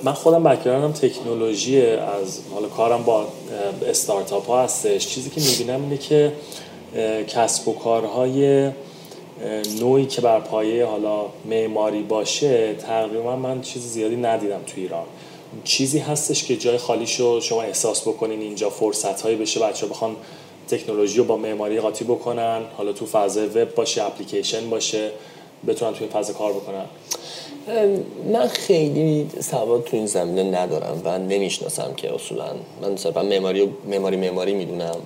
من 0.03 0.13
خودم 0.13 0.43
بکگراندم 0.43 0.93
تکنولوژی 0.93 1.81
از 1.87 2.41
حالا 2.55 2.69
کارم 2.69 3.03
با 3.03 3.27
استارتاپ 3.89 4.47
ها 4.47 4.63
هستش. 4.63 5.07
چیزی 5.07 5.31
که 5.31 5.41
می‌بینم 5.41 5.83
اینه 5.83 5.99
که 5.99 6.33
کسب 7.29 7.69
و 7.69 7.73
کارهای 7.73 8.71
نوعی 9.81 10.07
که 10.07 10.21
بر 10.21 10.41
پایه 10.41 10.85
حالا 10.85 11.21
معماری 11.45 12.03
باشه 12.03 12.75
تقریبا 12.75 13.37
من 13.37 13.61
چیز 13.61 13.83
زیادی 13.83 14.17
ندیدم 14.17 14.61
تو 14.67 14.73
ایران. 14.77 15.05
چیزی 15.65 15.99
هستش 15.99 16.45
که 16.45 16.57
جای 16.57 16.79
خالیشو 16.79 17.41
شما 17.41 17.63
احساس 17.63 18.09
بکنین 18.09 18.41
اینجا 18.41 18.71
فرصت 18.71 19.21
هایی 19.21 19.37
بشه 19.37 19.61
بچه 19.61 19.87
بخوان 19.87 20.17
تکنولوژی 20.69 21.19
رو 21.19 21.25
با 21.25 21.37
معماری 21.37 21.81
قاطی 21.81 22.05
بکنن 22.05 22.63
حالا 22.77 22.93
تو 22.93 23.07
فضای 23.07 23.47
وب 23.47 23.75
باشه 23.75 24.03
اپلیکیشن 24.03 24.71
باشه 24.71 25.11
بتونن 25.67 25.93
تو 25.93 25.99
این 26.01 26.11
فضا 26.13 26.33
کار 26.33 26.53
بکنن. 26.53 26.85
من 28.33 28.49
خیلی 28.49 29.27
سواد 29.41 29.85
تو 29.85 29.97
این 29.97 30.07
زمینه 30.07 30.61
ندارم 30.61 31.03
و 31.05 31.19
نمی‌شناسم 31.19 31.95
که 31.97 32.15
اصولا. 32.15 32.45
من 32.83 32.93
مثلا 32.93 33.23
معماری 33.23 33.69
معماری 33.89 34.17
معماری 34.17 34.55
می‌دونم 34.55 34.97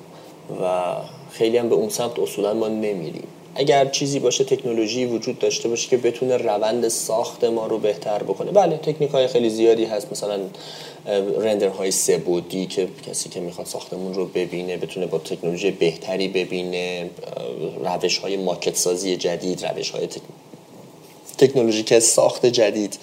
و 0.62 0.94
خیلی 1.30 1.58
هم 1.58 1.68
به 1.68 1.74
اون 1.74 1.88
سمت 1.88 2.18
اصولا 2.18 2.54
ما 2.54 2.68
نمیریم. 2.68 3.26
اگر 3.54 3.84
چیزی 3.84 4.18
باشه 4.18 4.44
تکنولوژی 4.44 5.04
وجود 5.04 5.38
داشته 5.38 5.68
باشه 5.68 5.88
که 5.88 5.96
بتونه 5.96 6.36
روند 6.36 6.88
ساخت 6.88 7.44
ما 7.44 7.66
رو 7.66 7.78
بهتر 7.78 8.22
بکنه. 8.22 8.50
بله 8.50 8.76
تکنیک 8.76 9.10
های 9.10 9.26
خیلی 9.26 9.50
زیادی 9.50 9.84
هست. 9.84 10.12
مثلا 10.12 10.40
رندر 11.40 11.68
های 11.68 11.90
سه 11.90 12.18
بودی 12.18 12.66
که 12.66 12.88
کسی 13.08 13.28
که 13.28 13.40
می‌خواد 13.40 13.66
ساختمون 13.66 14.14
رو 14.14 14.26
ببینه 14.26 14.76
بتونه 14.76 15.06
با 15.06 15.18
تکنولوژی 15.18 15.70
بهتری 15.70 16.28
ببینه. 16.28 17.10
روش 17.84 18.18
های 18.18 18.36
ماکت 18.36 18.76
سازی 18.76 19.16
جدید 19.16 19.66
روش 19.66 19.90
های 19.90 20.06
تکنولوژیک 21.38 21.98
ساخت 21.98 22.46
جدید 22.46 22.98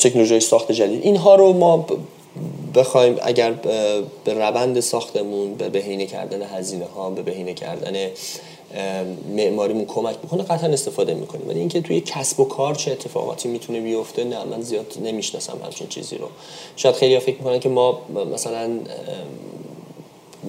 تکنولوژی 0.00 0.40
ساخت 0.40 0.72
جدید. 0.72 1.02
اینها 1.02 1.34
رو 1.34 1.52
ما 1.52 1.86
بخوایم 2.74 3.16
اگر 3.22 3.52
به 4.24 4.34
روند 4.34 4.80
ساختمون 4.80 5.54
به 5.54 5.68
بهینه 5.68 6.06
کردن 6.06 6.42
هزینه 6.42 6.84
ها 6.84 7.10
به 7.10 7.22
بهینه 7.22 7.54
کردن 7.54 8.10
معماریمون 9.36 9.84
کمک 9.84 10.16
بکنه 10.16 10.42
قطعا 10.42 10.72
استفاده 10.72 11.14
می‌کنیم. 11.14 11.48
ولی 11.48 11.58
اینکه 11.58 11.80
توی 11.80 12.00
کسب 12.00 12.40
و 12.40 12.44
کار 12.44 12.74
چه 12.74 12.92
اتفاقاتی 12.92 13.48
می‌تونه 13.48 13.80
بیفته 13.80 14.24
نه 14.24 14.44
من 14.44 14.62
زیاد 14.62 14.94
نمی‌شناسم 15.04 15.58
همچین 15.64 15.86
چیزی 15.86 16.16
رو. 16.16 16.28
شاید 16.76 16.94
خیلی 16.94 17.18
فکر 17.18 17.36
می‌کنن 17.36 17.60
که 17.60 17.68
ما 17.68 18.00
مثلا 18.34 18.70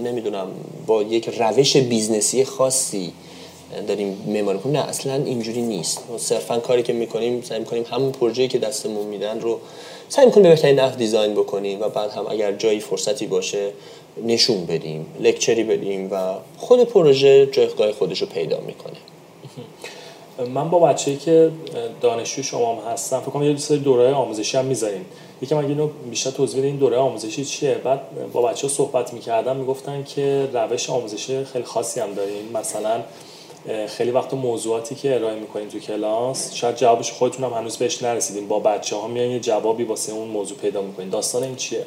نمی‌دونم 0.04 0.48
با 0.88 1.04
یک 1.04 1.30
روش 1.30 1.78
business 1.78 2.38
ی 2.38 2.46
خاصی 2.46 3.14
داریم 3.88 4.24
معماری 4.28 4.60
کنیم 4.60 4.78
نه 4.78 4.90
اصلا 4.90 5.14
اینجوری 5.14 5.62
نیست. 5.62 6.04
صرفا 6.18 6.60
کاری 6.60 6.84
که 6.84 6.94
می‌کنیم 6.94 7.42
سعی 7.42 7.60
می‌کنیم 7.60 7.86
همون 7.92 8.12
پروژه‌ای 8.12 8.48
که 8.48 8.60
دستمون 8.60 9.08
میدن 9.08 9.40
رو 9.40 9.60
سعی 10.10 10.26
می‌کنیم 10.26 10.44
به 10.44 10.50
بهترین 10.50 10.80
نحو 10.80 10.96
design 10.96 11.34
بکنیم 11.34 11.82
و 11.82 11.90
بعد 11.90 12.12
هم 12.12 12.26
اگر 12.30 12.52
جایی 12.52 12.80
فرصتی 12.80 13.28
باشه 13.28 13.72
نشون 14.26 14.66
بدیم 14.66 15.06
lecture 15.20 15.58
ی 15.58 15.64
بدیم 15.64 16.12
و 16.12 16.34
خود 16.58 16.84
پروژه 16.84 17.46
جایگاه 17.46 17.92
خودش 17.92 18.22
رو 18.22 18.28
پیدا 18.28 18.60
می‌کنه. 18.60 18.98
من 20.54 20.70
با 20.70 20.80
بچه‌ای 20.80 21.18
که 21.18 21.52
دانشجو 22.02 22.44
شما 22.44 22.76
هم 22.76 22.92
هستم 22.92 23.20
فکر 23.20 23.32
کنم 23.32 23.44
یه 23.44 23.58
سری 23.58 23.78
دوره 23.78 24.14
آموزشی 24.14 24.58
هم 24.58 24.66
می‌ذارین 24.66 25.06
یکم 25.42 25.58
اگه 25.58 25.68
اینو 25.68 25.88
بیشتر 26.10 26.32
توضیح 26.32 26.64
این 26.64 26.76
دوره 26.76 26.98
آموزشی 26.98 27.46
چیه؟ 27.46 27.76
بعد 27.84 28.32
با 28.34 28.42
بچه 28.42 28.68
ها 28.68 28.74
صحبت 28.74 29.14
می‌کردم 29.14 29.56
می‌گفتن 29.56 30.04
که 30.04 30.50
روش 30.54 30.90
آموزشی 30.90 31.44
خیلی 31.44 31.66
خاصی 31.66 32.00
هم 32.00 32.14
دارین 32.14 32.52
مثلا 32.54 33.02
خیلی 33.88 34.12
وقت 34.12 34.34
موضوعاتی 34.34 34.96
که 34.96 35.16
ارائه 35.16 35.40
می‌کنین 35.40 35.70
تو 35.70 35.80
کلاس 35.80 36.54
شاید 36.54 36.76
جوابش 36.76 37.12
خودتون 37.12 37.46
هم 37.46 37.54
هنوز 37.54 37.78
بهش 37.78 38.04
نرسیدین. 38.04 38.48
با 38.48 38.60
بچه 38.60 38.96
ها 38.96 39.08
میان 39.08 39.30
یه 39.30 39.40
جوابی 39.40 39.84
واسه 39.84 40.14
اون 40.14 40.28
موضوع 40.28 40.58
پیدا 40.58 40.82
می‌کنین. 40.82 41.10
داستان 41.10 41.44
این 41.44 41.56
چیه؟ 41.56 41.86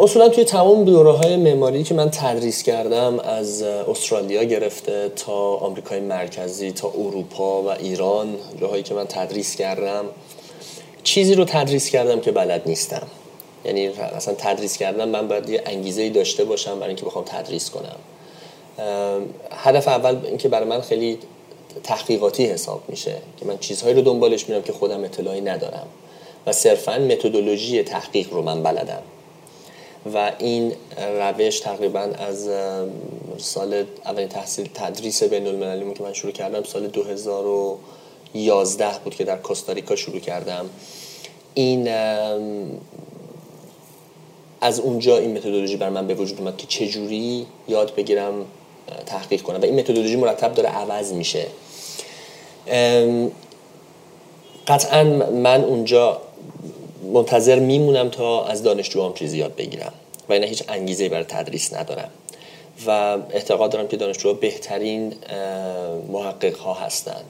اصولا 0.00 0.28
توی 0.28 0.44
تمام 0.44 0.84
دوره 0.84 1.10
های 1.10 1.36
معماری 1.36 1.82
که 1.82 1.94
من 1.94 2.10
تدریس 2.10 2.62
کردم 2.62 3.18
از 3.18 3.62
استرالیا 3.62 4.44
گرفته 4.44 5.08
تا 5.16 5.54
آمریکای 5.54 6.00
مرکزی 6.00 6.72
تا 6.72 6.88
اروپا 6.88 7.62
و 7.62 7.68
ایران 7.68 8.36
جاهایی 8.60 8.82
که 8.82 8.94
من 8.94 9.06
تدریس 9.06 9.56
کردم 9.56 10.04
چیزی 11.02 11.34
رو 11.34 11.44
تدریس 11.44 11.90
کردم 11.90 12.20
که 12.20 12.32
بلد 12.32 12.62
نیستم. 12.66 13.06
یعنی 13.64 13.86
اصلا 13.86 14.34
تدریس 14.34 14.76
کردم 14.76 15.08
من 15.08 15.28
باید 15.28 15.48
یه 15.48 15.62
انگیزه 15.66 16.10
داشته 16.10 16.44
باشم 16.44 16.74
برای 16.74 16.88
اینکه 16.88 17.06
بخوام 17.06 17.24
تدریس 17.24 17.70
کنم. 17.70 17.96
هدف 19.52 19.88
اول 19.88 20.16
اینکه 20.24 20.48
برای 20.48 20.68
من 20.68 20.80
خیلی 20.80 21.18
تحقیقاتی 21.84 22.44
حساب 22.44 22.82
میشه 22.88 23.14
که 23.36 23.46
من 23.46 23.58
چیزهایی 23.58 23.94
رو 23.94 24.02
دنبالش 24.02 24.48
میرم 24.48 24.62
که 24.62 24.72
خودم 24.72 25.04
اطلاعی 25.04 25.40
ندارم 25.40 25.86
و 26.46 26.52
صرفا 26.52 26.98
متدولوژی 26.98 27.82
تحقیق 27.82 28.32
رو 28.32 28.42
من 28.42 28.62
بلدم. 28.62 29.02
و 30.14 30.32
این 30.38 30.72
روش 30.96 31.60
تقریبا 31.60 32.00
از 32.00 32.50
سال 33.38 33.84
اولین 34.04 34.28
تحصیل 34.28 34.68
تدریس 34.74 35.22
بین 35.22 35.46
المللی 35.46 35.94
که 35.94 36.02
من 36.02 36.12
شروع 36.12 36.32
کردم 36.32 36.62
سال 36.62 36.86
2011 36.86 38.88
بود 39.04 39.14
که 39.14 39.24
در 39.24 39.36
کوستاریکا 39.36 39.96
شروع 39.96 40.18
کردم. 40.18 40.70
این 41.54 41.88
از 44.60 44.80
اونجا 44.80 45.18
این 45.18 45.36
متدولوژی 45.36 45.76
بر 45.76 45.88
من 45.88 46.06
به 46.06 46.14
وجود 46.14 46.38
اومد 46.38 46.56
که 46.56 46.66
چجوری 46.66 47.46
یاد 47.68 47.94
بگیرم 47.94 48.46
تحقیق 49.06 49.42
کنم. 49.42 49.60
و 49.60 49.64
این 49.64 49.80
متدولوژی 49.80 50.16
مرتب 50.16 50.54
داره 50.54 50.68
عوض 50.68 51.12
میشه. 51.12 51.46
قطعا 54.66 55.04
من 55.32 55.64
اونجا 55.64 56.20
منتظر 57.12 57.58
میمونم 57.58 58.08
تا 58.08 58.44
از 58.44 58.62
دانشجوام 58.62 59.14
چیزی 59.14 59.38
یاد 59.38 59.54
بگیرم. 59.56 59.92
و 60.28 60.32
این 60.32 60.44
هیچ 60.44 60.64
انگیزه 60.68 61.08
برای 61.08 61.24
تدریس 61.24 61.74
ندارم. 61.74 62.08
و 62.86 62.90
اعتقاد 63.30 63.70
دارم 63.70 63.88
که 63.88 63.96
دانشجوها 63.96 64.34
بهترین 64.34 65.14
محقق 66.12 66.56
ها 66.56 66.74
هستن. 66.74 67.22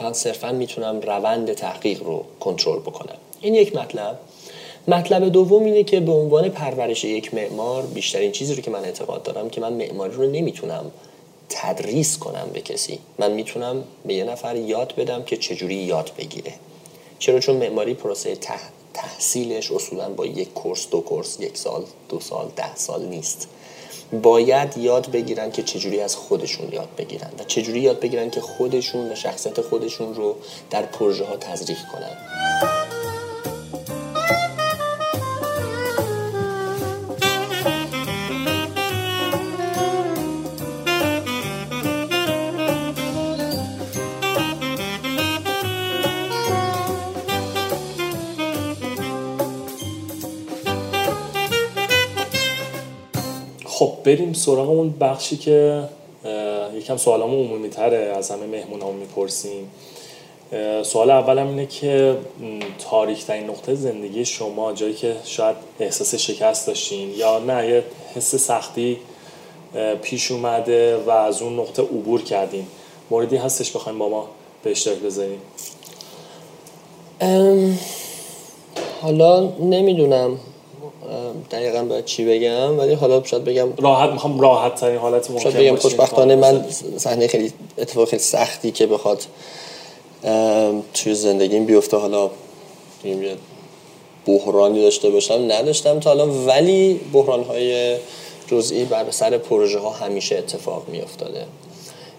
و 0.00 0.12
صرفا 0.12 0.52
می‌تونم 0.52 1.00
روند 1.00 1.52
تحقیق 1.52 2.02
رو 2.02 2.24
کنترل 2.40 2.78
بکنم. 2.80 3.16
این 3.40 3.54
یک 3.54 3.76
مطلب. 3.76 4.18
مطلب 4.88 5.28
دوم 5.28 5.64
اینه 5.64 5.84
که 5.84 6.00
به 6.00 6.12
عنوان 6.12 6.48
پرورش 6.48 7.04
یک 7.04 7.34
معمار 7.34 7.86
بیشترین 7.86 8.32
چیزی 8.32 8.54
رو 8.54 8.62
که 8.62 8.70
من 8.70 8.84
اعتقاد 8.84 9.22
دارم 9.22 9.50
که 9.50 9.60
من 9.60 9.72
معماری 9.72 10.12
رو 10.12 10.30
نمی‌تونم 10.30 10.90
تدریس 11.48 12.18
کنم 12.18 12.50
به 12.52 12.60
کسی. 12.60 12.98
من 13.18 13.32
می‌تونم 13.32 13.84
به 14.06 14.14
یه 14.14 14.24
نفر 14.24 14.56
یاد 14.56 14.94
بدم 14.96 15.22
که 15.22 15.36
چجوری 15.36 15.74
یاد 15.74 16.10
بگیره. 16.18 16.52
چرا؟ 17.18 17.40
چون 17.40 17.56
معماری 17.56 17.94
پروسه 17.94 18.36
تحصیلش 18.94 19.72
اصولا 19.72 20.08
با 20.08 20.26
یک 20.26 20.54
کورس 20.54 20.88
دو 20.90 21.00
کورس 21.00 21.40
یک 21.40 21.56
سال 21.56 21.84
دو 22.08 22.20
سال 22.20 22.50
ده 22.56 22.76
سال 22.76 23.04
نیست. 23.04 23.48
باید 24.22 24.78
یاد 24.78 25.10
بگیرن 25.10 25.50
که 25.50 25.62
چجوری 25.62 26.00
از 26.00 26.16
خودشون 26.16 26.72
یاد 26.72 26.88
بگیرن 26.98 27.30
و 27.38 27.44
چجوری 27.44 27.80
یاد 27.80 28.00
بگیرن 28.00 28.30
که 28.30 28.40
خودشون 28.40 29.12
و 29.12 29.14
شخصیت 29.14 29.60
خودشون 29.60 30.14
رو 30.14 30.36
در 30.70 30.82
پروژه 30.82 31.24
ها 31.24 31.36
تزریق 31.36 31.78
کنن. 31.92 32.16
بریم 53.86 54.32
سراغ 54.32 54.70
اون 54.70 54.94
بخشی 55.00 55.36
که 55.36 55.82
یکم 56.74 56.96
سوالامو 56.96 57.44
عمومی 57.44 57.68
تره 57.68 57.96
از 58.16 58.30
همه 58.30 58.46
مهمونامو 58.46 58.92
می‌پرسیم. 58.92 59.70
سوال 60.82 61.10
اولم 61.10 61.48
اینه 61.48 61.66
که 61.66 62.16
تاریخ 62.90 63.24
ترین 63.24 63.50
نقطه 63.50 63.74
زندگی 63.74 64.24
شما 64.24 64.72
جایی 64.72 64.94
که 64.94 65.16
شاید 65.24 65.56
احساس 65.80 66.14
شکست 66.14 66.66
داشتین 66.66 67.10
یا 67.16 67.38
نه 67.38 67.68
یه 67.68 67.84
حس 68.14 68.34
سختی 68.34 68.96
پیش 70.02 70.30
اومده 70.30 70.96
و 70.96 71.10
از 71.10 71.42
اون 71.42 71.60
نقطه 71.60 71.82
عبور 71.82 72.22
کردین. 72.22 72.66
موردی 73.10 73.36
هستش 73.36 73.72
بخوایم 73.72 73.98
با 73.98 74.08
ما 74.08 74.28
به 74.62 74.70
اشتراک 74.70 74.98
بذاریم. 74.98 75.40
حالا 79.02 79.52
نمی‌دونم. 79.60 80.38
دقیقا 81.50 81.82
باید 81.82 82.04
چی 82.04 82.24
بگم 82.24 82.78
ولی 82.78 82.94
حالا 82.94 83.24
شاید 83.24 83.44
بگم 83.44 83.68
راحت 83.76 84.10
می‌خوام 84.10 84.40
راحت 84.40 84.74
ترین 84.74 84.98
حالت 84.98 85.30
ممکن 85.30 85.42
شاید 85.42 85.56
بگم 85.56 85.76
خوشبختانه 85.76 86.36
من 86.36 86.64
صحنه 86.96 87.26
خیلی 87.26 87.52
اتفاق 87.78 88.08
خیلی 88.08 88.22
سختی 88.22 88.70
که 88.70 88.86
بخواد 88.86 89.22
توی 90.94 91.14
زندگیم 91.14 91.64
بیفته. 91.64 91.96
حالا 91.96 92.30
بحرانی 94.26 94.82
داشته 94.82 95.10
باشم 95.10 95.44
نداشتم 95.48 96.00
تا 96.00 96.10
حالا 96.10 96.26
ولی 96.26 97.00
بحران 97.12 97.44
های 97.44 97.96
جزئی 98.46 98.84
بر 98.84 99.10
سر 99.10 99.38
پروژه 99.38 99.78
ها 99.78 99.90
همیشه 99.90 100.36
اتفاق 100.36 100.88
می 100.88 101.00
افتاده 101.00 101.44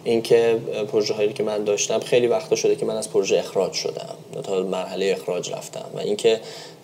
اینکه 0.04 0.58
پروژه 0.92 1.14
هایی 1.14 1.34
که 1.34 1.44
من 1.44 1.64
داشتم 1.64 2.00
خیلی 2.00 2.28
وقتا 2.28 2.56
شده 2.56 2.76
که 2.76 2.86
من 2.86 2.98
از 2.98 3.10
پروژه 3.10 3.38
اخراج 3.38 3.74
شدم 3.74 4.16
تا 4.44 4.64
مرحله 4.64 5.16
اخراج 5.20 5.52
رفتم 5.52 5.86
و 5.96 6.00
اینکه 6.00 6.40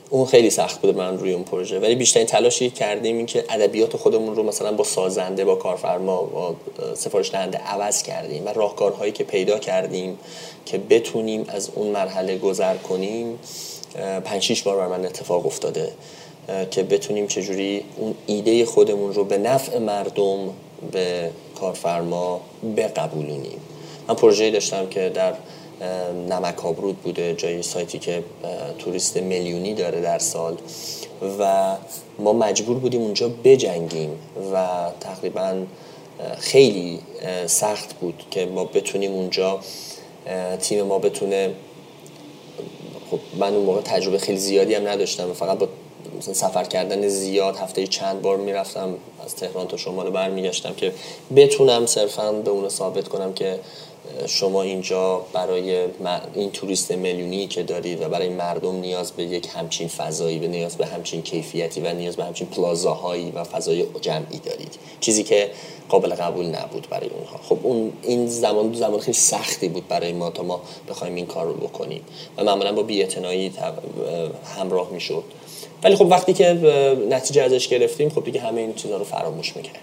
اون 0.10 0.26
خیلی 0.26 0.50
سخت 0.50 0.82
بوده 0.82 0.98
من 0.98 1.18
روی 1.18 1.34
اون 1.34 1.44
پروژه. 1.44 1.80
ولی 1.80 1.96
بیشترین 1.96 2.26
تلاشی 2.26 2.70
کردیم 2.70 3.18
این 3.18 3.26
که 3.26 3.46
ادبیات 3.50 3.98
خودمون 3.98 4.36
رو 4.36 4.44
مثلا 4.44 4.72
با 4.72 4.84
سازنده 4.84 5.46
با 5.46 5.56
کارفرما 5.56 6.22
با 6.22 6.56
سفارش 6.96 7.32
دهنده 7.32 7.58
عوض 7.58 8.04
کردیم 8.04 8.46
و 8.46 8.50
راهکارهایی 8.50 9.12
که 9.12 9.24
پیدا 9.24 9.60
کردیم 9.60 10.20
که 10.66 10.78
بتونیم 10.78 11.46
از 11.48 11.70
اون 11.76 11.88
مرحله 11.88 12.38
گذر 12.38 12.78
کنیم 12.78 13.40
پنج 14.26 14.42
شیش 14.42 14.64
بار 14.64 14.78
بر 14.78 14.88
من 14.88 15.06
اتفاق 15.06 15.46
افتاده 15.46 15.92
که 16.72 16.84
بتونیم 16.84 17.28
چجوری 17.28 17.84
اون 17.98 18.16
ایده 18.26 18.66
خودمون 18.66 19.14
رو 19.14 19.24
به 19.24 19.38
نفع 19.38 19.78
مردم 19.78 20.50
به 20.92 21.30
کارفرما 21.60 22.42
بقبولونیم. 22.78 23.60
من 24.08 24.16
پروژه‌ای 24.16 24.52
داشتم 24.52 24.88
که 24.88 25.10
در 25.10 25.34
نمک 26.30 26.66
آبرود 26.66 26.98
بوده 27.02 27.36
جای 27.36 27.64
سایتی 27.64 28.00
که 28.00 28.24
توریست 28.80 29.18
میلیونی 29.18 29.74
داره 29.74 30.02
در 30.02 30.20
سال. 30.20 30.58
و 31.40 31.76
ما 32.20 32.34
مجبور 32.34 32.78
بودیم 32.78 33.02
اونجا 33.02 33.30
بجنگیم 33.44 34.10
و 34.54 34.68
تقریبا 35.00 35.56
خیلی 36.38 37.00
سخت 37.46 37.94
بود 37.94 38.24
که 38.32 38.46
ما 38.46 38.66
بتونیم 38.66 39.12
اونجا 39.12 39.60
تیم 40.62 40.82
ما 40.82 41.00
بتونه 41.00 41.50
خب 43.12 43.20
من 43.40 43.54
اون 43.54 43.66
موقع 43.66 43.82
تجربه 43.82 44.18
خیلی 44.18 44.38
زیادی 44.38 44.74
هم 44.74 44.88
نداشتم. 44.88 45.34
فقط 45.34 45.58
با 45.58 45.68
مثلا 46.18 46.34
سفر 46.34 46.64
کردن 46.64 47.08
زیاد 47.08 47.58
هفته 47.58 47.88
چند 47.88 48.22
بار 48.22 48.38
می‌رفتم 48.38 48.94
از 49.26 49.36
تهران 49.36 49.68
تا 49.68 49.78
شمال 49.78 50.10
برمیگشتم 50.10 50.74
که 50.74 50.92
بتونم 51.36 51.86
صرفا 51.86 52.32
به 52.32 52.52
اون 52.52 52.70
ثابت 52.70 53.08
کنم 53.08 53.34
که 53.34 53.60
شما 54.28 54.62
اینجا 54.62 55.22
برای 55.34 55.86
این 56.36 56.52
توریست 56.52 56.92
میلیونی 56.92 57.48
که 57.48 57.64
دارید 57.64 58.02
و 58.02 58.10
برای 58.10 58.30
مردم 58.30 58.76
نیاز 58.76 59.12
به 59.12 59.24
یک 59.24 59.48
همچین 59.56 59.88
فضایی 59.88 60.40
به 60.40 60.48
نیاز 60.48 60.78
به 60.78 60.86
همچین 60.86 61.22
کیفیتی 61.22 61.82
و 61.82 61.94
نیاز 61.94 62.16
به 62.16 62.24
همچین 62.24 62.48
پلازاهایی 62.48 63.32
و 63.32 63.44
فضای 63.44 63.86
جمعی 64.02 64.40
دارید. 64.46 64.76
چیزی 65.00 65.24
که 65.24 65.50
قابل 65.90 66.16
قبول 66.16 66.46
نبود 66.46 66.88
برای 66.90 67.10
اونها. 67.10 67.40
خب 67.50 67.58
اون 67.64 67.94
این 68.02 68.28
زمان 68.28 68.74
زمان 68.74 69.00
خیلی 69.00 69.14
سختی 69.14 69.68
بود 69.68 69.88
برای 69.88 70.14
ما 70.14 70.30
تا 70.30 70.44
ما 70.44 70.62
بخوایم 70.90 71.16
این 71.16 71.26
کار 71.26 71.46
رو 71.46 71.54
بکنیم. 71.54 72.02
و 72.38 72.44
معمولا 72.44 72.72
با 72.74 72.84
بی‌اعتنایی 72.84 73.54
همراه 74.58 74.90
می‌شد. 74.92 75.24
ولی 75.84 75.96
خب 75.96 76.06
وقتی 76.06 76.34
که 76.34 76.54
نتیجه 77.10 77.42
ازش 77.42 77.68
گرفتیم 77.68 78.10
خب 78.10 78.24
دیگه 78.24 78.42
همه 78.42 78.62
این 78.62 78.74
چیزها 78.74 78.98
رو 78.98 79.04
فراموش 79.04 79.56
می‌کردیم. 79.56 79.82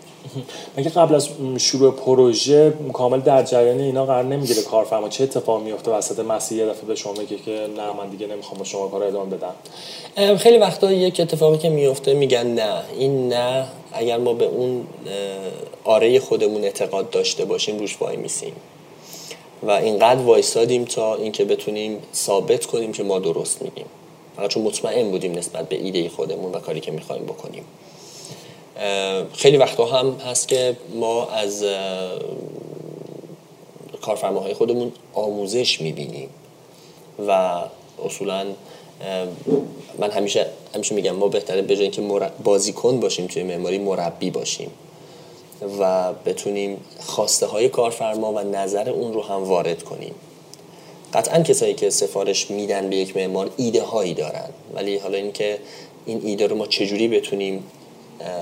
مگه 0.76 0.90
قبل 0.90 1.14
از 1.14 1.28
شروع 1.58 1.92
پروژه 1.92 2.72
کامل 2.92 3.20
در 3.20 3.42
جریان 3.42 3.80
اینا 3.80 4.06
قرار 4.06 4.24
نمی‌گیره 4.24 4.62
کارفرما؟ 4.62 5.08
چه 5.08 5.24
اتفاقی 5.24 5.64
میفته 5.64 5.90
وسط 5.90 6.18
مسیر 6.18 6.58
یه 6.58 6.66
دفعه 6.66 6.86
به 6.86 6.94
شما 6.94 7.12
میگه 7.12 7.36
که 7.36 7.50
نه 7.50 7.92
من 7.96 8.08
دیگه 8.10 8.26
نمی‌خوام 8.26 8.58
با 8.58 8.64
شما 8.64 8.88
کار 8.88 9.02
ادامه 9.02 9.36
بدم؟ 9.36 10.36
خیلی 10.36 10.58
وقتا 10.58 10.92
یک 10.92 11.20
اتفاقی 11.20 11.58
که 11.58 11.68
میفته 11.68 12.14
میگن 12.14 12.46
نه. 12.46 12.82
این 12.98 13.28
نه 13.28 13.66
اگر 13.92 14.18
ما 14.18 14.34
به 14.34 14.44
اون 14.44 14.86
آره 15.84 16.20
خودمون 16.20 16.64
اعتقاد 16.64 17.10
داشته 17.10 17.44
باشیم 17.44 17.78
روش 17.78 17.96
وای 18.00 18.16
میسیم. 18.16 18.52
و 19.62 19.70
اینقدر 19.70 20.20
وایسادیم 20.20 20.84
تا 20.84 21.14
اینکه 21.14 21.44
بتونیم 21.44 21.98
ثابت 22.14 22.66
کنیم 22.66 22.92
که 22.92 23.02
ما 23.02 23.18
درست 23.18 23.62
میگیم. 23.62 23.86
فقط 24.36 24.50
چون 24.50 24.62
مطمئن 24.62 25.10
بودیم 25.10 25.32
نسبت 25.32 25.68
به 25.68 25.76
ایده 25.76 26.08
خودمون 26.08 26.52
و 26.52 26.58
کاری 26.58 26.80
که 26.80 26.92
می‌خوایم 26.92 27.22
بکنیم. 27.22 27.64
خیلی 29.32 29.56
وقتا 29.56 29.86
هم 29.86 30.16
هست 30.26 30.48
که 30.48 30.76
ما 30.94 31.26
از 31.26 31.64
کارفرماهای 34.02 34.54
خودمون 34.54 34.92
آموزش 35.14 35.80
می‌بینیم 35.80 36.28
و 37.28 37.60
اصولا 38.04 38.46
من 39.98 40.10
همیشه 40.10 40.46
همیشه 40.74 40.94
میگم 40.94 41.12
ما 41.12 41.28
بهتره 41.28 41.62
به 41.62 41.78
اینکه 41.80 42.02
بازیکن 42.44 43.00
باشیم 43.00 43.26
توی 43.26 43.42
معماری 43.42 43.78
مربی 43.78 44.30
باشیم 44.30 44.70
و 45.80 46.12
بتونیم 46.12 46.76
خواسته 47.00 47.46
های 47.46 47.68
کارفرما 47.68 48.32
و 48.32 48.40
نظر 48.40 48.90
اون 48.90 49.12
رو 49.12 49.22
هم 49.22 49.44
وارد 49.44 49.82
کنیم. 49.82 50.14
قطعا 51.14 51.42
کسایی 51.42 51.74
که 51.74 51.90
سفارش 51.90 52.50
میدن 52.50 52.90
به 52.90 52.96
یک 52.96 53.16
معمار 53.16 53.50
ایده 53.56 53.82
هایی 53.82 54.14
دارن 54.14 54.48
ولی 54.74 54.98
حالا 54.98 55.18
اینکه 55.18 55.58
این 56.06 56.20
ایده 56.24 56.46
رو 56.46 56.56
ما 56.56 56.66
چجوری 56.66 57.08
بتونیم 57.08 57.64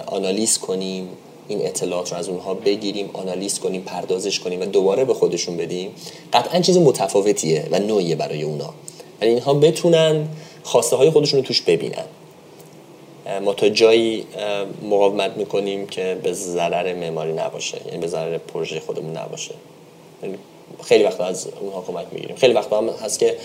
آنالیز 0.06 0.58
کنیم 0.58 1.08
این 1.48 1.66
اطلاعات 1.66 2.12
رو 2.12 2.18
از 2.18 2.28
اونها 2.28 2.54
بگیریم 2.54 3.10
آنالیز 3.12 3.58
کنیم 3.58 3.80
پردازش 3.80 4.40
کنیم 4.40 4.60
و 4.60 4.64
دوباره 4.64 5.04
به 5.04 5.14
خودشون 5.14 5.56
بدیم. 5.56 5.90
قطعا 6.32 6.60
چیز 6.60 6.78
متفاوتیه 6.78 7.66
و 7.70 7.78
نوعیه 7.78 8.16
برای 8.16 8.42
اونا. 8.42 8.74
ولی 9.20 9.30
اینها 9.30 9.54
بتونن 9.54 10.28
خواسته 10.62 10.96
های 10.96 11.10
خودشون 11.10 11.40
رو 11.40 11.46
توش 11.46 11.62
ببینن. 11.62 12.04
ما 13.44 13.54
تا 13.54 13.68
جایی 13.68 14.26
مقاومت 14.82 15.36
می‌کنیم 15.36 15.86
که 15.86 16.20
به 16.22 16.32
ضرر 16.32 16.94
معماری 16.94 17.32
نباشه 17.32 17.78
یعنی 17.86 17.98
به 17.98 18.06
ضرر 18.06 18.38
پروژه 18.38 18.80
خودمون 18.80 19.16
نباشه. 19.16 19.54
یعنی 20.22 20.38
خیلی 20.82 21.04
وقتا 21.04 21.24
از 21.24 21.48
اونها 21.60 21.84
کمک 21.86 22.06
می‌گیریم. 22.12 22.36
خیلی 22.36 22.52
وقتا 22.52 22.78
هم 22.78 22.88
هست 22.88 23.18
که 23.18 23.36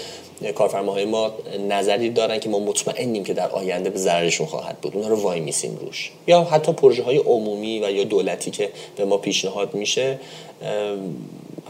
کارفرماهای 0.56 1.06
ما 1.06 1.32
نظری 1.70 2.10
دارن 2.10 2.40
که 2.40 2.50
ما 2.50 2.60
مطمئنیم 2.60 3.24
که 3.24 3.34
در 3.34 3.50
آینده 3.50 3.90
به 3.90 4.00
ضررشون 4.00 4.48
خواهد 4.48 4.78
بود. 4.78 4.96
اونها 4.96 5.10
رو 5.10 5.16
وای 5.16 5.40
میسیم 5.40 5.78
روش. 5.82 6.12
یا 6.28 6.44
حتی 6.44 6.74
پروژه 6.74 7.04
های 7.04 7.18
عمومی 7.18 7.80
و 7.80 7.92
یا 7.92 8.04
دولتی 8.04 8.52
که 8.52 8.70
به 8.96 9.06
ما 9.06 9.18
پیشنهاد 9.18 9.74
میشه 9.74 10.20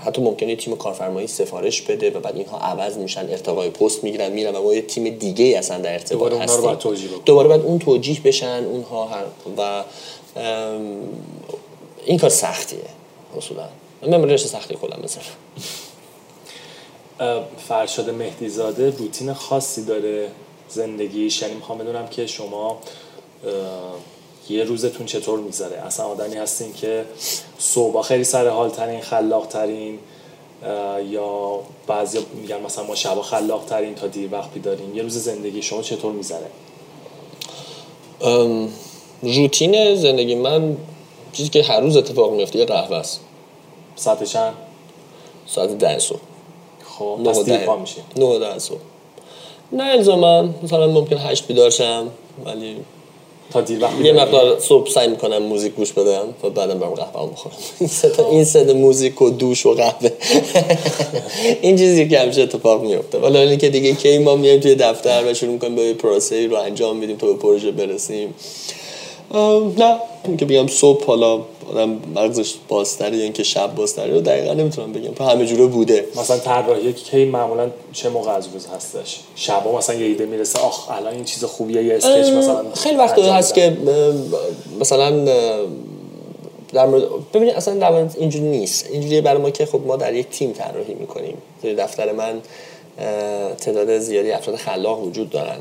حتی 0.05 0.21
ممکنه 0.21 0.55
تیم 0.55 0.75
کارفرمایی 0.75 1.27
سفارش 1.27 1.81
بده 1.81 2.09
و 2.09 2.19
بعد 2.19 2.35
اینها 2.35 2.59
عوض 2.59 2.97
میشن 2.97 3.29
ارتقای 3.29 3.69
پست 3.69 4.03
می‌گیرن 4.03 4.31
میرن 4.31 4.55
و 4.55 4.61
ما 4.61 4.73
یه 4.73 4.81
تیم 4.81 5.09
دیگه 5.09 5.45
اصلا 5.57 5.77
در 5.77 5.93
ارتباط 5.93 6.33
هستیم. 6.33 6.77
دوباره 7.25 7.49
بعد 7.49 7.61
اون 7.61 7.79
توجیه 7.79 8.19
بشن 8.23 8.63
اونها 8.71 9.09
و 9.57 9.83
این 12.05 12.17
کار 12.17 12.29
سختیه 12.29 12.79
اصولا. 13.37 13.63
من 14.07 14.29
رشته 14.29 14.47
سختی 14.47 14.75
خودم 14.75 14.99
مثلا 15.03 15.23
فرشاد 17.67 18.09
مهدیزاده 18.09 18.89
روتین 18.89 19.33
خاصی 19.33 19.85
داره 19.85 20.31
زندگیش. 20.69 21.41
یعنی 21.41 21.53
می‌خوام 21.53 21.77
بدونم 21.77 22.07
که 22.07 22.27
شما 22.27 22.77
یه 24.49 24.63
روزتون 24.63 25.05
چطور 25.05 25.39
می‌ذاره 25.39 25.77
اصلا 25.77 26.05
آدمی 26.05 26.35
هستین 26.35 26.73
که 26.73 27.05
صبح 27.59 28.01
خیلی 28.01 28.23
سر 28.23 28.47
حال 28.47 28.69
ترین 28.69 29.01
خلاق 29.01 29.47
ترین 29.47 29.99
یا 31.09 31.59
بعضی 31.87 32.19
میگن 32.41 32.61
مثلا 32.61 32.83
ما 32.83 32.95
شبا 32.95 33.21
خلاق 33.21 33.65
ترین 33.65 33.95
تا 33.95 34.07
دیر 34.07 34.33
وقت 34.33 34.53
بیدارین 34.53 34.95
یه 34.95 35.03
روز 35.03 35.17
زندگی 35.17 35.61
شما 35.61 35.81
چطور 35.81 36.13
می‌ذاره 36.13 36.47
روتین 39.21 39.95
زندگی 39.95 40.35
من 40.35 40.77
چیزی 41.33 41.49
که 41.49 41.63
هر 41.63 41.79
روز 41.79 41.97
اتفاق 41.97 42.33
میفته 42.33 42.59
یه 42.59 42.65
قهوه 42.65 42.97
است. 42.97 43.21
ساعت 43.95 44.23
چند؟ 44.23 44.53
ساعت 45.47 45.77
ده 45.77 45.99
صبح. 45.99 46.19
خب 46.99 47.19
پس 47.25 47.43
دیر 47.43 47.57
پا 47.57 47.75
میشه 47.75 48.01
نه 48.17 48.39
ده 48.39 48.59
صبح. 48.59 48.79
نه 49.71 49.83
الزاما 49.83 50.49
مثلا 50.63 50.87
ممکن 50.87 51.17
هشت 51.17 51.47
بیدار 51.47 51.69
شم 51.69 52.07
ولی 52.45 52.75
تا 53.51 53.61
دیر 53.61 53.83
وقت 53.83 53.99
یه 54.03 54.13
مقدار 54.13 54.59
صبح 54.59 54.89
سعی 54.89 55.07
می‌کنم 55.07 55.37
موزیک 55.37 55.75
گوش 55.75 55.93
بدم 55.93 56.33
و 56.43 56.49
بعدم 56.49 56.79
برم 56.79 56.89
قهوه 56.89 57.31
بخورم. 57.31 57.55
این 57.79 57.89
این 58.31 58.43
سه 58.43 58.73
موزیک 58.73 59.21
و 59.21 59.29
دوش 59.29 59.65
و 59.65 59.73
قهوه. 59.73 60.11
این 61.61 61.77
چیزی 61.77 62.09
که 62.09 62.19
همیشه 62.19 62.41
اتفاق 62.41 62.81
میفته 62.81 63.17
ولی 63.17 63.37
اینکه 63.37 63.57
که 63.57 63.69
دیگه 63.69 63.93
کی 63.93 64.17
ما 64.17 64.35
میایم 64.35 64.59
توی 64.59 64.75
دفتر 64.75 65.23
و 65.27 65.33
شروع 65.33 65.51
می‌کنیم 65.51 65.75
به 65.75 65.93
پروسه 65.93 66.47
رو 66.47 66.55
انجام 66.55 66.95
میدیم 66.97 67.17
تا 67.17 67.27
به 67.27 67.33
پروژه 67.33 67.71
برسیم. 67.71 68.33
نه 69.77 69.99
که 70.37 70.45
بگم 70.45 70.67
صبح 70.67 71.05
حالا 71.05 71.39
آدم 71.71 71.99
مغزش 72.15 72.53
بازتره 72.67 73.17
یا 73.17 73.23
اینکه 73.23 73.43
شب 73.43 73.75
بازتره 73.75 74.13
رو 74.13 74.21
دقیقا 74.21 74.53
نمی‌تونم 74.53 74.93
بگم. 74.93 75.25
همه 75.25 75.45
جوره 75.45 75.65
بوده. 75.65 76.05
مثلا 76.15 76.37
طراحی 76.37 76.93
که 76.93 77.17
معمولا 77.17 77.69
چه 77.93 78.09
موقع 78.09 78.31
از 78.31 78.47
روز 78.53 78.67
هستش؟ 78.67 79.19
شبا 79.35 79.77
مثلا 79.77 79.95
یه 79.95 80.05
ایده 80.05 80.25
می‌رسه 80.25 80.59
آخ 80.59 80.91
الان 80.91 81.13
این 81.13 81.23
چیز 81.23 81.43
خوبیه 81.43 81.83
یه 81.83 81.95
اسکچ 81.95 82.29
مثلا 82.33 82.63
خیلی 82.73 82.95
وقت 82.95 83.19
هست 83.19 83.53
که 83.53 83.77
مثلا 84.79 85.25
در 86.73 86.85
مورد 86.85 87.03
ببینید 87.33 87.55
اصلا 87.55 87.75
در 87.75 87.93
اینجوری 88.17 88.45
نیست. 88.45 88.87
اینجوریه 88.91 89.21
برای 89.21 89.41
ما 89.41 89.49
که 89.49 89.65
خب 89.65 89.81
ما 89.87 89.95
در 89.95 90.13
یک 90.13 90.29
تیم 90.29 90.51
طراحی 90.51 90.93
می‌کنیم. 90.93 91.37
دفتر 91.77 92.11
من 92.11 92.41
تعداد 93.57 93.99
زیادی 93.99 94.31
افراد 94.31 94.55
خلاق 94.55 95.03
وجود 95.03 95.29
دارن. 95.29 95.57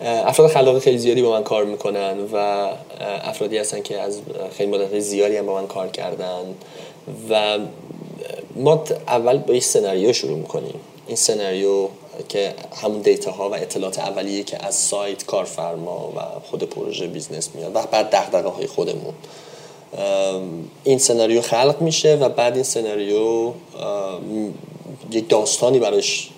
افراد 0.00 0.50
خلاق 0.50 0.78
خیلی 0.78 0.98
زیادی 0.98 1.22
با 1.22 1.30
من 1.30 1.44
کار 1.44 1.64
می‌کنن 1.64 2.16
و 2.32 2.68
افرادی 3.00 3.58
هستن 3.58 3.82
که 3.82 4.00
از 4.00 4.20
خیلی 4.56 4.70
مدت 4.70 4.98
زیادی 4.98 5.36
هم 5.36 5.46
با 5.46 5.54
من 5.54 5.66
کار 5.66 5.88
کردن 5.88 6.54
و 7.30 7.58
ما 8.56 8.84
اول 9.08 9.38
با 9.38 9.54
یک 9.54 9.64
سناریو 9.64 10.12
شروع 10.12 10.38
می‌کنیم. 10.38 10.74
این 11.06 11.16
سناریو 11.16 11.88
که 12.28 12.54
همون 12.82 13.00
data 13.00 13.30
ها 13.30 13.50
و 13.50 13.54
اطلاعات 13.54 13.98
اولیه 13.98 14.42
که 14.42 14.66
از 14.66 14.74
سایت 14.74 15.24
کارفرما 15.24 16.12
و 16.16 16.20
خود 16.50 16.62
پروژه 16.62 17.06
business 17.06 17.50
میاد 17.54 17.76
و 17.76 17.82
بعد 17.90 18.10
دغدغه 18.10 18.48
های 18.48 18.66
خودمون 18.66 19.14
این 20.84 20.98
سناریو 20.98 21.40
خلق 21.40 21.76
میشه 21.80 22.14
و 22.14 22.28
بعد 22.28 22.54
این 22.54 22.62
سناریو 22.62 23.52
یک 25.12 25.28
داستانی 25.28 25.78
براش 25.78 26.30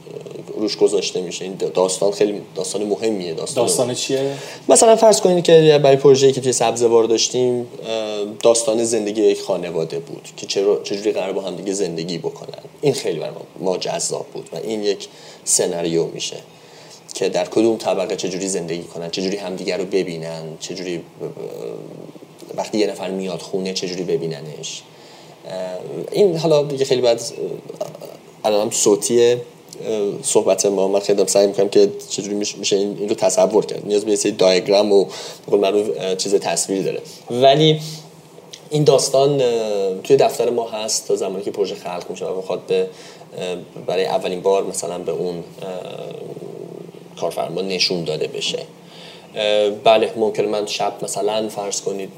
روش 0.62 0.76
گذاشته 0.76 1.20
میشه. 1.20 1.44
این 1.44 1.54
داستان 1.74 2.12
خیلی 2.12 2.40
داستان 2.54 2.84
مهمیه 2.84 3.34
داستان 3.34 3.66
داستان 3.66 3.94
چیه؟ 3.94 4.32
مثلا 4.68 4.96
فرض 4.96 5.20
کنید 5.20 5.44
که 5.44 5.80
برای 5.82 5.96
پروژه‌ای 5.96 6.32
که 6.32 6.40
توی 6.40 6.52
سبزوار 6.52 7.04
داشتیم 7.04 7.66
داستان 8.42 8.84
زندگی 8.84 9.22
یک 9.22 9.40
خانواده 9.40 9.98
بود 9.98 10.28
که 10.36 10.46
چرا 10.46 10.80
چجوری 10.82 11.12
قرار 11.12 11.32
با 11.32 11.40
هم 11.40 11.56
دیگه 11.56 11.72
زندگی 11.72 12.18
بکنن. 12.18 12.62
این 12.80 12.94
خیلی 12.94 13.18
برای 13.18 13.32
ما 13.60 13.78
جذاب 13.78 14.26
بود 14.26 14.48
و 14.52 14.56
این 14.56 14.82
یک 14.82 15.08
سناریو 15.44 16.04
میشه 16.04 16.36
که 17.14 17.28
در 17.28 17.44
کدوم 17.44 17.76
طبقه 17.76 18.16
چجوری 18.16 18.48
زندگی 18.48 18.82
کنن 18.82 19.10
چجوری 19.10 19.36
همدیگه 19.36 19.76
رو 19.76 19.84
ببینن 19.84 20.42
چجوری 20.60 21.02
وقتی 22.56 22.78
یه 22.78 22.86
نفر 22.86 23.10
میاد 23.10 23.40
خونه 23.40 23.72
چجوری 23.72 24.02
ببیننش. 24.02 24.82
این 26.12 26.36
حالا 26.36 26.62
دیگه 26.62 26.84
خیلی 26.84 27.00
بعد 27.00 27.20
الان 28.44 28.70
صوتیه. 28.70 29.40
صحبت 30.22 30.66
ما 30.66 30.88
من 30.88 31.00
خیلی 31.00 31.26
سعی 31.26 31.46
می‌کنم 31.46 31.68
که 31.68 31.88
چجوری 32.08 32.34
میشه 32.34 32.76
این 32.76 33.08
رو 33.08 33.14
تصور 33.14 33.66
کرد. 33.66 33.86
نیاز 33.86 34.04
به 34.04 34.12
یه 34.24 34.30
دایگرام 34.30 34.92
و 34.92 35.06
بقول 35.46 35.60
معروف 35.60 36.16
چیز 36.16 36.34
تصویری 36.34 36.82
داره. 36.82 37.00
ولی 37.30 37.80
این 38.70 38.84
داستان 38.84 39.42
توی 40.04 40.16
دفتر 40.16 40.50
ما 40.50 40.68
هست 40.68 41.08
تا 41.08 41.16
زمانی 41.16 41.44
که 41.44 41.50
پروژه 41.50 41.74
خلق 41.74 42.10
میشه 42.10 42.26
و 42.26 42.40
بخواد 42.40 42.60
به 42.66 42.88
برای 43.86 44.04
اولین 44.04 44.40
بار 44.40 44.64
مثلا 44.64 44.98
به 44.98 45.12
اون 45.12 45.44
کارفرما 47.20 47.60
نشون 47.60 48.04
داده 48.04 48.26
بشه. 48.26 48.58
بله 49.84 50.12
ممکن 50.16 50.44
من 50.44 50.66
شب 50.66 50.92
مثلا 51.02 51.48
فرض 51.48 51.80
کنید 51.80 52.10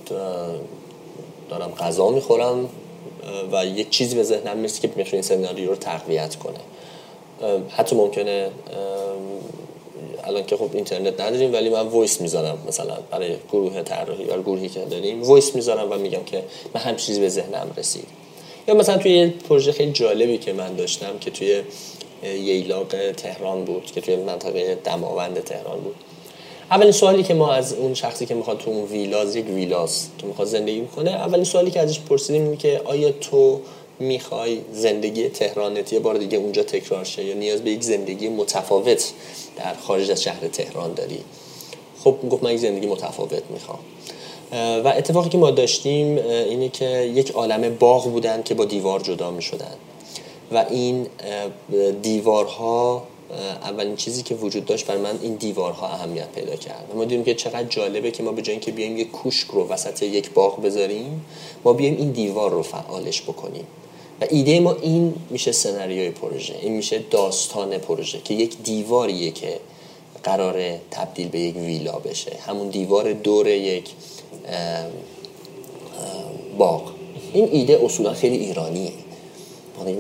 دارم 1.50 1.72
غذا 1.78 2.11
می‌خورم 2.11 2.68
و 3.52 3.66
یک 3.66 3.90
چیزی 3.90 4.16
به 4.16 4.22
ذهنم 4.22 4.57
می‌رسه 4.57 4.80
که 4.80 4.88
می‌تونه 4.96 5.14
این 5.14 5.22
سناریو 5.22 5.70
رو 5.70 5.76
تقویت 5.76 6.36
کنه. 6.36 6.59
حتی 7.70 7.97
ممکنه 7.97 8.51
الان 10.24 10.47
که 10.47 10.57
خب 10.57 10.68
اینترنت 10.72 11.20
نداریم 11.20 11.53
ولی 11.53 11.68
من 11.68 11.87
voice 11.87 12.20
می‌ذارم 12.20 12.59
مثلا 12.68 12.97
برای 13.11 13.37
گروه 13.53 13.82
طراحی 13.82 14.24
یا 14.24 14.43
گروهی 14.43 14.68
که 14.68 14.80
داریم. 14.80 15.22
voice 15.22 15.55
می‌ذارم 15.55 15.93
و 15.93 15.95
میگم 15.95 16.24
که 16.24 16.43
من 16.74 16.80
هم 16.80 16.97
چیزی 16.97 17.20
به 17.20 17.28
ذهنم 17.28 17.70
رسید. 17.76 18.07
یا 18.68 18.74
مثلا 18.74 18.99
توی 18.99 19.12
یه 19.12 19.35
پروژه 19.49 19.72
خیلی 19.72 19.93
جالبی 19.93 20.39
که 20.39 20.53
من 20.53 20.76
داشتم 20.76 21.18
که 21.20 21.30
توی 21.30 21.62
ییلاق 22.22 23.12
تهران 23.16 23.64
بود 23.64 23.85
که 23.85 24.01
توی 24.01 24.16
منطقه 24.16 24.78
دماوند 24.85 25.41
تهران 25.41 25.80
بود. 25.80 25.95
اولین 26.70 26.93
سوالی 26.93 27.22
که 27.22 27.35
ما 27.35 27.53
از 27.53 27.74
اون 27.74 27.95
شخصی 27.95 28.26
که 28.26 28.35
می‌خواد 28.35 28.59
تو 28.59 28.70
اون 28.70 28.85
ویلاز 28.85 29.37
یک 29.37 29.49
ویلاس 29.49 30.09
که 30.18 30.26
می‌خواد 30.26 30.49
زندگی 30.49 30.87
کنه 30.97 31.11
اولین 31.11 31.45
سوالی 31.45 31.70
که 31.70 31.80
ازش 31.80 32.01
پرسیدیم 32.01 32.57
که 32.57 32.80
آیا 32.85 33.12
تو 33.12 33.61
می‌خوای 33.99 34.61
زندگی 34.72 35.28
تهرانت 35.28 35.92
یه 35.92 35.99
بار 35.99 36.18
دیگه 36.18 36.38
اونجا 36.38 36.62
تکرار 36.62 37.05
شه 37.05 37.24
یا 37.24 37.34
نیاز 37.34 37.62
به 37.62 37.70
یک 37.70 37.82
زندگی 37.82 38.28
متفاوت 38.28 39.12
در 39.57 39.74
خارج 39.74 40.11
از 40.11 40.22
شهر 40.22 40.49
تهران 40.49 40.95
داری؟ 40.95 41.20
خب 42.05 42.16
گفت 42.30 42.42
من 42.42 42.53
یک 42.53 42.59
زندگی 42.59 42.86
متفاوت 42.86 43.42
می‌خوام. 43.51 43.78
و 44.84 44.88
اتفاقی 44.97 45.28
که 45.28 45.38
ما 45.38 45.51
داشتیم 45.51 46.18
اینه 46.18 46.68
که 46.68 47.01
یک 47.14 47.30
عالم 47.30 47.76
باغ 47.76 48.12
بودن 48.12 48.42
که 48.42 48.55
با 48.55 48.64
دیوار 48.64 49.01
جدا 49.01 49.30
می‌شدن. 49.30 49.74
و 50.53 50.64
این 50.70 51.07
دیوارها 52.03 53.03
اولین 53.62 53.97
چیزی 53.97 54.22
که 54.22 54.34
وجود 54.34 54.64
داشت 54.64 54.86
بر 54.86 54.97
من 54.97 55.18
این 55.22 55.34
دیوارها 55.34 55.88
اهمیت 55.88 56.28
پیدا 56.34 56.57
کرد. 56.57 56.84
ما 56.95 57.05
دیدیم 57.05 57.24
که 57.24 57.34
چقدر 57.34 57.64
جالبه 57.64 58.11
که 58.11 58.22
ما 58.22 58.32
به 58.32 58.42
جای 58.42 58.53
اینکه 58.53 58.72
بیایم 58.72 58.99
یک 58.99 59.11
کوشک 59.11 59.49
رو 59.49 59.68
وسط 59.68 60.03
یک 60.03 60.30
باغ 60.30 60.62
بذاریم 60.62 61.24
ما 61.64 61.72
بیایم 61.72 61.97
این 61.97 62.11
دیوار 62.11 62.51
رو 62.51 62.62
فعالش 62.62 63.22
بکنیم. 63.22 63.64
و 64.21 64.27
ایده 64.31 64.61
ما 64.61 64.73
این 64.83 65.15
میشه 65.31 65.53
سناریوی 65.53 66.11
پروژه 66.11 66.55
این 66.62 66.73
میشه 66.73 66.99
داستان 67.11 67.79
پروژه 67.79 68.21
که 68.25 68.35
یک 68.35 68.62
دیواریه 68.62 69.31
که 69.31 69.61
قرار 70.25 70.79
تبدیل 70.91 71.29
به 71.29 71.41
یک 71.41 71.57
ویلا 71.57 71.99
بشه. 71.99 72.37
همون 72.47 72.69
دیوار 72.69 73.12
دور 73.12 73.49
یک 73.49 73.91
باغ. 76.59 76.93
این 77.33 77.49
ایده 77.53 77.81
اصولا 77.85 78.15
خیلی 78.15 78.37
ایرانیه. 78.37 78.93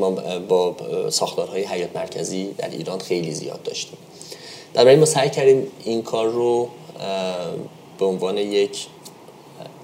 ما 0.00 0.10
با 0.48 0.76
ساختارهای 1.10 1.62
حیات 1.62 1.96
مرکزی 1.96 2.44
در 2.58 2.70
ایران 2.70 2.98
خیلی 2.98 3.34
زیاد 3.34 3.62
داشتیم. 3.62 3.98
در 4.74 4.96
ما 4.96 5.04
سعی 5.04 5.30
کردیم 5.30 5.66
این 5.84 6.02
کار 6.02 6.26
رو 6.26 6.68
به 7.98 8.04
عنوان 8.04 8.38
یک 8.38 8.86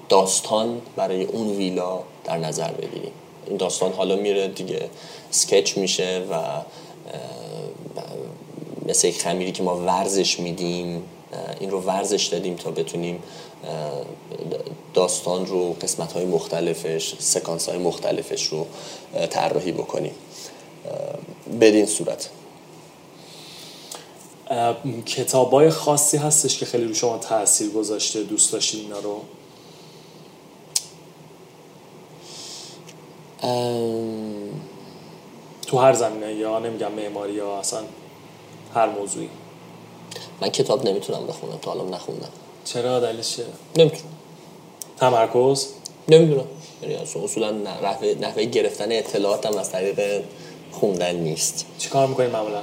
داستان 0.09 0.81
برای 0.95 1.23
اون 1.23 1.47
ویلا 1.47 1.99
در 2.23 2.37
نظر 2.37 2.71
بگیریم. 2.71 3.11
این 3.51 3.57
داستان 3.57 3.93
حالا 3.93 4.15
میره 4.15 4.47
دیگه 4.47 4.89
سکچ 5.31 5.77
میشه 5.77 6.23
و 6.31 6.35
مثل 8.85 9.07
یک 9.07 9.21
خمیری 9.21 9.51
که 9.51 9.63
ما 9.63 9.77
ورزش 9.77 10.39
میدیم 10.39 11.03
این 11.59 11.71
رو 11.71 11.81
ورزش 11.81 12.25
دادیم 12.25 12.55
تا 12.55 12.71
بتونیم 12.71 13.23
داستان 14.93 15.45
رو 15.45 15.73
قسمت 15.73 16.11
های 16.11 16.25
مختلفش 16.25 17.13
سکانس 17.19 17.69
های 17.69 17.77
مختلفش 17.77 18.47
رو 18.47 18.67
طراحی 19.29 19.71
بکنیم. 19.71 20.13
بدین 21.61 21.85
صورت. 21.85 22.29
کتاب 25.05 25.51
های 25.51 25.69
خاصی 25.69 26.17
هستش 26.17 26.57
که 26.57 26.65
خیلی 26.65 26.85
رو 26.85 26.93
شما 26.93 27.17
تاثیر 27.17 27.69
گذاشته 27.69 28.23
دوست 28.23 28.53
داشتید 28.53 28.81
اینا 28.81 28.99
رو؟ 28.99 29.21
تو 35.67 35.77
هر 35.77 35.93
زمینه 35.93 36.33
یا 36.33 36.59
نمیگم 36.59 36.91
معماری 36.91 37.33
یا 37.33 37.57
اصلا 37.57 37.79
هر 38.75 38.89
موضوعی. 38.89 39.29
من 40.41 40.49
کتاب 40.49 40.87
نمی‌تونم 40.87 41.27
بخونم 41.27 41.57
تا 41.61 41.71
الان 41.71 41.93
نخوندم. 41.93 42.29
چرا؟ 42.65 42.99
دلیلش 42.99 43.35
چیه؟ 43.35 43.45
نمی‌تونم 43.77 44.03
تمرکز؟ 44.97 45.67
نمی‌دونم. 46.07 46.45
یعنی 46.81 46.95
اصولا 46.95 47.51
نحوه, 47.51 48.15
نحوه 48.21 48.43
گرفتن 48.45 48.91
اطلاعات 48.91 49.45
هم 49.45 49.57
از 49.57 49.71
طریق 49.71 50.23
خوندن 50.71 51.15
نیست. 51.15 51.65
چیکار 51.77 52.07
می‌کنی 52.07 52.27
معمولا؟ 52.27 52.61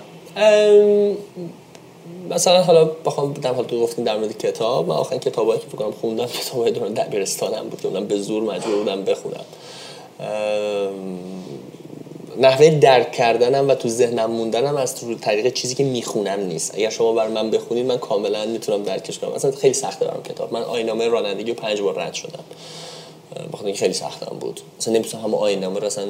مثلا 2.30 2.62
حالا 2.62 2.84
بخوام 2.84 3.32
در 3.32 3.54
حال 3.54 3.64
تو 3.64 3.80
گفتیم 3.80 4.04
در 4.04 4.16
مورد 4.16 4.38
کتاب 4.38 4.88
من 4.88 4.94
آخرین 4.94 5.20
کتابایی 5.20 5.60
که 5.60 5.66
فکر 5.66 5.76
کنم 5.76 5.92
خوندم 5.92 6.26
کتابای 6.26 6.70
دوران 6.70 6.94
دبیرستانم 6.94 7.68
بود 7.68 7.80
که 7.80 7.88
به 7.88 8.18
زور 8.18 8.42
مجبور 8.42 8.76
بودم 8.76 9.04
بخونم. 9.04 9.44
نحوه 12.38 12.70
درک 12.70 13.12
کردنم 13.12 13.68
و 13.68 13.74
تو 13.74 13.88
ذهنم 13.88 14.30
موندنم 14.30 14.76
از 14.76 14.94
طریق 15.20 15.52
چیزی 15.52 15.74
که 15.74 15.84
می‌خونم 15.84 16.40
نیست. 16.40 16.74
اگر 16.74 16.90
شما 16.90 17.12
بر 17.12 17.28
من 17.28 17.50
بخونید 17.50 17.86
من 17.86 17.98
کاملا 17.98 18.46
می‌تونم 18.46 18.82
درکش 18.82 19.18
کنم. 19.18 19.32
اصلا 19.32 19.50
خیلی 19.50 19.74
سخته 19.74 20.04
برام 20.04 20.22
کتاب. 20.22 20.52
من 20.52 20.62
آینامه 20.62 21.08
رانندگی 21.08 21.50
رو 21.50 21.56
پنج 21.56 21.80
بار 21.80 21.98
رد 22.00 22.14
شدم. 22.14 22.44
بخاطر 23.52 23.72
خیلی 23.72 23.94
سختم 23.94 24.36
بود. 24.40 24.60
اصلا 24.80 24.94
نمی‌تونم 24.94 25.24
هم 25.24 25.34
آینامه 25.34 25.80
رو 25.80 25.86
اصلا 25.86 26.04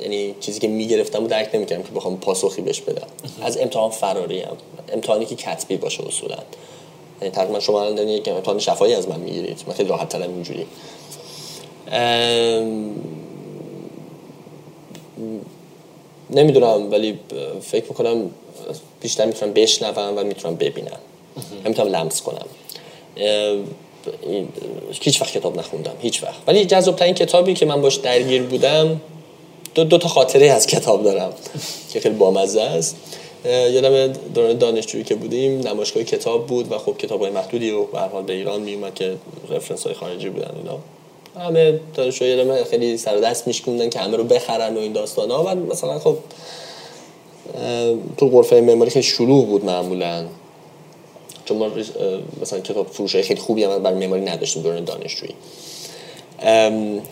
یعنی 0.00 0.34
چیزی 0.40 0.60
که 0.60 0.68
می‌گرفتم 0.68 1.24
و 1.24 1.26
درک 1.26 1.50
نمی‌کردم 1.54 1.82
که 1.82 1.90
بخوام 1.90 2.16
پاسخی 2.16 2.62
بهش 2.62 2.80
بدم. 2.80 3.06
از 3.42 3.58
امتحان 3.58 3.90
فراری 3.90 4.42
ام 4.42 4.56
امتحانی 4.92 5.24
که 5.24 5.34
کتبی 5.34 5.76
باشه 5.76 6.06
اصولا. 6.06 6.36
یعنی 7.20 7.34
تقریبا 7.34 7.60
شما 7.60 7.82
الان 7.82 8.08
یک 8.08 8.28
امتحان 8.28 8.58
شفایی 8.58 8.94
از 8.94 9.08
من 9.08 9.20
می‌گیرید. 9.20 9.64
من 9.66 9.74
خیلی 9.74 9.88
راحت 9.88 10.14
اینجوری. 10.14 10.66
نمی‌دونم 16.30 16.90
ولی 16.90 17.18
فکر 17.62 17.84
می‌کنم 17.88 18.30
بیشتر 19.00 19.26
می‌تونم 19.26 19.52
بشنوم 19.52 20.18
و 20.18 20.24
می‌تونم 20.24 20.56
ببینم. 20.56 20.98
می‌تونم 21.64 21.88
لمس 21.88 22.22
کنم. 22.22 22.46
هیچ 25.00 25.20
وقت 25.20 25.32
کتاب 25.32 25.58
نخوندم 25.58 25.94
هیچ 26.00 26.22
وقت. 26.22 26.40
ولی 26.46 26.64
جذاب 26.64 26.96
ترین 26.96 27.14
کتابی 27.14 27.54
که 27.54 27.66
من 27.66 27.80
باش 27.80 27.96
درگیر 27.96 28.42
بودم 28.42 29.00
دو, 29.74 29.84
دو 29.84 29.98
تا 29.98 30.08
خاطره 30.08 30.46
از 30.46 30.66
کتاب 30.66 31.04
دارم 31.04 31.32
که 31.92 32.00
خیلی 32.00 32.14
بامزه 32.14 32.62
است. 32.62 32.96
یادم 33.44 34.06
دوران 34.06 34.58
دانشجویی 34.58 35.04
که 35.04 35.14
بودیم 35.14 35.60
نمایشگاه 35.60 36.02
کتاب 36.02 36.46
بود 36.46 36.72
و 36.72 36.78
خب 36.78 36.96
کتاب 36.98 37.20
های 37.20 37.30
محدودی 37.30 37.70
و 37.70 37.84
به 37.84 37.98
حال 37.98 38.22
به 38.22 38.32
ایران 38.32 38.62
میومد 38.62 38.94
که 38.94 39.16
رفرنس 39.50 39.84
های 39.84 39.94
خارجی 39.94 40.28
بودن 40.28 40.50
اینا. 40.56 40.78
همه 41.40 41.80
دانشجو 41.94 42.24
یادم 42.24 42.64
خیلی 42.64 42.96
سر 42.96 43.16
دست 43.16 43.46
میشکوندن 43.46 43.88
که 43.88 43.98
همه 43.98 44.16
رو 44.16 44.24
بخرن 44.24 44.76
و 44.76 44.78
این 44.78 44.92
داستان 44.92 45.30
ها. 45.30 45.44
و 45.44 45.54
مثلا 45.54 45.98
خب 45.98 46.16
تو 48.16 48.28
غرفه 48.28 48.60
معماری 48.60 48.90
خیلی 48.90 49.02
شلوغ 49.02 49.46
بود 49.46 49.64
معمولا. 49.64 50.26
چون 51.44 51.58
ما 51.58 51.70
مثلا 52.42 52.60
کتاب 52.60 52.86
فروش 52.86 53.16
خیلی 53.16 53.40
خوبی 53.40 53.64
هم 53.64 53.82
برای 53.82 53.98
معماری 53.98 54.22
نداشتیم 54.22 54.62
دوران 54.62 54.84
دانشجویی. 54.84 55.34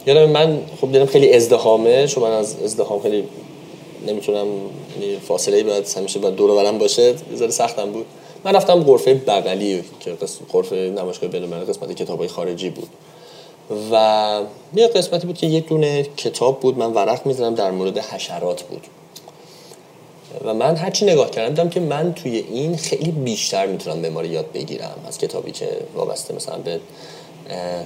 یادم 0.07 0.31
من 0.31 0.59
خب 0.81 0.93
دیدم 0.93 1.07
خیلی 1.07 1.33
ازدهامه 1.33 2.07
چون 2.07 2.23
من 2.23 2.33
از 2.33 2.57
ازدهام 2.63 3.01
خیلی 3.01 3.25
نمی‌تونم 4.07 4.47
یعنی 5.01 5.17
فاصله 5.17 5.57
ای 5.57 5.63
باید 5.63 5.95
همیشه 5.97 6.19
باید 6.19 6.35
دور 6.35 6.55
برم 6.55 6.79
باشه. 6.79 7.15
ذره 7.37 7.51
سختم 7.51 7.91
بود. 7.91 8.07
من 8.45 8.55
رفتم 8.55 8.83
غرفه 8.83 9.15
بغلی 9.15 9.85
که 10.01 10.13
غرفه 10.53 10.77
نمایشگاه 10.77 11.31
بین‌المللی 11.31 11.65
قسمت 11.65 11.93
کتابای 11.93 12.29
خارجی 12.29 12.71
بود. 12.71 12.89
و 13.93 14.41
یه 14.75 14.89
قسمتی 14.89 15.27
بود 15.27 15.39
که 15.39 15.47
یه 15.47 15.61
دونه 15.61 16.03
کتاب 16.03 16.61
بود 16.61 16.79
من 16.79 16.93
ورق 16.93 17.27
می‌زنم 17.27 17.55
در 17.55 17.71
مورد 17.71 17.99
حشرات 17.99 18.63
بود. 18.63 18.87
و 20.45 20.55
من 20.55 20.77
هرچی 20.77 21.05
نگاه 21.05 21.31
کردم 21.31 21.49
دیدم 21.49 21.69
که 21.69 21.81
من 21.81 22.15
توی 22.15 22.37
این 22.37 22.77
خیلی 22.77 23.11
بیشتر 23.11 23.67
می‌تونم 23.67 23.99
معماری 23.99 24.29
یاد 24.29 24.53
بگیرم 24.53 24.95
از 25.09 25.19
کتابی 25.19 25.53
که 25.53 25.69
وابسته 25.95 26.35
مثلا 26.35 26.59
به 26.59 26.81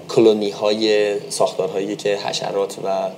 کلونی 0.09 0.51
های 0.51 1.15
ساختارهایی 1.31 1.97
که 1.97 2.17
حشرات 2.17 2.77
و 2.85 3.11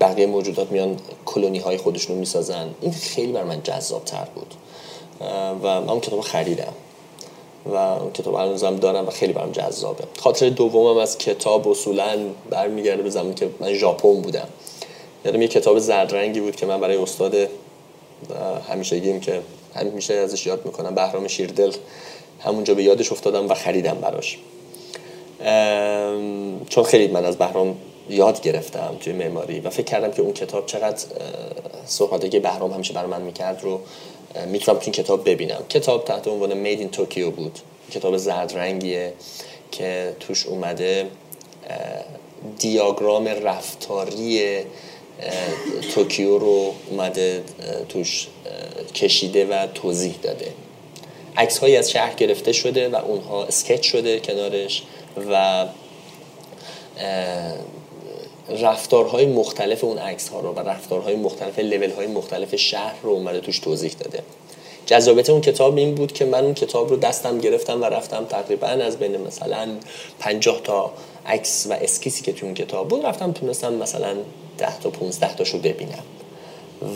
بقیه 0.00 0.26
موجودات 0.26 0.72
میان 0.72 0.96
کلونی 1.24 1.58
های 1.58 1.76
خودشون 1.76 2.16
می‌سازن. 2.16 2.70
این 2.80 2.92
خیلی 2.92 3.32
بر 3.32 3.44
من 3.44 3.62
جذاب 3.62 4.04
تر 4.04 4.26
بود 4.34 4.54
و 5.62 5.80
من 5.80 6.00
کتاب 6.00 6.20
خریدم. 6.20 6.72
و 7.72 7.96
کتاب 8.14 8.34
هنوزم 8.34 8.76
دارم 8.76 9.06
و 9.06 9.10
خیلی 9.10 9.32
برام 9.32 9.52
جذابه. 9.52 10.04
خاطر 10.18 10.48
دومم 10.48 10.96
از 10.96 11.18
کتاب 11.18 11.68
اصولا 11.68 12.18
برمیگرده 12.50 13.02
به 13.02 13.10
زمانی 13.10 13.34
که 13.34 13.50
من 13.60 13.72
ژاپن 13.72 14.20
بودم. 14.20 14.48
یادم 15.24 15.42
یه 15.42 15.48
کتاب 15.48 15.78
زرد 15.78 16.14
رنگی 16.14 16.40
بود 16.40 16.56
که 16.56 16.66
من 16.66 16.80
برای 16.80 16.96
استاد 16.96 17.34
همیشگیم 18.68 19.20
که 19.20 19.40
همیشه 19.74 20.14
ازش 20.14 20.46
یاد 20.46 20.66
می‌کنم 20.66 20.94
بهرام 20.94 21.28
شیردل. 21.28 21.72
همونجا 22.40 22.74
به 22.74 22.82
یادش 22.82 23.12
افتادم 23.12 23.48
و 23.48 23.54
خریدم 23.54 23.94
براش. 23.94 24.38
چون 26.68 26.84
خیلی 26.84 27.12
من 27.12 27.24
از 27.24 27.38
بهرام 27.38 27.76
یاد 28.10 28.40
گرفتم 28.40 28.96
توی 29.00 29.12
معماری 29.12 29.60
و 29.60 29.70
فکر 29.70 29.84
کردم 29.84 30.10
که 30.10 30.22
اون 30.22 30.32
کتاب 30.32 30.66
چقدر 30.66 31.04
صحبتی 31.86 32.28
که 32.28 32.40
بهرام 32.40 32.72
همیشه 32.72 32.94
برای 32.94 33.10
من 33.10 33.22
می‌کرد 33.22 33.62
رو 33.62 33.80
می‌تونم 34.46 34.78
تو 34.78 34.84
این 34.84 34.92
کتاب 34.92 35.28
ببینم. 35.28 35.64
کتاب 35.68 36.04
تحت 36.04 36.28
عنوان 36.28 36.54
Made 36.54 36.80
in 36.80 36.90
Tokyo 36.90 37.30
بود. 37.30 37.58
کتاب 37.90 38.16
زرد 38.16 38.58
رنگیه 38.58 39.12
که 39.70 40.16
توش 40.20 40.46
اومده 40.46 41.06
دیاگرام 42.58 43.28
رفتاری 43.28 44.58
توکیو 45.94 46.38
رو 46.38 46.74
اومده 46.90 47.42
توش 47.88 48.26
کشیده 48.94 49.46
و 49.46 49.66
توضیح 49.66 50.14
داده. 50.22 50.52
عکس 51.36 51.58
هایی 51.58 51.76
از 51.76 51.90
شهر 51.90 52.14
گرفته 52.14 52.52
شده 52.52 52.88
و 52.88 52.96
اونها 52.96 53.44
sketch 53.44 53.86
شده 53.86 54.20
کنارش 54.20 54.82
و 55.30 55.66
رفتارهای 58.48 59.26
مختلف 59.26 59.84
اون 59.84 59.98
عکس 59.98 60.28
ها 60.28 60.40
رو 60.40 60.52
و 60.52 60.60
رفتارهای 60.60 61.16
مختلف 61.16 61.58
لول 61.58 61.90
های 61.90 62.06
مختلف 62.06 62.56
شهر 62.56 62.94
رو 63.02 63.10
اومده 63.10 63.40
توش 63.40 63.58
توضیح 63.58 63.92
داده. 64.00 64.22
جذابیت 64.86 65.30
اون 65.30 65.40
کتاب 65.40 65.76
این 65.76 65.94
بود 65.94 66.12
که 66.12 66.24
من 66.24 66.44
اون 66.44 66.54
کتاب 66.54 66.90
رو 66.90 66.96
دستم 66.96 67.38
گرفتم 67.38 67.82
و 67.82 67.84
رفتم 67.84 68.24
تقریبا 68.24 68.66
از 68.66 68.96
بین 68.96 69.16
مثلا 69.16 69.68
50 70.20 70.60
تا 70.64 70.92
عکس 71.26 71.66
و 71.70 71.72
اسکیسی 71.72 72.22
که 72.22 72.32
تو 72.32 72.46
اون 72.46 72.54
کتاب 72.54 72.88
بود 72.88 73.06
رفتم 73.06 73.32
تونستم 73.32 73.74
مثلا 73.74 74.16
10 74.58 74.78
تا 74.78 74.90
15 74.90 75.34
تاشو 75.34 75.58
ببینم. 75.58 76.04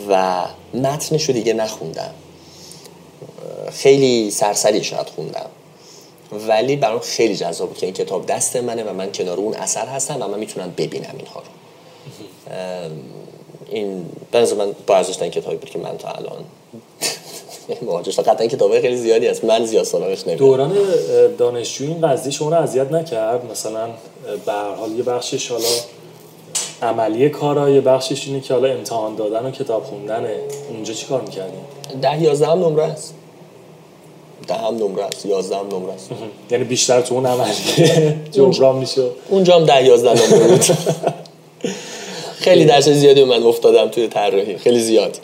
و 0.09 0.43
متنش 0.73 1.23
رو 1.23 1.33
دیگه 1.33 1.53
نخوندم. 1.53 2.13
خیلی 3.71 4.31
سرسری 4.31 4.83
شاید 4.83 5.07
خوندم. 5.07 5.49
ولی 6.31 6.75
برام 6.75 6.99
خیلی 6.99 7.35
جذاب 7.35 7.67
بود 7.67 7.77
که 7.77 7.85
این 7.85 7.95
کتاب 7.95 8.25
دست 8.25 8.55
منه 8.55 8.83
و 8.83 8.93
من 8.93 9.11
کنار 9.11 9.37
اون 9.37 9.53
اثر 9.53 9.85
هستم 9.85 10.21
و 10.21 10.27
من 10.27 10.39
می‌تونم 10.39 10.73
ببینم 10.77 11.15
اینها 11.17 11.39
رو. 11.39 11.45
این 13.65 14.05
به 14.31 14.53
من 14.53 14.71
با 14.87 14.95
ارزش 14.95 15.21
این 15.21 15.31
کتابی 15.31 15.55
بود 15.55 15.69
که 15.69 15.79
من 15.79 15.97
تا 15.97 16.09
الان 16.09 16.43
مواجهش 17.85 18.19
قطعا 18.19 18.47
کتابه 18.47 18.81
خیلی 18.81 18.95
زیادی 18.97 19.27
هست. 19.27 19.43
من 19.43 19.65
زیاد 19.65 19.83
سراغش 19.83 20.27
نمیدم 20.27 20.45
دوران 20.45 20.77
دانشجویی 21.37 21.91
این 21.91 22.07
قضیه 22.07 22.31
شما 22.31 22.49
رو 22.49 22.55
اذیت 22.55 22.91
نکرد؟ 22.91 23.51
مثلا 23.51 23.89
به 24.45 24.51
هر 24.51 24.73
حال 24.73 24.91
یه 24.91 25.03
بخشش 25.03 25.51
حالا 25.51 25.67
عملی 26.81 27.29
کارا 27.29 27.69
یه 27.69 27.81
بخشش 27.81 28.27
اینه 28.27 28.41
که 28.41 28.53
حالا 28.53 28.67
امتحان 28.67 29.15
دادن 29.15 29.45
و 29.45 29.51
کتاب 29.51 29.83
خوندنه 29.83 30.35
اونجا 30.69 30.93
چی 30.93 31.05
کار 31.05 31.21
می‌کردیم؟ 31.21 31.65
ده 32.01 32.21
یازده 32.21 32.47
هم 32.47 32.59
نمره 32.59 32.83
است. 32.83 33.13
ده 34.49 34.55
هم 34.55 34.75
نمره 34.75 35.03
است 35.05 35.25
یازده 35.25 35.57
هم 35.57 35.67
نمره 35.67 35.93
است. 35.93 36.09
یعنی 36.51 36.63
بیشتر 36.63 37.01
تو 37.01 37.15
اون 37.15 37.25
عملی 37.25 37.53
جبران 38.31 38.75
میشه 38.75 39.03
اونجا 39.29 39.55
هم 39.55 39.65
ده 39.65 39.85
یازده 39.85 40.09
نمره 40.13 40.47
بود. 40.47 40.61
خیلی 42.45 42.65
درس 42.65 42.89
زیادی 42.89 43.23
من 43.23 43.43
افتادم 43.43 43.87
توی 43.87 44.07
طراحی. 44.07 44.57
خیلی 44.57 44.79
زیاد. 44.79 45.17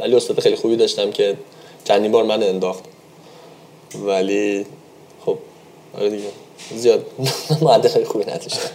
ولی 0.00 0.14
استاد 0.16 0.40
خیلی 0.40 0.56
خوبی 0.56 0.76
داشتم 0.76 1.10
که 1.10 1.36
چندین 1.84 2.12
بار 2.12 2.24
من 2.24 2.42
انداخت. 2.42 2.84
ولی 4.06 4.66
خب 5.26 5.38
آره 5.98 6.10
دیگه. 6.10 6.24
زیاد 6.76 7.06
معدل 7.62 7.88
خیلی 7.88 8.04
خوبی 8.04 8.24
نداشتم. 8.24 8.70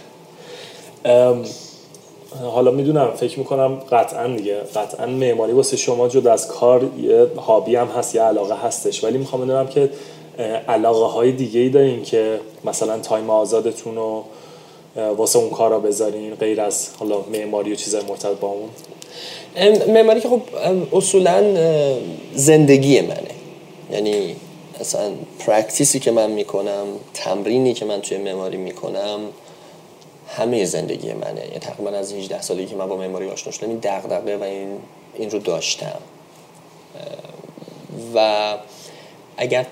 حالا 2.42 2.70
می‌دونم 2.70 3.10
فکر 3.16 3.38
می‌کنم 3.38 3.74
قطعا 3.74 4.36
دیگه 4.36 4.56
قطعا 4.56 5.06
معماری 5.06 5.52
واسه 5.52 5.76
شما 5.76 6.08
جدا 6.08 6.32
از 6.32 6.48
کار 6.48 6.90
یه 6.98 7.26
hobby 7.36 7.76
هم 7.76 7.86
هست 7.86 8.14
یه 8.14 8.22
علاقه 8.22 8.54
هستش. 8.54 9.04
ولی 9.04 9.18
می‌خوام 9.18 9.42
بدونم 9.42 9.66
که 9.66 9.90
علاقه 10.68 11.12
های 11.12 11.32
دیگه 11.32 11.60
ای 11.60 11.68
دارین 11.68 12.02
که 12.02 12.40
مثلا 12.64 12.98
time 12.98 13.30
آزادتون 13.30 13.94
رو 13.94 14.24
واسه 15.16 15.38
اون 15.38 15.50
کارا 15.50 15.78
بذارین 15.78 16.34
غیر 16.34 16.60
از 16.60 16.88
حالا 16.98 17.16
معماری 17.32 17.72
و 17.72 17.74
چیزای 17.74 18.02
مرتبط 18.08 18.38
با 18.38 18.48
اون؟ 18.48 18.68
معماری 19.92 20.20
که 20.20 20.28
خب 20.28 20.40
اصولا 20.92 21.44
زندگی 22.34 23.00
منه. 23.00 23.30
یعنی 23.92 24.36
اصلا 24.80 25.10
practice 25.38 25.91
ی 25.91 25.98
که 25.98 26.10
من 26.10 26.30
می‌کنم 26.30 26.86
تمرینی 27.14 27.74
که 27.74 27.84
من 27.84 28.00
توی 28.00 28.18
معماری 28.18 28.56
می‌کنم 28.56 29.18
همه 30.28 30.64
زندگی 30.64 31.12
منه. 31.12 31.40
یعنی 31.40 31.58
تقریبا 31.58 31.90
از 31.90 32.12
18 32.12 32.42
سالی 32.42 32.66
که 32.66 32.76
من 32.76 32.88
با 32.88 32.96
معماری 32.96 33.28
آشنا 33.28 33.52
شدم 33.52 33.68
این 33.68 33.78
دغدغه 33.78 34.36
و 34.36 34.42
این 34.42 34.68
این 35.14 35.30
رو 35.30 35.38
داشتم. 35.38 35.98
و 38.14 38.54
اگر 39.36 39.66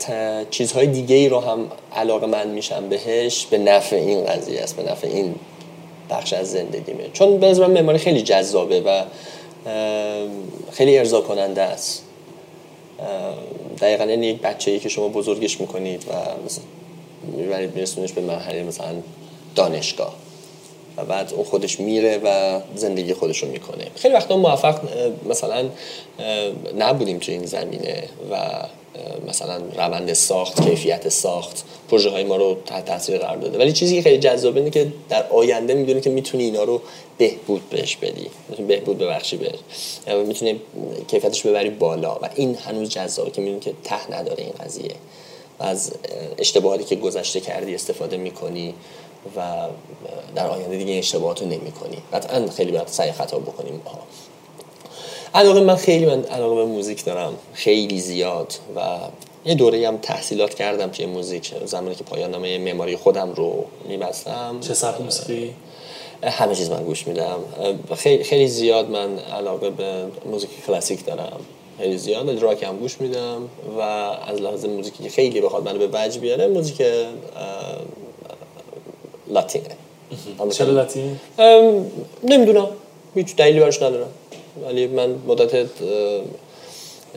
چیزهای 0.51 0.87
دیگه 0.87 1.17
ای 1.17 1.29
رو 1.29 1.41
هم 1.41 1.71
علاقه 1.93 2.27
من 2.27 2.49
میشم 2.49 2.89
بهش 2.89 3.47
به 3.47 3.59
نفع 3.59 3.97
این 3.97 4.25
قضیه 4.25 4.63
است 4.63 4.77
به 4.77 4.91
نفع 4.91 5.07
این 5.07 5.35
بخش 6.11 6.33
از 6.33 6.51
زندگیمه 6.51 7.09
چون 7.13 7.39
به 7.39 7.55
من 7.55 7.71
معماری 7.71 7.99
خیلی 7.99 8.23
جذابه 8.23 8.81
و 8.81 9.03
خیلی 10.73 10.99
ارضا 10.99 11.21
کننده 11.21 11.63
است 11.63 12.03
دقیقا 13.81 14.05
این 14.05 14.23
یک 14.23 14.41
بچه 14.41 14.71
ای 14.71 14.79
که 14.79 14.89
شما 14.89 15.09
بزرگش 15.09 15.61
می‌کنید 15.61 16.05
و 16.09 16.13
می‌برید 17.37 17.75
میرسونش 17.75 18.13
به 18.13 18.21
مرحله 18.21 18.63
مثلا 18.63 18.95
دانشگاه. 19.55 20.15
و 20.97 21.05
بعد 21.05 21.33
اون 21.35 21.45
خودش 21.45 21.81
میره 21.81 22.21
و 22.25 22.61
زندگی 22.75 23.15
خودش 23.15 23.43
رو 23.43 23.49
می‌کنه. 23.49 23.87
خیلی 23.97 24.15
وقتا 24.15 24.37
موفق 24.37 24.79
مثلا 25.29 25.69
نبودیم 26.79 27.19
تو 27.19 27.33
این 27.33 27.47
زمینه 27.47 28.09
و 28.31 28.37
مثلا 29.29 29.63
روند 29.77 30.13
ساخت 30.13 30.69
کیفیت 30.69 31.09
ساخت 31.09 31.65
پروژه 31.89 32.11
های 32.11 32.25
ما 32.25 32.37
رو 32.37 32.57
تحت 32.67 32.85
تاثیر 32.85 33.19
قرار 33.19 33.37
داده. 33.37 33.59
ولی 33.59 33.73
چیزی 33.73 33.97
که 33.97 34.03
خیلی 34.03 34.19
جذابه 34.19 34.61
اینه 34.61 34.71
که 34.71 34.93
در 35.09 35.27
آینده 35.29 35.75
می‌دونی 35.75 36.01
که 36.01 36.11
می‌تونی 36.11 36.45
اینا 36.45 36.65
رو 36.65 36.83
بهبود 37.19 37.71
بهش 37.71 37.97
بدی 37.97 38.31
می‌تونی 38.49 38.69
بهبود 38.69 38.99
ببخشی 38.99 39.37
بهش. 39.37 39.59
می‌تونی 40.27 40.61
کیفیتش 41.09 41.47
ببری 41.47 41.71
بالا 41.71 42.15
و 42.15 42.29
این 42.35 42.55
هنوز 42.55 42.89
جذابه 42.89 43.31
که 43.31 43.41
می‌دونی 43.41 43.61
که 43.61 43.73
ته 43.85 44.13
نداره 44.13 44.45
این 44.45 44.55
قضیه. 44.65 44.95
از 45.61 45.93
اشتباهاتی 46.39 46.85
که 46.85 46.97
گذشته 46.97 47.41
کردی 47.41 47.75
استفاده 47.75 48.17
می‌کنی 48.17 48.75
و 49.37 49.67
در 50.35 50.47
آینده 50.47 50.77
دیگه 50.77 50.95
اشتباهات 50.95 51.43
رو 51.43 51.49
نمی 51.49 51.73
کنی 51.73 51.99
قطعا 52.13 52.47
خیلی 52.47 52.73
باید 52.73 52.89
سعی 52.89 53.13
خطا 53.13 53.39
بکنیم. 53.39 53.81
علاقه 55.35 55.61
من 55.61 55.77
خیلی 55.77 56.07
من 56.07 56.25
علاقه 56.25 56.55
به 56.55 56.65
موزیک 56.65 57.05
دارم. 57.05 57.35
خیلی 57.53 58.01
زیاد 58.01 58.55
و 58.77 58.99
یه 59.45 59.55
دوره 59.55 59.89
هم 59.89 59.97
تحصیلات 59.97 60.55
کردم 60.55 60.89
توی 60.89 61.07
موزیک. 61.07 61.53
زمانی 61.65 61.95
که 61.95 62.05
پایان 62.05 62.31
نامه 62.31 62.59
معماری 62.59 62.97
خودم 62.97 63.33
رو 63.33 63.65
میبستم. 63.89 64.61
چه 64.61 64.75
سبک 64.75 65.01
موسیقی؟ 65.01 65.55
همه 66.25 66.55
چیز 66.55 66.71
من 66.71 66.85
گوش 66.85 67.07
میدم. 67.07 67.39
خیلی 67.97 68.25
خیلی 68.25 68.49
زیاد 68.49 68.91
من 68.91 69.19
علاقه 69.19 69.71
به 69.71 70.05
موزیک 70.27 70.51
کلاسیک 70.67 71.05
دارم. 71.05 71.41
خیلی 71.79 71.99
زیاد 71.99 72.43
راک 72.43 72.63
هم 72.63 72.77
گوش 72.77 73.01
میدم 73.01 73.49
و 73.79 73.81
از 73.81 74.41
لحاظ 74.41 74.65
موزیکی 74.65 75.09
خیلی 75.09 75.41
بخواد 75.41 75.65
منو 75.65 75.79
به 75.79 75.89
وجه 75.93 76.21
بیاره 76.21 76.47
موزیک 76.47 76.83
لاتینه. 79.27 79.65
چرا 80.51 80.71
لاتین؟ 80.71 81.21
نمی‌دونم. 82.23 82.69
هیچ 83.15 83.37
دلیلی 83.37 83.61
براش 83.61 83.83
ندارم. 83.83 84.09
ولی 84.67 84.87
من 84.87 85.15
مدت 85.27 85.67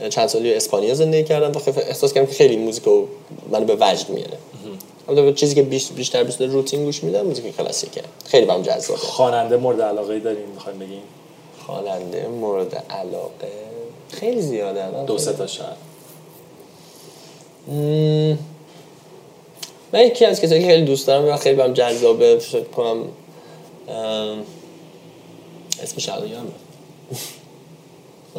چند 0.09 0.27
سالی 0.27 0.53
اسپانیا 0.53 0.93
زندگی 0.93 1.23
کردم 1.23 1.51
و 1.51 1.61
احساس 1.87 2.13
کردم 2.13 2.27
که 2.27 2.33
خیلی 2.33 2.57
موزیکو 2.57 3.05
منو 3.51 3.65
به 3.65 3.77
وجد 3.79 4.09
میاره. 4.09 4.37
البته 5.07 5.33
چیزی 5.33 5.55
که 5.55 5.61
بیشتر 5.61 6.23
بیشتر 6.23 6.45
روتین 6.45 6.85
گوش 6.85 7.03
میدم 7.03 7.21
موزیک 7.21 7.57
کلاسیکه. 7.57 8.01
خیلی 8.25 8.45
برام 8.45 8.61
جذابه. 8.61 8.99
خواننده 8.99 9.57
مورد 9.57 9.81
علاقه 9.81 10.19
دارین 10.19 10.45
می‌خوایم 10.53 10.79
بگین؟ 10.79 11.01
خواننده 11.65 12.27
مورد 12.27 12.75
علاقه 12.89 13.51
خیلی 14.09 14.41
زیاده. 14.41 15.03
دو 15.07 15.17
سه 15.17 15.33
تا 15.33 15.47
شاید 15.47 15.77
من 19.95 20.01
یکی 20.01 20.25
از 20.25 20.41
کسایی 20.41 20.61
که 20.61 20.67
خیلی 20.67 20.85
دوست 20.85 21.07
دارم 21.07 21.25
و 21.25 21.37
خیلی 21.37 21.55
برام 21.55 21.73
جذابه 21.73 22.37
فکر 22.39 22.63
کنم 22.63 23.07
اسمش 25.83 26.07
یادم 26.07 26.51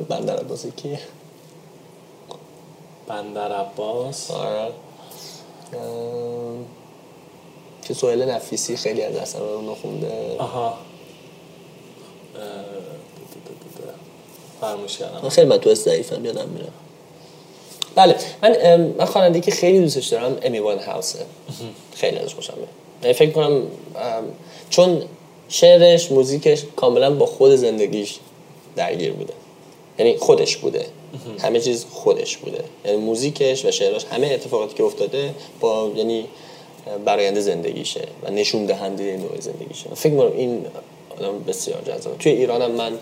بندر 0.08 0.36
عباس 0.36 0.66
کیه؟ 0.66 1.00
بندر 3.06 3.52
عباس. 3.52 4.30
آره. 4.30 4.72
که 7.84 7.94
سوهل 7.94 8.30
نفیسی 8.30 8.76
خیلی 8.76 9.02
از 9.02 9.16
اصلا 9.16 9.40
رو 9.40 9.70
نخونده. 9.72 10.36
آها. 10.38 10.78
فرموش 14.60 14.98
کردم. 14.98 15.28
خیلی 15.28 15.48
من 15.48 15.58
تو 15.58 15.74
ضعیفم 15.74 16.24
یادم 16.24 16.48
میره. 16.48 16.68
بله 17.96 18.16
من 18.42 18.80
من 18.98 19.04
خواننده 19.04 19.40
که 19.40 19.50
خیلی 19.50 19.80
دوستش 19.80 20.06
دارم 20.06 20.38
امی 20.42 20.58
وان 20.58 20.78
هاوسه 20.78 21.18
خیلی 21.94 22.16
ازش 22.16 22.34
خوشم 22.34 22.54
میاد. 22.56 22.68
یعنی 23.02 23.14
فکر 23.14 23.30
کنم 23.30 23.62
چون 24.70 25.02
شعرش 25.48 26.12
موزیکش 26.12 26.62
کاملا 26.76 27.14
با 27.14 27.26
خود 27.26 27.54
زندگیش 27.54 28.18
درگیر 28.76 29.12
بوده. 29.12 29.32
یعنی 29.98 30.16
خودش 30.16 30.56
بوده. 30.56 30.86
همه 31.42 31.60
چیز 31.60 31.86
خودش 31.90 32.36
بوده. 32.36 32.64
یعنی 32.84 32.96
موزیکش 32.96 33.64
و 33.64 33.70
شعرش 33.70 34.04
همه 34.04 34.26
اتفاقاتی 34.26 34.74
که 34.74 34.82
افتاده 34.82 35.34
با 35.60 35.92
یعنی 35.96 36.24
براینده 37.04 37.40
زندگیشه 37.40 38.00
و 38.22 38.30
نشون 38.30 38.66
دهنده 38.66 39.16
نوع 39.16 39.40
زندگیشه. 39.40 39.94
فکر 39.94 40.16
کنم 40.16 40.32
این 40.36 40.66
آدم 41.18 41.38
بسیار 41.38 41.82
جذابه. 41.82 42.16
توی 42.16 42.32
ایرانم 42.32 42.70
من 42.70 42.98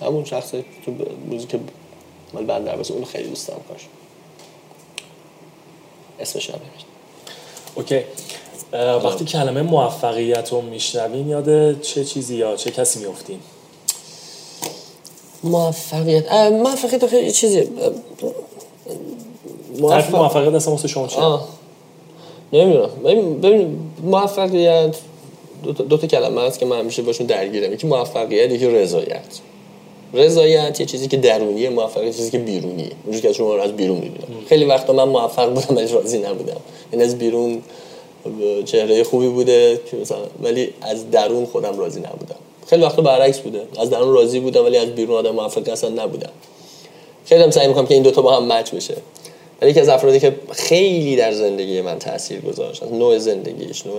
همون 0.00 0.24
شخص 0.24 0.50
تو 0.50 0.92
موزیک 1.30 1.54
مال 2.34 2.44
بندر 2.44 2.76
بس 2.76 2.90
اون 2.90 3.04
خیلی 3.04 3.28
دوست 3.28 3.48
دارم 3.48 3.60
کاش. 3.68 3.80
اسمش 6.20 6.50
نمیاد 6.50 6.62
اوکی. 7.74 8.00
وقتی 9.04 9.24
کلمه 9.24 9.62
موفقیت 9.62 10.52
رو 10.52 10.60
میشنوین 10.60 11.28
یاد 11.28 11.80
چه 11.80 12.04
چیزی 12.04 12.36
یا 12.36 12.56
چه 12.56 12.70
کسی 12.70 13.06
میفتین 13.06 13.40
موفقیت. 15.44 16.32
موفقیت 16.32 17.06
خیلی 17.06 17.32
چیزی 17.32 17.68
موفق... 19.78 20.16
موفقیت 20.16 20.54
اصلا 20.54 20.72
واسه 20.72 20.88
شما 20.88 21.06
چیه؟ 21.06 21.38
نمی‌دونم. 22.52 22.90
ببین 23.42 23.90
موفقیت 24.02 24.96
دو 25.62 25.72
تا, 25.72 25.84
دو 25.84 25.96
تا 25.96 26.06
کلمه 26.06 26.40
هست 26.40 26.58
که 26.58 26.66
من 26.66 26.78
همیشه 26.78 27.02
باشون 27.02 27.26
درگیرم. 27.26 27.72
یکی 27.72 27.86
موفقیت 27.86 28.50
یکی 28.50 28.66
رضایت. 28.66 29.40
رضایت 30.14 30.80
یه 30.80 30.86
چیزی 30.86 31.08
که 31.08 31.16
درونیه 31.16 31.70
موفقیت 31.70 32.16
چیزی 32.16 32.30
که 32.30 32.38
بیرونیه. 32.38 32.90
اونجوری 33.04 33.28
که 33.28 33.32
شما 33.32 33.56
از 33.56 33.76
بیرون 33.76 33.96
می‌بینم. 33.96 34.44
خیلی 34.48 34.64
وقتا 34.64 34.92
من 34.92 35.04
موفق 35.04 35.54
بودم 35.54 35.76
ولی 35.76 35.92
راضی 35.92 36.18
نبودم. 36.18 36.52
این 36.52 36.62
یعنی 36.92 37.04
از 37.04 37.18
بیرون 37.18 37.62
چهره 38.64 39.04
خوبی 39.04 39.28
بوده 39.28 39.80
مثلا 40.00 40.18
ولی 40.42 40.74
از 40.80 41.10
درون 41.10 41.46
خودم 41.46 41.78
راضی 41.78 42.00
نبودم. 42.00 42.36
خیلی 42.66 42.82
وقتا 42.82 43.02
برعکس 43.02 43.38
بوده. 43.38 43.62
از 43.80 43.90
درون 43.90 44.14
راضی 44.14 44.40
بودم 44.40 44.64
ولی 44.64 44.76
از 44.76 44.88
بیرون 44.88 45.16
آدم 45.16 45.30
موفق 45.30 45.68
اصلا 45.68 45.90
نبودم. 45.90 46.30
خیلی 47.24 47.42
هم 47.42 47.50
سعی 47.50 47.68
می‌کنم 47.68 47.86
که 47.86 47.94
این 47.94 48.02
دوتا 48.02 48.22
با 48.22 48.36
هم 48.36 48.52
مچ 48.52 48.74
بشه. 48.74 48.94
ولی 49.62 49.70
یکی 49.70 49.80
از 49.80 49.88
افرادی 49.88 50.20
که 50.20 50.34
خیلی 50.52 51.16
در 51.16 51.32
زندگی 51.32 51.80
من 51.80 51.98
تاثیر 51.98 52.40
گذاشت 52.40 52.82
از 52.82 52.92
نوع 52.92 53.18
زندگیش 53.18 53.86
نوع 53.86 53.96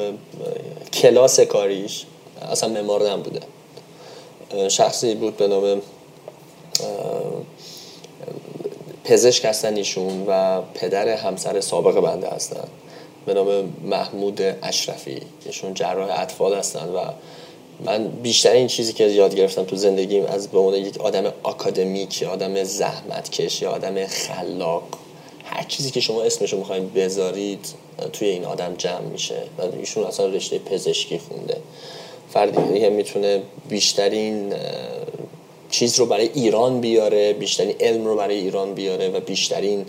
کلاس 0.94 1.40
کاریش 1.40 2.06
اصلا 2.52 2.70
معمار 2.70 3.18
بوده 3.18 3.40
شخصی 4.70 5.16
بود 5.16 5.38
به 5.38 5.48
نام 5.48 5.82
پزشک 9.04 9.46
هستن 9.46 9.76
ایشون 9.76 10.26
و 10.28 10.62
پدر 10.74 11.08
همسر 11.08 11.62
سابق 11.62 12.00
بنده 12.00 12.28
هستن. 12.28 12.68
به 13.26 13.34
نام 13.34 13.74
محمود 13.84 14.42
اشرفی. 14.64 15.22
ایشون 15.46 15.74
جراح 15.74 16.20
اطفال 16.20 16.54
هستن 16.54 16.90
و 16.90 17.00
من 17.86 18.08
بیشترین 18.08 18.68
چیزی 18.68 18.94
که 18.94 19.04
یاد 19.04 19.36
گرفتم 19.36 19.64
تو 19.64 19.76
زندگیم 19.76 20.26
از 20.26 20.48
به 20.48 20.60
عنوان 20.60 20.74
یک 20.74 21.02
آدم 21.02 21.34
آکادمیک 21.44 22.24
آدم 22.32 22.64
زحمتکش 22.64 23.62
یا 23.62 23.72
آدم 23.72 24.06
خلاق 24.06 24.84
هر 25.46 25.64
چیزی 25.64 25.92
که 25.92 26.00
شما 26.00 26.24
اسمشو 26.24 26.58
می‌خواین 26.58 26.90
بذارید 26.90 27.66
توی 28.14 28.28
این 28.28 28.46
آدم 28.46 28.76
جمع 28.78 29.02
میشه 29.02 29.42
و 29.58 29.62
ایشون 29.80 30.04
اصلا 30.04 30.26
رشته 30.26 30.60
پزشکی 30.60 31.20
خونده. 31.20 31.58
فردی 32.34 32.80
که 32.80 32.90
می‌تونه 32.90 33.42
بیشترین 33.70 34.54
چیز 35.70 36.00
رو 36.00 36.06
برای 36.06 36.30
ایران 36.34 36.82
بیاره 36.82 37.34
بیشترین 37.34 37.76
علم 37.80 38.06
رو 38.06 38.16
برای 38.16 38.36
ایران 38.36 38.74
بیاره 38.74 39.10
و 39.10 39.20
بیشترین 39.20 39.86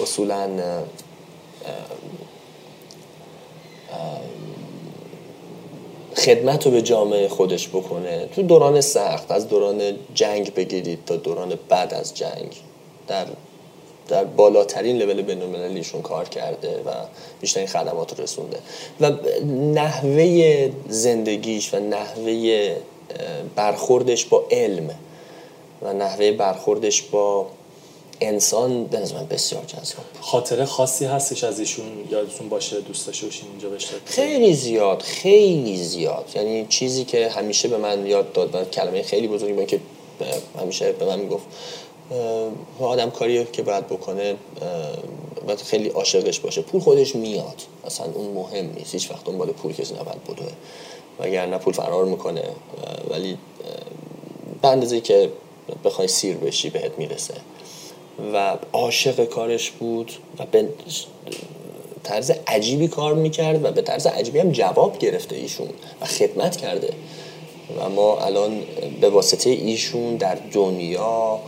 اصولا 0.00 0.48
خدمت 6.16 6.66
رو 6.66 6.72
به 6.72 6.82
جامعه 6.82 7.28
خودش 7.28 7.68
بکنه. 7.68 8.28
تو 8.34 8.42
دوران 8.42 8.80
سخت 8.80 9.30
از 9.30 9.48
دوران 9.48 9.82
جنگ 10.14 10.54
بگیرید 10.54 10.98
تا 11.06 11.16
دوران 11.16 11.58
بعد 11.68 11.94
از 11.94 12.14
جنگ. 12.14 12.56
در 13.08 13.26
در 14.08 14.24
بالاترین 14.24 14.98
لول 14.98 15.22
بین‌المللیشون 15.22 16.02
کار 16.02 16.28
کرده 16.28 16.68
و 16.68 16.90
بیشترین 17.40 17.66
خدمات 17.66 18.18
رو 18.18 18.24
رسونده. 18.24 18.58
و 19.00 19.10
نحوه 19.74 20.70
زندگیش 20.88 21.74
و 21.74 21.78
نحوه 21.78 22.76
برخوردش 23.56 24.24
با 24.24 24.44
علم 24.50 24.90
و 25.82 25.92
نحوه 25.92 26.32
برخوردش 26.32 27.02
با 27.02 27.46
انسان 28.20 28.84
به 28.84 28.98
من 28.98 29.26
بسیار 29.26 29.64
جذاب 29.64 30.04
خاطره 30.20 30.64
خاصی 30.64 31.04
هستش 31.04 31.44
از 31.44 31.60
ایشون؟ 31.60 31.86
یادتون 32.10 32.48
باشه 32.48 32.80
دوست 32.80 33.06
داشته 33.06 33.26
باشین 33.26 33.48
اینجا 33.50 33.68
بشه 33.68 33.88
خیلی 34.04 34.54
زیاد 34.54 35.02
خیلی 35.02 35.76
زیاد. 35.76 36.24
یعنی 36.34 36.66
چیزی 36.66 37.04
که 37.04 37.28
همیشه 37.28 37.68
به 37.68 37.76
من 37.76 38.06
یاد 38.06 38.32
داد 38.32 38.54
و 38.54 38.64
کلمه 38.64 39.02
خیلی 39.02 39.28
بزرگی 39.28 39.52
بود 39.52 39.66
که 39.66 39.80
همیشه 40.60 40.92
به 40.92 41.04
من 41.04 41.18
می‌گفت 41.18 41.44
آدم 42.80 43.10
کاری 43.10 43.44
که 43.44 43.62
باید 43.62 43.86
بکنه 43.86 44.36
باید 45.46 45.60
خیلی 45.60 45.88
عاشقش 45.88 46.40
باشه. 46.40 46.62
پول 46.62 46.80
خودش 46.80 47.16
میاد. 47.16 47.62
اصلا 47.84 48.06
اون 48.14 48.34
مهم 48.34 48.72
نیست. 48.72 48.94
هیچ 48.94 49.10
وقت 49.10 49.24
دنبال 49.24 49.48
پول 49.48 49.72
کسی 49.72 49.94
نباید 49.94 50.24
بدوه. 50.24 50.52
وگرنه 51.18 51.58
پول 51.58 51.74
فرار 51.74 52.04
می‌کنه. 52.04 52.42
ولی 53.10 53.38
به 54.62 54.68
اندازه 54.68 55.00
که 55.00 55.30
بخوای 55.84 56.08
سیر 56.08 56.36
بشی 56.36 56.70
بهت 56.70 56.92
می‌رسه. 56.98 57.34
و 58.34 58.56
عاشق 58.72 59.24
کارش 59.24 59.70
بود 59.70 60.12
و 60.38 60.46
به 60.46 60.68
طرز 62.02 62.30
عجیبی 62.46 62.88
کار 62.88 63.14
می‌کرد 63.14 63.64
و 63.64 63.72
به 63.72 63.82
طرز 63.82 64.06
عجیبی 64.06 64.38
هم 64.38 64.52
جواب 64.52 64.98
گرفته 64.98 65.36
ایشون 65.36 65.68
و 66.00 66.06
خدمت 66.06 66.56
کرده. 66.56 66.92
و 67.78 67.88
ما 67.88 68.18
الان 68.18 68.62
به 69.00 69.10
واسطه 69.10 69.50
ایشون 69.50 70.16
در 70.16 70.38
دنیا 70.52 71.38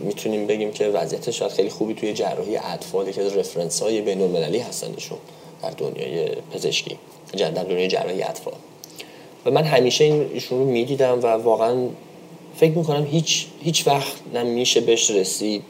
می‌تونیم 0.00 0.46
بگیم 0.46 0.72
که 0.72 0.86
وضعیت 0.86 1.30
شاید 1.30 1.52
خیلی 1.52 1.70
خوبی 1.70 1.94
توی 1.94 2.12
جراحی 2.12 2.56
اطفال 2.56 3.08
از 3.08 3.36
رفرنس 3.36 3.82
های 3.82 4.00
بین 4.00 4.22
المللی 4.22 4.58
هستن 4.58 4.92
ایشون 4.94 5.18
در 5.62 5.70
دنیای 5.70 6.28
پزشکی. 6.54 6.98
در 7.38 7.64
دنیای 7.64 7.88
جراحی 7.88 8.22
اطفال. 8.22 8.54
و 9.46 9.50
من 9.50 9.64
همیشه 9.64 10.04
این 10.04 10.30
ایشون 10.34 10.58
رو 10.58 10.64
می‌دیدم 10.64 11.18
و 11.22 11.26
واقعا 11.26 11.88
فکر 12.56 12.72
می‌کنم 12.72 13.06
هیچ 13.06 13.46
هیچ 13.62 13.86
وقت 13.86 14.12
نمیشه 14.34 14.80
بهش 14.80 15.10
رسید 15.10 15.64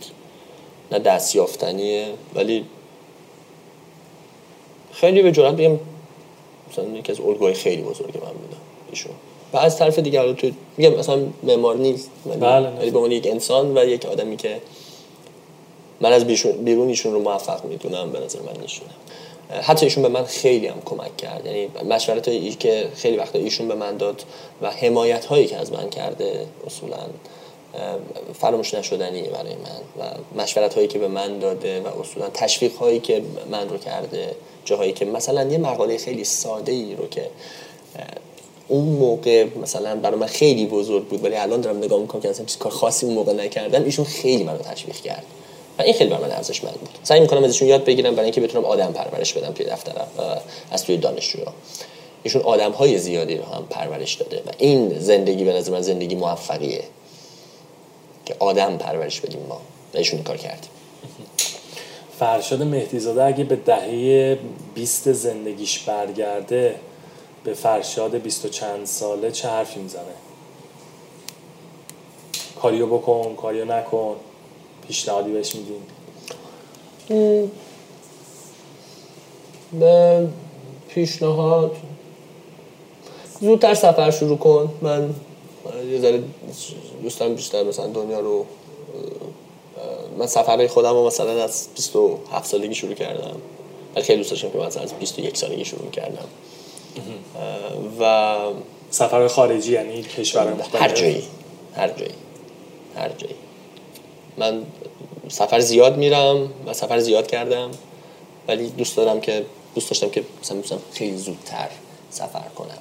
نه 0.92 0.98
دستیافتنیه 0.98 2.06
ولی 2.34 2.64
خیلی 4.92 5.22
به 5.22 5.32
جرات 5.32 5.56
بگم 5.56 5.78
مثلا 6.70 6.84
یکی 6.98 7.12
از 7.12 7.20
الگوهای 7.20 7.54
خیلی 7.54 7.82
بزرگ 7.82 8.14
من 8.14 8.32
بودم 8.32 8.60
ایشون. 8.90 9.12
و 9.52 9.56
از 9.56 9.78
طرف 9.78 9.98
دیگه 9.98 10.32
تو 10.32 10.50
میگم 10.76 10.94
مثلا 10.94 11.22
معمار 11.42 11.76
نیست 11.76 12.10
بله 12.40 12.68
ولی 12.68 12.90
به 12.90 12.98
عنوان 12.98 13.12
یک 13.12 13.26
انسان 13.26 13.78
و 13.78 13.84
یک 13.84 14.06
آدمی 14.06 14.36
که 14.36 14.60
من 16.00 16.12
از 16.12 16.24
بیرون 16.64 16.88
ایشون 16.88 17.12
رو 17.12 17.18
موفق 17.18 17.64
می‌دونم 17.64 18.12
به 18.12 18.20
نظر 18.20 18.38
من 18.40 18.62
ایشونه. 18.62 18.90
حتی 19.62 19.86
ایشون 19.86 20.02
به 20.02 20.08
من 20.08 20.24
خیلی 20.24 20.66
هم 20.66 20.82
کمک 20.84 21.16
کرد. 21.16 21.46
یعنی 21.46 21.68
مشورت 21.90 22.28
هایی 22.28 22.50
که 22.50 22.88
خیلی 22.94 23.16
وقتا 23.16 23.38
ایشون 23.38 23.68
به 23.68 23.74
من 23.74 23.96
داد 23.96 24.22
و 24.62 24.70
حمایت 24.70 25.24
هایی 25.24 25.46
که 25.46 25.56
از 25.56 25.72
من 25.72 25.90
کرده 25.90 26.46
اصولا 26.66 26.98
فراموش 28.34 28.74
نشدنیه 28.74 29.22
برای 29.22 29.54
من 29.54 30.04
و 30.04 30.40
مشورت 30.42 30.74
هایی 30.74 30.88
که 30.88 30.98
به 30.98 31.08
من 31.08 31.38
داده 31.38 31.80
و 31.80 32.00
اصولا 32.00 32.28
تشویق 32.34 32.74
هایی 32.74 33.00
که 33.00 33.22
من 33.50 33.68
رو 33.68 33.78
کرده 33.78 34.34
جاهایی 34.64 34.92
که 34.92 35.04
مثلا 35.04 35.50
یه 35.50 35.58
مقاله 35.58 35.98
خیلی 35.98 36.24
ساده 36.24 36.72
ای 36.72 36.94
رو 36.94 37.08
که 37.08 37.26
اون 38.68 38.84
موقع 38.84 39.46
مثلا 39.62 39.96
برای 39.96 40.18
من 40.18 40.26
خیلی 40.26 40.66
بزرگ 40.66 41.04
بود 41.04 41.24
ولی 41.24 41.36
الان 41.36 41.60
دارم 41.60 41.78
نگاه 41.78 42.00
می‌کنم 42.00 42.20
که 42.20 42.30
اصلا 42.30 42.46
چیز 42.46 42.58
کار 42.58 42.72
خاصی 42.72 43.06
اون 43.06 43.14
موقع 43.14 43.32
نکردم 43.32 43.84
ایشون 43.84 44.04
خیلی 44.04 44.44
منو 44.44 44.58
تشویق 44.58 44.96
کرد. 44.96 45.24
و 45.78 45.82
این 45.82 45.94
خیلی 45.94 46.10
برای 46.10 46.24
من 46.24 46.32
ارزشمند 46.32 46.74
بود. 46.74 46.88
سعی 47.02 47.20
می‌کنم 47.20 47.44
ازشون 47.44 47.68
یاد 47.68 47.84
بگیرم 47.84 48.14
برای 48.14 48.24
اینکه 48.24 48.40
بتونم 48.40 48.64
آدم 48.64 48.92
پرورش 48.92 49.32
بدم 49.32 49.52
توی 49.52 49.66
دفترم 49.66 50.06
از 50.70 50.84
توی 50.84 50.96
دانشجوها. 50.96 51.52
ایشون 52.22 52.42
آدم 52.42 52.72
های 52.72 52.98
زیادی 52.98 53.36
رو 53.36 53.44
هم 53.44 53.66
پرورش 53.70 54.14
داده 54.14 54.42
و 54.46 54.50
این 54.58 54.98
زندگی 54.98 55.44
به 55.44 55.52
نظر 55.52 55.72
من 55.72 55.80
زندگی 55.80 56.14
موفقیه 56.14 56.84
که 58.26 58.36
آدم 58.38 58.76
پرورش 58.76 59.20
بدیم 59.20 59.40
ما. 59.48 59.60
و 59.94 59.98
ایشون 59.98 60.22
کار 60.22 60.36
کردیم 60.36 60.70
فرشاد 62.18 62.62
مهدیزاده 62.62 63.24
اگه 63.24 63.44
به 63.44 63.56
دهه 63.56 64.38
20 64.74 65.12
زندگیش 65.12 65.78
برگرده 65.78 66.74
به 67.44 67.54
فرشاد 67.54 68.14
بیست 68.14 68.44
و 68.44 68.48
چند 68.48 68.86
ساله 68.86 69.30
چه 69.30 69.48
حرفی 69.48 69.80
می‌زنه؟ 69.80 70.02
کاریو 72.62 72.86
بکن 72.86 73.34
کاریو 73.36 73.64
نکن. 73.64 74.16
پیشنهادی 74.92 75.32
بهش 75.32 75.54
میدین 75.54 75.82
به 79.80 80.28
پیشنهاد 80.88 81.76
زودتر 83.40 83.74
سفر 83.74 84.10
شروع 84.10 84.38
کن. 84.38 84.74
من 84.82 85.14
یه 85.90 86.00
ذره 86.00 86.22
دوستم 87.02 87.34
بیشتر 87.34 87.62
مثلا 87.62 87.86
دنیا 87.86 88.20
رو 88.20 88.46
من 90.18 90.26
سفرهای 90.26 90.68
خودم 90.68 90.90
رو 90.90 91.06
مثلا 91.06 91.44
از 91.44 91.68
27 91.74 92.50
سالگی 92.50 92.74
شروع 92.74 92.94
کردم. 92.94 93.36
ولی 93.94 94.04
خیلی 94.04 94.18
دوست 94.18 94.30
داشتم 94.30 94.50
که 94.50 94.58
مثلا 94.58 94.82
از 94.82 94.92
21 94.92 95.36
سالگی 95.36 95.64
شروع 95.64 95.90
کردم. 95.90 96.28
و 98.00 98.36
سفر 98.90 99.28
خارجی 99.28 99.72
یعنی 99.72 100.02
کشور 100.02 100.54
مختلف؟ 100.54 100.82
هر 100.82 100.88
جایی. 100.94 101.24
هر 101.76 101.88
جایی. 101.88 102.14
هر 102.96 103.08
جایی. 103.08 103.34
من 104.38 104.62
سفر 105.32 105.60
زیاد 105.60 105.96
میرم 105.96 106.50
و 106.66 106.72
سفر 106.72 106.98
زیاد 106.98 107.26
کردم 107.26 107.70
ولی 108.48 108.68
دوست 108.68 108.96
دارم 108.96 109.20
که 109.20 109.44
دوست 109.74 109.90
داشتم 109.90 110.10
که 110.10 110.24
مثلا 110.42 110.58
مثلا 110.58 110.78
خیلی 110.92 111.16
زودتر 111.16 111.68
سفر 112.10 112.48
کنم. 112.56 112.78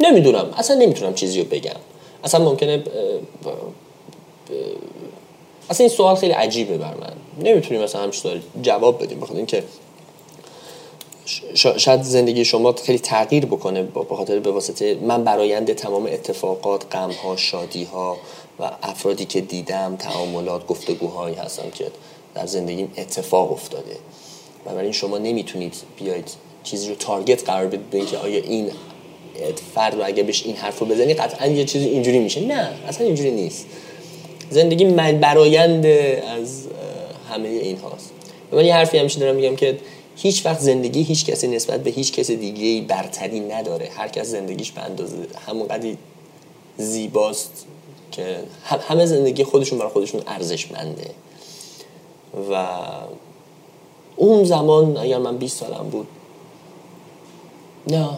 نمی‌دونم 0.00 0.54
اصلا 0.56 0.76
نمی‌تونم 0.76 1.14
چیزی 1.14 1.40
رو 1.42 1.48
بگم. 1.48 1.80
اصلا 2.24 2.44
ممکنه 2.44 2.76
ب... 2.76 2.84
ب... 2.84 3.48
اصلا 5.70 5.86
این 5.86 5.96
سوال 5.96 6.16
خیلی 6.16 6.32
عجیبه 6.32 6.78
بر 6.78 6.94
من. 6.94 7.12
نمی‌تونیم 7.50 7.82
مثلا 7.82 8.02
همچین 8.02 8.42
جواب 8.62 9.02
بدیم 9.02 9.20
بخاطر 9.20 9.36
اینکه 9.36 9.64
شاید 11.54 12.02
زندگی 12.02 12.44
شما 12.44 12.72
خیلی 12.72 12.98
تغییر 12.98 13.46
بکنه 13.46 13.82
به 13.82 14.16
خاطر 14.16 14.38
به 14.38 14.50
واسطه 14.50 14.94
من 14.94 15.24
برایند 15.24 15.72
تمام 15.72 16.06
اتفاقات 16.06 16.96
غم 16.96 17.10
ها 17.10 17.36
شادی 17.36 17.84
ها 17.84 18.16
و 18.58 18.70
افرادی 18.82 19.24
که 19.24 19.40
دیدم 19.40 19.96
تعاملات 19.96 20.66
گفتگوهایی 20.66 21.34
هستن 21.34 21.70
که 21.74 21.86
در 22.34 22.46
زندگیم 22.46 22.92
اتفاق 22.96 23.52
افتاده. 23.52 23.96
بنابراین 24.64 24.92
شما 24.92 25.18
نمی‌تونید 25.18 25.74
بیاید 25.96 26.30
چیزی 26.62 26.88
رو 26.88 26.94
تارگت 26.94 27.44
قرار 27.44 27.66
بدید 27.66 28.06
که 28.06 28.18
آیا 28.18 28.42
این 28.42 28.70
فرد 29.74 29.94
رو 29.94 30.04
اگه 30.04 30.22
بهش 30.22 30.46
این 30.46 30.56
حرف 30.56 30.78
رو 30.78 30.86
بزنی 30.86 31.14
قطعا 31.14 31.46
یه 31.46 31.64
چیزی 31.64 31.84
اینجوری 31.88 32.18
میشه. 32.18 32.40
نه 32.40 32.68
اصلا 32.88 33.06
اینجوری 33.06 33.30
نیست. 33.30 33.66
زندگی 34.50 34.84
من 34.84 35.20
برایند 35.20 35.86
از 35.86 36.66
همه 37.30 37.48
این 37.48 37.78
هاست 37.78 38.10
من 38.52 38.64
یه 38.64 38.74
حرفی 38.74 38.98
همیشه 38.98 39.20
دارم 39.20 39.36
میگم 39.36 39.56
که 39.56 39.78
هیچ 40.16 40.46
وقت 40.46 40.60
زندگی 40.60 41.02
هیچ 41.02 41.26
کسی 41.26 41.48
نسبت 41.48 41.82
به 41.82 41.90
هیچ 41.90 42.12
کس 42.12 42.30
دیگه 42.30 42.86
برتری 42.86 43.40
نداره. 43.40 43.88
هر 43.96 44.08
کس 44.08 44.26
زندگیش 44.26 44.72
به 44.72 44.80
اندازه 44.80 45.16
همونقدی 45.46 45.98
زیباست 46.78 47.66
که 48.16 48.38
همه 48.88 49.06
زندگی 49.06 49.44
خودشون 49.44 49.78
برای 49.78 49.90
خودشون 49.90 50.22
ارزشمنده. 50.26 51.10
و 52.50 52.66
اون 54.16 54.44
زمان 54.44 54.96
اگر 54.96 55.18
من 55.18 55.36
20 55.36 55.60
سالم 55.60 55.88
بود 55.90 56.06
نه 57.86 58.08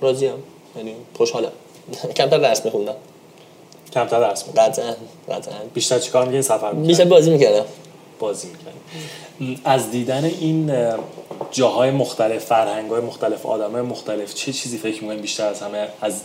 راضیم. 0.00 0.32
یعنی 0.76 0.94
خوشحالم. 1.14 1.52
کمتر 2.16 2.38
درس 2.38 2.64
میخوندم. 2.64 2.94
کمتر 3.92 4.20
درس 4.20 4.46
میخوندم 4.46 4.68
قطعا 4.68 4.94
قطعا. 5.28 5.54
بیشتر 5.74 5.98
چیکار 5.98 6.24
می‌کنی 6.24 6.42
سفر 6.42 6.72
می‌کنی 6.72 6.86
بیشتر 6.86 7.04
بازی 7.04 7.30
می‌کردم. 7.30 7.64
بازی 8.18 8.48
می‌کنی 8.48 9.60
از 9.64 9.90
دیدن 9.90 10.24
این 10.24 10.72
جاهای 11.50 11.90
مختلف 11.90 12.44
فرهنگ 12.44 12.90
های 12.90 13.00
مختلف 13.00 13.46
آدم 13.46 13.72
های 13.72 13.82
مختلف 13.82 14.34
چه 14.34 14.52
چیزی 14.52 14.78
فکر 14.78 15.02
می‌کنی 15.02 15.20
بیشتر 15.20 15.46
از 15.46 15.60
همه؟ 15.60 15.88
از 16.00 16.20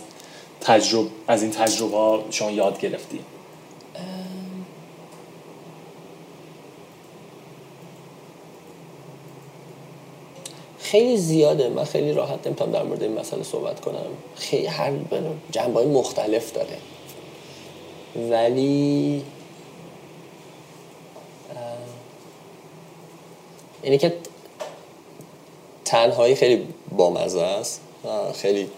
تجربه 0.64 1.10
از 1.28 1.42
این 1.42 1.50
تجربه 1.50 1.96
ها 1.96 2.24
شما 2.30 2.50
یاد 2.50 2.80
گرفتی؟ 2.80 3.20
خیلی 10.78 11.16
زیاده. 11.16 11.68
من 11.68 11.84
خیلی 11.84 12.12
راحت 12.12 12.46
نمی‌تونم 12.46 12.72
در 12.72 12.82
مورد 12.82 13.02
این 13.02 13.18
مسئله 13.18 13.42
صحبت 13.42 13.80
کنم. 13.80 14.06
خیلی 14.36 14.66
هر 14.66 14.92
جنبه 15.50 15.80
های 15.80 15.86
مختلف 15.86 16.52
داره. 16.52 16.78
ولی 18.30 19.22
اینه 23.82 23.98
که 23.98 24.16
تنهایی 25.84 26.34
خیلی 26.34 26.66
بامزه 26.96 27.40
است 27.40 27.80
خیلی 28.34 28.70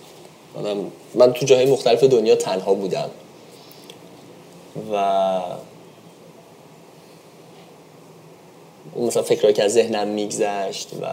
آدم 0.58 0.76
من 1.14 1.32
تو 1.32 1.46
جاهای 1.46 1.66
مختلف 1.66 2.04
دنیا 2.04 2.36
تنها 2.36 2.74
بودم. 2.74 3.10
و 4.92 5.40
مثلا 8.96 9.22
فکرهایی 9.22 9.54
که 9.54 9.64
از 9.64 9.72
ذهنم 9.72 10.08
میگذشت 10.08 10.88
و 11.02 11.06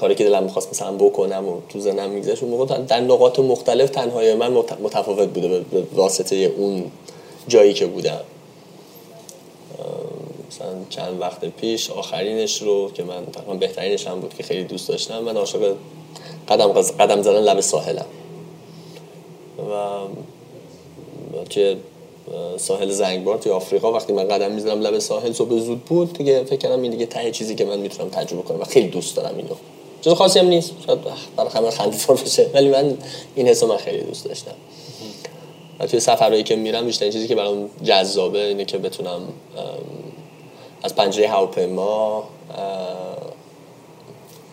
کاری 0.00 0.14
که 0.14 0.24
دلم 0.24 0.42
می‌خواست 0.42 0.70
مثلا 0.70 0.92
بکنم 0.92 1.48
و 1.48 1.60
تو 1.68 1.80
ذهنم 1.80 2.10
میگذشت 2.10 2.42
اون 2.42 2.52
موقع 2.52 2.78
در 2.78 3.00
نقاط 3.00 3.38
مختلف 3.38 3.90
تنهایی 3.90 4.34
من 4.34 4.52
متفاوت 4.82 5.28
بوده 5.28 5.60
به 5.60 5.82
واسطه 5.94 6.36
اون 6.36 6.90
جایی 7.48 7.74
که 7.74 7.86
بودم. 7.86 8.20
مثلا 10.50 10.74
چند 10.90 11.20
وقت 11.20 11.44
پیش 11.44 11.90
آخرینش 11.90 12.62
رو 12.62 12.90
که 12.94 13.04
من 13.04 13.26
تقریبا 13.26 13.54
بهترینش 13.54 14.06
هم 14.06 14.20
بود 14.20 14.34
که 14.34 14.42
خیلی 14.42 14.64
دوست 14.64 14.88
داشتم 14.88 15.18
من 15.18 15.36
عاشق 15.36 15.74
قدم 16.48 16.72
قدم 16.72 17.22
زدن 17.22 17.40
لب 17.40 17.60
ساحلم. 17.60 18.06
و 19.58 21.44
که 21.48 21.76
ساحل 22.56 22.90
زنگبار 22.90 23.38
توی 23.38 23.52
آفریقا 23.52 23.92
وقتی 23.92 24.12
من 24.12 24.28
قدم 24.28 24.52
می‌زنم 24.52 24.80
لب 24.80 24.98
ساحل 24.98 25.32
صبح 25.32 25.58
زود 25.58 25.84
بود. 25.84 26.12
دیگه 26.12 26.44
فکر 26.44 26.68
کنم 26.68 26.82
این 26.82 26.90
دیگه 26.90 27.06
ته 27.06 27.30
چیزی 27.30 27.54
که 27.54 27.64
من 27.64 27.78
می‌تونم 27.78 28.10
تجربه 28.10 28.42
کنم 28.42 28.60
و 28.60 28.64
خیلی 28.64 28.88
دوست 28.88 29.16
دارم 29.16 29.36
اینو. 29.36 29.54
چیز 30.00 30.12
خاصی 30.12 30.38
هم 30.38 30.46
نیست. 30.46 30.72
شاید 30.86 30.98
برای 31.36 31.50
همه 31.50 31.70
خنده 31.70 32.22
بشه. 32.24 32.50
ولی 32.54 32.68
من 32.68 32.98
این 33.34 33.48
حسو 33.48 33.66
من 33.66 33.76
خیلی 33.76 34.02
دوست 34.02 34.24
داشتم. 34.24 34.54
و 35.80 35.86
توی 35.86 36.00
سفرهایی 36.00 36.42
که 36.42 36.56
میرم 36.56 36.86
بیشتر 36.86 37.10
چیزی 37.10 37.28
که 37.28 37.34
برام 37.34 37.70
جذابه 37.82 38.46
اینه 38.46 38.64
که 38.64 38.78
بتونم 38.78 39.20
از 40.82 40.94
پنجره 40.94 41.28
هواپیما 41.28 42.24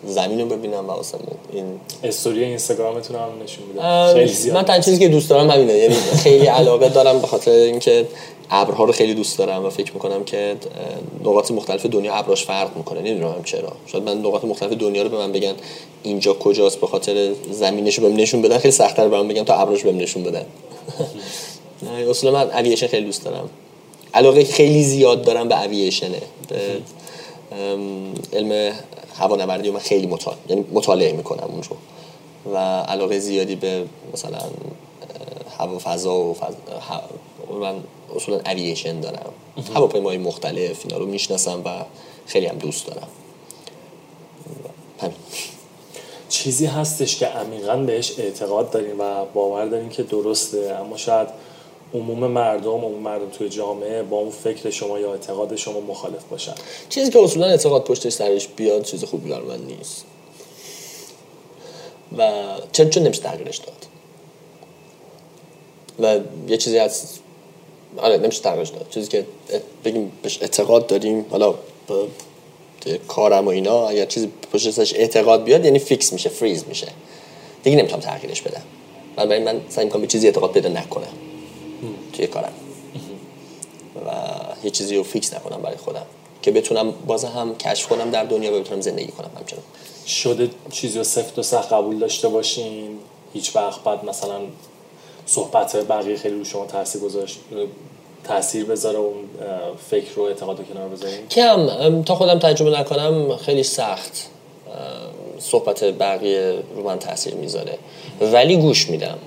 زمین 0.06 0.40
رو 0.40 0.46
ببینم 0.46 0.88
و 0.88 0.90
آسمون 0.90 1.22
این 1.52 1.64
استوری 2.04 2.44
اینستاگرامتون 2.44 3.16
هم 3.16 3.28
نشون 3.44 3.64
میده 3.66 4.12
خیلی 4.14 4.32
زیاد. 4.32 4.56
من 4.56 4.62
تنها 4.62 4.80
چیزی 4.80 4.98
که 4.98 5.08
دوست 5.08 5.30
دارم 5.30 5.50
همینه. 5.50 5.72
یعنی 5.72 5.94
خیلی 5.94 6.46
علاقه 6.58 6.88
دارم 6.88 7.18
به 7.18 7.26
خاطر 7.26 7.50
اینکه 7.50 8.06
ابرها 8.50 8.84
رو 8.84 8.92
خیلی 8.92 9.14
دوست 9.14 9.38
دارم 9.38 9.64
و 9.64 9.70
فکر 9.70 9.92
می‌کنم 9.92 10.24
که 10.24 10.56
نقاط 11.20 11.50
مختلف 11.50 11.86
دنیا 11.86 12.14
ابراش 12.14 12.44
فرق 12.44 12.76
می‌کنه. 12.76 13.00
نمی‌دونم 13.00 13.42
چرا. 13.44 13.72
شاید 13.86 14.04
من 14.04 14.18
نقاط 14.18 14.44
مختلف 14.44 14.72
دنیا 14.72 15.02
رو 15.02 15.08
به 15.08 15.16
من 15.16 15.32
بگن 15.32 15.54
اینجا 16.02 16.32
کجاست 16.32 16.80
به 16.80 16.86
خاطر 16.86 17.32
زمینش 17.50 17.98
رو 17.98 18.08
بهم 18.08 18.16
نشون 18.16 18.42
بدن. 18.42 18.58
خیلی 18.58 18.72
سخت‌تر 18.72 19.08
بهم 19.08 19.28
بگم 19.28 19.44
تا 19.44 19.54
ابراش 19.54 19.82
بهم 19.82 19.96
نشون 19.96 20.22
بدن 20.22 20.46
اصلا 22.10 22.30
من 22.30 22.50
اوییشن 22.50 22.86
خیلی 22.86 23.06
دوست 23.06 23.24
دارم. 23.24 23.50
علاقه 24.14 24.44
خیلی 24.44 24.82
زیاد 24.82 25.24
دارم 25.24 25.48
به 25.48 25.64
اوییشنه 25.64 26.18
علم 28.32 28.72
هوانوردی 29.18 29.70
من 29.70 29.78
خیلی 29.78 30.06
مطالعه 30.06 30.40
یعنی 30.48 30.64
مطالعه 30.72 31.12
می‌کنم 31.12 31.48
اون 31.48 31.62
رو. 31.62 31.76
و 32.54 32.58
علاقه 32.80 33.18
زیادی 33.18 33.56
به 33.56 33.84
مثلا 34.12 34.38
هوا 35.58 35.78
فضا 35.78 36.14
و 36.14 36.34
فضا 36.34 36.56
من 37.60 37.74
اصولا 38.16 38.40
اوییشن 38.46 39.00
دارم. 39.00 39.32
هواپیمای 39.74 40.18
مختلف 40.18 40.80
اینا 40.84 40.98
رو 40.98 41.06
می‌شناسم 41.06 41.62
و 41.64 41.68
خیلی 42.26 42.46
هم 42.46 42.58
دوست 42.58 42.86
دارم. 42.86 43.08
همین. 45.00 45.16
چیزی 46.28 46.66
هستش 46.66 47.16
که 47.16 47.26
عمیقا 47.26 47.76
بهش 47.76 48.18
اعتقاد 48.18 48.70
داریم 48.70 49.00
و 49.00 49.24
باور 49.24 49.66
داریم 49.66 49.88
که 49.88 50.02
درسته 50.02 50.76
اما 50.80 50.96
شاید 50.96 51.28
عموم 51.94 52.26
مردم 52.26 52.70
عموم 52.70 53.02
مردم 53.02 53.28
توی 53.28 53.48
جامعه 53.48 54.02
با 54.02 54.16
اون 54.16 54.30
فکر 54.30 54.70
شما 54.70 54.98
یا 54.98 55.12
اعتقاد 55.12 55.56
شما 55.56 55.80
مخالف 55.80 56.24
باشن. 56.30 56.54
چیزی 56.88 57.10
که 57.10 57.18
اصولا 57.18 57.46
اعتقاد 57.46 57.84
پشتش 57.84 58.12
سرش 58.12 58.48
بیاد 58.48 58.82
چیز 58.82 59.04
خوبی 59.04 59.30
برای 59.30 59.46
من 59.46 59.66
نیست. 59.66 60.04
و 62.18 62.32
چون 62.72 62.90
چون 62.90 63.02
نمیشه 63.02 63.22
تغییرش 63.22 63.56
داد. 63.56 63.86
و 66.00 66.20
یه 66.50 66.56
چیزی 66.56 66.78
هست 66.78 67.20
آره 67.96 68.16
نمیشه 68.16 68.42
تغییرش 68.42 68.68
داد. 68.68 68.86
چیزی 68.90 69.08
که 69.08 69.26
بگیم 69.84 70.12
بهش 70.22 70.38
اعتقاد 70.42 70.86
داریم 70.86 71.26
حالا 71.30 71.54
کارم 73.08 73.46
و 73.46 73.48
اینا 73.48 73.88
اگر 73.88 74.06
چیزی 74.06 74.28
پشتش 74.52 74.94
اعتقاد 74.94 75.44
بیاد 75.44 75.64
یعنی 75.64 75.78
fix 75.78 76.12
میشه 76.12 76.28
فریز 76.28 76.64
میشه. 76.68 76.88
دیگه 77.62 77.76
نمی‌تونم 77.76 78.00
تغییرش 78.00 78.42
بدم. 78.42 78.62
برای 79.16 79.42
من 79.42 79.60
سعی 79.68 79.84
می‌کنم 79.84 80.02
به 80.02 80.08
چیزی 80.08 80.26
اعتقاد 80.26 80.52
پیدا 80.52 80.68
نکنم. 80.68 81.12
توی 82.16 82.26
کارم. 82.26 82.52
و 84.06 84.10
یه 84.64 84.70
چیزی 84.70 84.96
رو 84.96 85.02
fix 85.02 85.34
نکنم 85.34 85.62
برای 85.62 85.76
خودم. 85.76 86.06
که 86.42 86.50
بتونم 86.50 86.90
باز 86.90 87.24
هم 87.24 87.56
کشف 87.56 87.88
کنم 87.88 88.10
در 88.10 88.24
دنیا 88.24 88.56
و 88.56 88.60
بتونم 88.60 88.80
زندگی 88.80 89.12
کنم 89.12 89.30
همچنان. 89.38 89.62
شده 90.06 90.50
چیزی 90.70 90.98
رو 90.98 91.04
سفت 91.04 91.38
و 91.38 91.42
سخت 91.42 91.72
قبول 91.72 91.98
داشته 91.98 92.28
باشین؟ 92.28 92.98
هیچ 93.32 93.56
وقت 93.56 93.84
بعد 93.84 94.04
مثلا 94.04 94.40
صحبت 95.26 95.76
بقیه 95.76 96.16
خیلی 96.16 96.38
رو 96.38 96.44
شما 96.44 96.66
تاثیر 96.66 97.00
گذاشت 97.00 97.38
تاثیر 98.24 98.64
بذاره 98.64 98.98
اون 98.98 99.14
فکر 99.90 100.14
رو 100.14 100.22
اعتقاد 100.22 100.58
رو 100.58 100.64
کنار 100.64 100.88
بذارین؟ 100.88 101.28
کم. 101.28 102.02
تا 102.02 102.14
خودم 102.14 102.38
تجربه 102.38 102.80
نکنم 102.80 103.36
خیلی 103.36 103.62
سخت 103.62 104.26
صحبت 105.38 105.84
بقیه 105.84 106.58
رو 106.76 106.82
من 106.82 106.98
تاثیر 106.98 107.34
می‌ذاره. 107.34 107.78
ولی 108.20 108.56
گوش 108.56 108.90
میدم. 108.90 109.18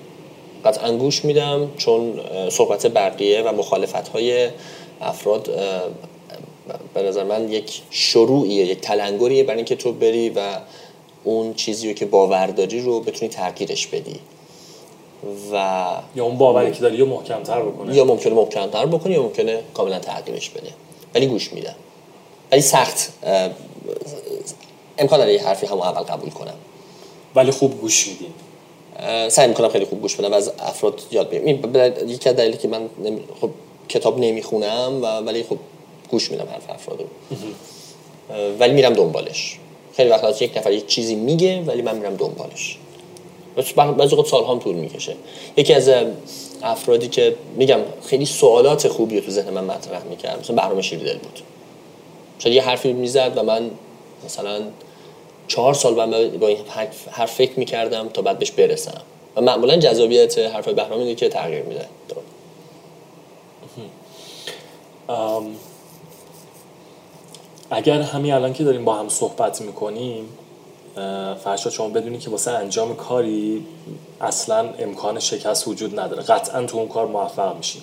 قطعا 0.68 0.98
گوش 0.98 1.26
میدم 1.26 1.72
چون 1.78 2.20
صحبت 2.50 2.88
بقیه 2.88 3.42
و 3.42 3.56
مخالفت 3.56 4.08
های 4.08 4.50
افراد 5.02 5.50
به 6.94 7.02
نظر 7.02 7.24
من 7.24 7.52
یک 7.52 7.82
شروعیه 7.90 8.66
یک 8.66 8.82
تلنگریه 8.82 9.44
برای 9.44 9.58
اینکه 9.58 9.76
تو 9.76 9.92
بری 9.92 10.30
و 10.30 10.40
اون 11.24 11.54
چیزی 11.54 11.88
رو 11.88 11.94
که 11.94 12.06
باور 12.06 12.48
داری 12.48 12.82
رو 12.82 13.00
بتونی 13.00 13.30
تغییرش 13.30 13.88
بدی. 13.88 14.20
و 15.52 15.86
یا 16.16 16.24
اون 16.24 16.38
باوری 16.38 16.72
که 16.72 16.80
داری 16.80 16.98
یا 16.98 17.06
محکمتر 17.06 17.62
بکنه. 17.62 17.96
یا 17.96 18.06
ممکنه 18.06 18.34
محکمتر 18.34 18.86
بکنی 18.86 19.14
یا 19.14 19.22
ممکنه 19.22 19.60
کاملا 19.74 20.00
تغییرش 20.00 20.50
بده. 20.50 20.70
ولی 21.16 21.28
گوش 21.28 21.54
میدم. 21.54 21.76
ولی 22.52 22.62
سخت 22.62 23.14
امکان 24.98 25.20
داره 25.20 25.34
یه 25.34 25.44
حرفی 25.44 25.66
همون 25.66 25.82
اول 25.82 26.02
قبول 26.02 26.30
کنم. 26.30 26.56
ولی 27.36 27.52
خوب 27.52 27.82
گوش 27.82 28.08
میدین 28.08 28.34
سعی 29.30 29.48
می‌کنم 29.48 29.70
خیلی 29.70 29.86
خوب 29.86 30.02
گوش 30.02 30.16
بدم 30.16 30.32
و 30.32 30.36
از 30.36 30.52
افراد 30.60 31.02
یاد 31.12 31.30
بگیرم. 31.30 31.48
یکی 32.08 32.30
از 32.30 32.36
دلیلی 32.36 32.58
که 32.58 32.68
من 32.68 32.90
خب 33.42 33.50
کتاب 33.90 34.20
نمی‌خونم 34.20 35.00
و 35.02 35.06
ولی 35.06 35.44
خب 35.44 35.58
گوش 36.12 36.32
میدم 36.32 36.48
حرف 36.52 36.70
افراد 36.70 37.00
رو. 37.00 37.08
ولی 38.60 38.74
میرم 38.74 38.94
دنبالش. 38.94 39.58
خیلی 39.94 40.10
وقت 40.10 40.42
یک 40.42 40.58
نفر 40.58 40.72
یک 40.72 40.88
چیزی 40.88 41.16
میگه 41.16 41.62
ولی 41.62 41.82
من 41.82 41.98
میرم 41.98 42.16
دنبالش. 42.16 42.78
بعضی 43.98 44.16
وقت 44.16 44.28
سال 44.28 44.46
هم 44.46 44.60
طول 44.60 44.76
می‌کشه. 44.76 45.16
یکی 45.58 45.74
از 45.74 45.92
افرادی 46.64 47.08
که 47.08 47.36
میگم 47.56 47.80
خیلی 48.06 48.26
سوالات 48.26 48.88
خوبی 48.88 49.20
رو 49.20 49.26
تو 49.26 49.32
ذهن 49.32 49.50
من 49.50 49.64
مطرح 49.64 50.04
می‌کرد 50.04 50.40
مثلا 50.40 50.56
برنامه 50.56 50.82
شیردل 50.82 51.18
بود. 51.18 51.40
شاید 52.40 52.56
یه 52.56 52.64
حرفی 52.64 52.94
می‌زد 52.94 53.34
و 53.36 53.44
من 53.44 53.72
مثلا 54.26 54.62
چهار 55.48 55.74
سال 55.74 55.94
با 56.38 56.48
این 56.48 56.58
حرف 57.12 57.32
فکر 57.34 57.60
می‌کردم 57.60 58.10
تا 58.10 58.22
بعد 58.22 58.40
بهش 58.40 58.52
برسم. 58.52 59.02
و 59.36 59.42
معمولا 59.42 59.78
جذابیت 59.78 60.40
حرف 60.40 60.68
بهرام 60.68 61.00
اینه 61.00 61.16
که 61.16 61.30
تغییر 61.30 61.64
میده. 61.64 61.86
اگر 67.70 68.02
همین 68.02 68.34
الان 68.34 68.54
که 68.54 68.64
داریم 68.64 68.86
با 68.86 68.94
هم 68.94 69.10
صحبت 69.10 69.62
می‌کنیم 69.62 70.30
فرشاد 71.44 71.74
شما 71.74 71.90
بدونی 71.90 72.18
که 72.18 72.30
واسه 72.30 72.52
انجام 72.52 72.96
کاری 72.96 73.66
اصلا 74.22 74.70
امکان 74.80 75.20
شکست 75.20 75.68
وجود 75.68 76.00
نداره. 76.00 76.24
قطعا 76.24 76.66
تو 76.66 76.78
اون 76.78 76.88
کار 76.88 77.08
موفق 77.08 77.58
میشی 77.58 77.82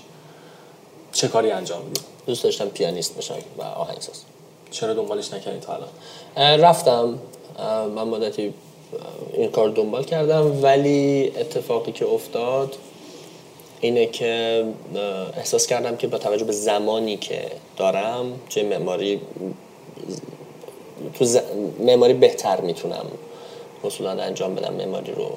چه 1.13 1.29
کاری 1.29 1.51
انجام 1.51 1.83
میدی؟ 1.83 2.01
دوست 2.27 2.45
داشتم 2.45 2.69
پیانیست 2.69 3.17
بشم 3.17 3.35
و 3.59 3.63
آهنگساز. 3.63 4.23
چرا 4.71 4.95
دنبالش 4.95 5.33
نکردی 5.33 5.61
تا 5.61 5.75
الان؟ 5.75 6.61
رفتم. 6.61 7.19
من 7.97 8.09
مدتی 8.09 8.55
این 9.33 9.51
کار 9.51 9.69
دنبال 9.69 10.05
کردم 10.05 10.63
ولی 10.63 11.33
اتفاقی 11.37 11.93
که 11.93 12.07
افتاد 12.07 12.77
اینه 13.81 14.07
که 14.07 14.65
احساس 15.37 15.67
کردم 15.67 15.97
که 15.97 16.07
با 16.07 16.19
توجه 16.19 16.45
به 16.45 16.53
زمانی 16.53 17.17
که 17.17 17.41
دارم 17.77 18.41
چه 18.49 18.63
معماری 18.63 19.21
تو 21.19 21.25
معماری 21.81 22.13
بهتر 22.13 22.61
می‌تونم 22.61 23.07
اصولا 23.85 24.11
انجام 24.11 24.55
بدم 24.55 24.75
معماری 24.75 25.13
رو 25.13 25.37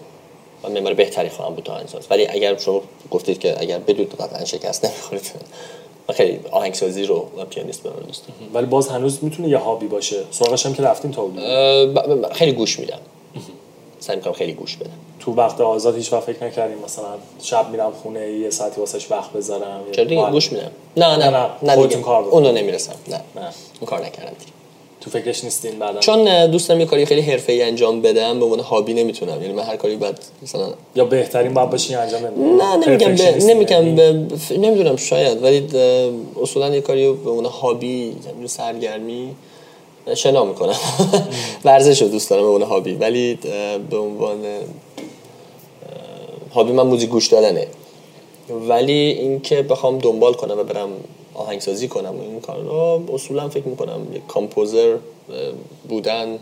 و 0.63 0.69
معماری 0.69 0.95
بهتری 0.95 1.29
خواهم 1.29 1.55
بود 1.55 1.63
تا 1.63 1.81
ولی 2.09 2.27
اگر 2.27 2.57
شما 2.57 2.81
گفتید 3.11 3.39
که 3.39 3.61
اگر 3.61 3.79
بدون 3.79 4.05
قطعا 4.05 4.45
شکست 4.45 4.85
نمی‌خورید. 4.85 5.31
خیلی 6.13 6.39
آهنگسازی 6.51 7.05
رو 7.05 7.27
و 7.37 7.45
پیانیست 7.45 7.83
برام 7.83 7.99
دوست 8.07 8.23
ولی 8.53 8.65
باز 8.65 8.87
هنوز 8.87 9.19
می‌تونه 9.21 9.49
یه 9.49 9.57
هابی 9.57 9.87
باشه. 9.87 10.17
سراغش 10.31 10.65
هم 10.65 10.73
که 10.73 10.83
رفتیم 10.83 11.11
تا 11.11 11.29
خیلی 12.33 12.51
گوش 12.51 12.79
میدم. 12.79 12.99
سعی 13.99 14.15
می‌کنم 14.15 14.33
خیلی 14.33 14.53
گوش 14.53 14.77
بدم. 14.77 14.89
تو 15.19 15.33
وقت 15.33 15.61
آزاد 15.61 15.95
هیچ 15.95 16.13
وقت 16.13 16.23
فکر 16.23 16.43
نکردیم 16.43 16.77
مثلا 16.85 17.05
شب 17.41 17.69
میرم 17.69 17.91
خونه 18.03 18.31
یه 18.31 18.49
ساعتی 18.49 18.79
واسش 18.79 19.11
وقت 19.11 19.33
بذارم 19.33 19.81
چرا 19.91 20.05
دیگه 20.05 20.31
گوش 20.31 20.51
میدم. 20.51 20.71
نه 20.97 21.17
نه 21.17 21.29
نه, 21.29 21.49
نه, 21.61 21.75
نه 21.75 22.01
کار 22.01 22.23
اون 22.23 22.45
رو 22.45 22.51
نمی‌رسم. 22.51 22.95
نه. 23.07 23.15
نه. 23.15 23.21
اون 23.79 23.85
کار 23.85 24.05
نکردم 24.05 24.35
دیگه. 24.39 24.51
تو 25.07 25.19
فکرش 25.19 25.43
نیستین 25.43 25.79
بعدا؟ 25.79 25.99
چون 25.99 26.51
دوستم 26.51 26.79
یه 26.79 26.85
کاری 26.85 27.05
خیلی 27.05 27.21
حرفه‌ای 27.21 27.61
انجام 27.63 28.01
بدم 28.01 28.39
به 28.39 28.45
عنوان 28.45 28.59
هابی 28.59 28.93
نمی‌تونم. 28.93 29.41
یعنی 29.41 29.53
من 29.53 29.63
هر 29.63 29.75
کاری 29.75 29.95
بعد 29.95 30.19
مثلا 30.43 30.67
یا 30.95 31.05
بهترین 31.05 31.53
باید 31.53 31.69
باشین 31.69 31.97
انجام 31.97 32.21
بدین؟ 32.21 32.61
نه 32.61 32.75
نمیگم. 32.75 33.15
Perfectionist 33.17 33.43
نمیگم. 33.43 33.97
ف- 34.29 34.51
نمی‌دونم 34.51 34.95
شاید. 34.95 35.43
ولی 35.43 35.67
اصولا 36.41 36.75
یه 36.75 36.81
کاری 36.81 37.13
به 37.13 37.29
عنوان 37.29 37.45
هابی 37.45 38.15
یعنی 38.25 38.47
سرگرمی 38.47 39.35
شنا 40.15 40.45
می‌کنم. 40.45 40.75
ورزش 41.65 42.01
رو 42.01 42.07
دوست 42.07 42.29
دارم 42.29 42.41
به 42.41 42.47
عنوان 42.47 42.69
هابی. 42.69 42.93
ولی 42.93 43.39
به 43.89 43.97
عنوان 43.97 44.37
هابی 46.53 46.71
من 46.71 46.83
موزیک 46.87 47.09
گوش 47.09 47.27
دادنه. 47.27 47.67
ولی 48.67 48.91
اینکه 48.91 49.61
بخوام 49.61 49.97
دنبال 49.97 50.33
کنم 50.33 50.59
و 50.59 50.63
برم 50.63 50.89
آهنگسازی 51.37 51.87
کنم 51.87 52.19
و 52.19 52.21
این 52.21 52.41
کار 52.41 52.59
رو 52.59 53.03
اصولا 53.13 53.49
فکر 53.49 53.67
می‌کنم 53.67 54.07
یک 54.13 54.27
کامپوزر 54.27 54.97
بودن 55.89 56.39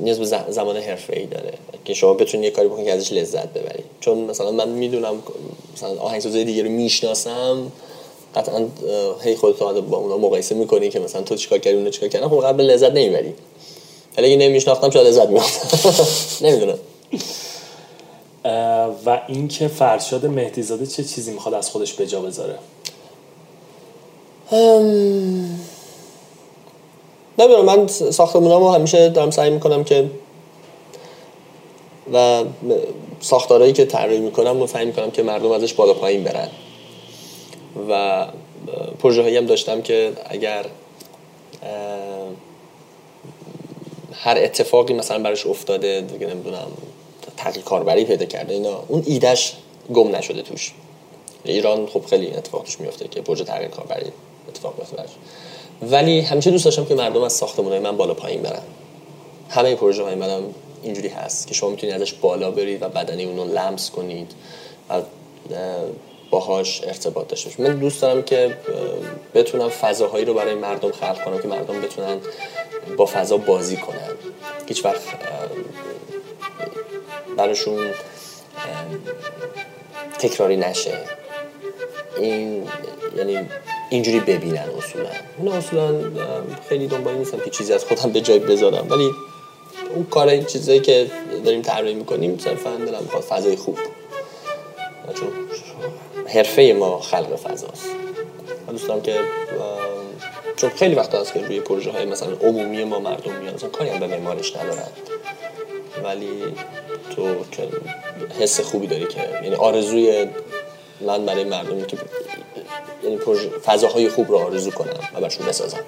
نیاز 0.00 0.18
به 0.18 0.24
زمان 0.52 0.76
حرفه 0.76 1.16
ای 1.16 1.26
داره 1.26 1.52
که 1.84 1.94
شما 1.94 2.14
بتونید 2.14 2.44
یه 2.44 2.50
کاری 2.50 2.68
بکنید 2.68 2.86
که 2.86 2.92
ازش 2.92 3.12
لذت 3.12 3.48
ببرید 3.48 3.84
چون 4.00 4.18
مثلا 4.18 4.50
من 4.50 4.68
می‌دونم 4.68 5.14
مثلا 5.76 6.00
آهنگسازای 6.00 6.44
دیگه 6.44 6.62
رو 6.62 6.68
می‌شناسم 6.68 7.72
قطعا 8.34 8.66
هی 9.22 9.36
خودت 9.36 9.58
با 9.58 9.96
اونا 9.96 10.18
مقایسه 10.18 10.54
می‌کنی 10.54 10.88
که 10.88 11.00
مثلا 11.00 11.22
تو 11.22 11.36
چیکار 11.36 11.58
کردی 11.58 11.76
اونا 11.76 11.90
چیکار 11.90 12.08
کردن. 12.08 12.28
خب 12.28 12.40
قبل 12.40 12.64
لذت 12.64 12.90
نمی‌بری. 12.90 13.34
ولی 14.18 14.26
اگه 14.26 14.36
نمیشناختم 14.36 14.90
شاید 14.90 15.06
لذت 15.06 15.28
میبردم. 15.28 15.48
نمی‌دونم. 16.48 16.78
و 19.06 19.20
اینکه 19.28 19.68
فرشاد 19.68 20.26
مهدیزاده 20.26 20.86
چه 20.86 21.04
چیزی 21.04 21.32
می‌خواد 21.32 21.54
از 21.54 21.70
خودش 21.70 21.92
به 21.92 22.06
جا 22.06 22.20
بذاره؟ 22.20 22.58
نمی‌دونم 27.38 27.64
من 27.64 27.86
ساختمونامو 27.86 28.70
همیشه 28.70 29.08
دارم 29.08 29.30
سعی 29.30 29.50
می‌کنم 29.50 29.84
که 29.84 30.10
و 32.12 32.44
ساختارهایی 33.20 33.72
که 33.72 33.84
طراحی 33.84 34.18
می‌کنم 34.18 34.60
رو 34.60 34.66
سعی 34.66 34.86
می‌کنم 34.86 35.10
که 35.10 35.22
مردم 35.22 35.50
ازش 35.50 35.72
بالا 35.72 35.94
پایین 35.94 36.24
برن. 36.24 36.48
و 37.88 38.26
پروژه 38.98 39.22
هایی 39.22 39.36
هم 39.36 39.46
داشتم 39.46 39.82
که 39.82 40.12
اگر 40.26 40.66
هر 44.12 44.38
اتفاقی 44.38 44.94
مثلا 44.94 45.18
براش 45.18 45.46
افتاده 45.46 46.00
دیگه 46.00 46.26
نمی‌دونم 46.26 46.66
تغییر 47.36 47.64
کاربری 47.64 48.04
پیدا 48.04 48.24
کرده 48.24 48.54
اینا 48.54 48.82
اون 48.88 49.02
ایدش 49.06 49.56
گم 49.94 50.16
نشده 50.16 50.42
توش. 50.42 50.72
ایران 51.44 51.86
خب 51.86 52.04
خیلی 52.06 52.34
اتفاق 52.34 52.62
توش 52.62 52.80
میفته 52.80 53.08
که 53.08 53.20
پروژه 53.20 53.44
تغییر 53.44 53.68
کاربری. 53.68 54.12
اتفاق 54.54 54.76
بیفته 54.76 55.04
ولی 55.82 56.20
همیشه 56.20 56.50
دوست 56.50 56.64
داشتم 56.64 56.84
که 56.84 56.94
مردم 56.94 57.22
از 57.22 57.32
ساختمانهای 57.32 57.80
من 57.80 57.96
بالا 57.96 58.14
پایین 58.14 58.42
برن. 58.42 58.62
همه 59.48 59.74
پروژه 59.74 60.02
های 60.02 60.14
منم 60.14 60.42
اینجوری 60.82 61.08
هست 61.08 61.46
که 61.46 61.54
شما 61.54 61.70
می‌تونید 61.70 61.94
ازش 61.94 62.12
بالا 62.12 62.50
برید 62.50 62.82
و 62.82 62.88
بدنی 62.88 63.24
اون 63.24 63.48
لمس 63.48 63.90
کنید 63.90 64.32
و 64.90 64.92
اه، 64.92 65.02
باهاش 66.30 66.84
ارتباط 66.84 67.28
داشته 67.28 67.48
باشید. 67.48 67.66
من 67.66 67.76
دوست 67.76 68.02
دارم 68.02 68.22
که 68.22 68.56
بتونم 69.34 69.68
فضاهایی 69.68 70.24
رو 70.24 70.34
برای 70.34 70.54
مردم 70.54 70.90
خلق 70.90 71.24
کنم 71.24 71.38
که 71.38 71.48
مردم 71.48 71.80
بتونن 71.80 72.18
با 72.96 73.06
فضا 73.06 73.36
بازی 73.36 73.76
کنن. 73.76 74.10
هیچ 74.66 74.84
وقت 74.84 74.98
براشون 77.36 77.90
تکراری 80.18 80.56
نشه. 80.56 80.98
این 82.16 82.68
یعنی 83.16 83.48
اینجوری 83.94 84.20
ببینن 84.20 84.68
اصولا. 84.78 85.08
من 85.38 85.52
اصولا 85.52 85.94
خیلی 86.68 86.86
دنبال 86.86 87.14
نیستم 87.14 87.38
که 87.38 87.50
چیزی 87.50 87.72
از 87.72 87.84
خودم 87.84 88.12
به 88.12 88.20
جای 88.20 88.38
بذارم. 88.38 88.86
ولی 88.90 89.10
اون 89.94 90.04
کار 90.04 90.42
چیزایی 90.42 90.80
که 90.80 91.10
داریم 91.44 91.62
طراحی 91.62 91.94
می‌کنیم 91.94 92.38
صرفا 92.38 92.70
دلم 92.70 93.02
می‌خواد 93.02 93.22
فضای 93.22 93.56
خوب. 93.56 93.78
چون 95.14 95.28
حرفه 96.26 96.76
ما 96.78 97.00
خلق 97.00 97.36
فضاست. 97.36 97.86
دوست 98.70 98.88
دارم 98.88 99.02
که 99.02 99.20
چون 100.56 100.70
خیلی 100.70 100.94
وقت 100.94 101.14
هست 101.14 101.34
که 101.34 101.40
روی 101.40 101.60
پروژه 101.60 101.90
های 101.90 102.04
مثلا 102.04 102.32
عمومی 102.42 102.84
ما 102.84 102.98
مردم 102.98 103.32
میان 103.32 103.54
مثلا 103.54 103.68
کاری 103.68 103.90
هم 103.90 104.00
به 104.00 104.06
معمارش 104.06 104.56
ندارن. 104.56 104.88
ولی 106.04 106.42
تو 107.16 107.44
که 107.50 107.68
حس 108.40 108.60
خوبی 108.60 108.86
داری 108.86 109.06
که 109.06 109.20
یعنی 109.42 109.54
آرزوی 109.54 110.26
من 111.00 111.26
برای 111.26 111.44
مردمی 111.44 111.86
که 111.86 111.96
یعنی 113.02 113.18
فضاهای 113.64 114.08
خوب 114.08 114.30
رو 114.30 114.38
آرزو 114.38 114.70
کنم 114.70 115.00
و 115.14 115.20
برشون 115.20 115.46
بسازم. 115.46 115.80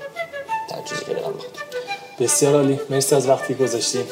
در 0.71 0.83
چیزی 0.89 1.05
که 1.05 1.15
دلم 1.15 1.33
می‌خواد. 1.33 1.53
بسیار 2.21 2.55
عالی. 2.55 2.81
مرسی 2.91 3.15
از 3.15 3.29
وقتی 3.29 3.55
گذاشتیم 3.55 4.05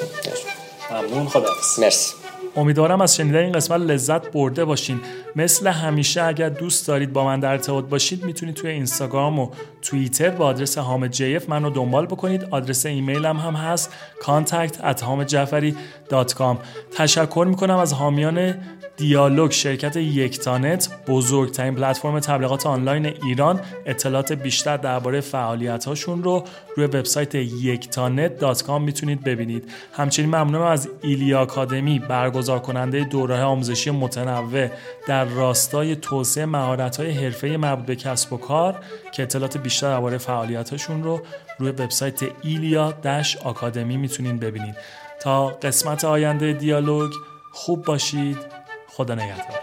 ممنون 0.90 1.28
خداحافظ. 1.28 1.78
مرسی. 1.78 2.14
امیدوارم 2.56 3.00
از 3.00 3.16
شنیدن 3.16 3.38
این 3.38 3.52
قسمت 3.52 3.80
لذت 3.80 4.32
برده 4.32 4.64
باشین. 4.64 5.00
مثل 5.36 5.66
همیشه 5.66 6.22
اگر 6.22 6.48
دوست 6.48 6.88
دارید 6.88 7.12
با 7.12 7.24
من 7.24 7.40
در 7.40 7.50
ارتباط 7.50 7.84
باشید 7.84 8.24
می‌تونید 8.24 8.54
توی 8.54 8.70
اینستاگرام 8.70 9.38
و 9.38 9.48
توییتر 9.84 10.30
با 10.30 10.46
آدرس 10.46 10.78
حامد 10.78 11.10
جیف 11.10 11.48
من 11.48 11.64
رو 11.64 11.70
دنبال 11.70 12.06
بکنید. 12.06 12.44
آدرس 12.50 12.86
ایمیلم 12.86 13.36
هم 13.36 13.54
هست 13.54 13.92
contact 14.20 14.74
at 14.74 15.02
تشکر 16.96 17.46
می‌کنم 17.48 17.76
از 17.76 17.92
حامیان 17.92 18.54
دیالوگ 18.96 19.50
شرکت 19.50 19.96
یکتانت 19.96 20.88
بزرگترین 21.06 21.74
پلتفرم 21.74 22.20
تبلیغات 22.20 22.66
آنلاین 22.66 23.06
ایران. 23.06 23.60
اطلاعات 23.86 24.32
بیشتر 24.32 24.76
درباره 24.76 25.20
فعالیت 25.20 25.84
هاشون 25.84 26.22
رو 26.22 26.44
روی 26.76 26.86
وبسایت 26.86 27.34
یکتانت.com 27.34 28.80
می‌تونید 28.80 29.24
ببینید. 29.24 29.72
همچنین 29.92 30.28
ممنونم 30.28 30.62
از 30.62 30.88
ایلیا 31.02 31.40
آکادمی 31.40 31.98
برگزار 31.98 32.58
کننده 32.58 33.04
دوره 33.04 33.42
آموزشی 33.42 33.90
متنوع. 33.90 34.68
در 35.06 35.24
راستای 35.24 35.96
توسعه 35.96 36.46
مهارت 36.46 36.96
های 36.96 37.10
حرفه 37.10 37.56
مربوط 37.56 37.86
به 37.86 37.96
کسب 37.96 38.32
و 38.32 38.36
کار 38.36 38.76
که 39.14 39.22
اطلاعات 39.22 39.56
بیشتر 39.56 39.90
درباره 39.90 40.18
فعالیت 40.18 40.70
هاشون 40.70 41.02
رو 41.02 41.22
روی 41.58 41.70
وبسایت 41.70 42.20
ایلیا 42.42 42.94
آکادمی 43.44 43.96
می‌تونید 43.96 44.40
ببینید 44.40 44.74
تا 45.20 45.46
قسمت 45.46 46.04
آینده 46.04 46.52
دیالوگ 46.52 47.12
خوب 47.52 47.84
باشید. 47.84 48.38
خدا 48.88 49.14
نگهدار. 49.14 49.60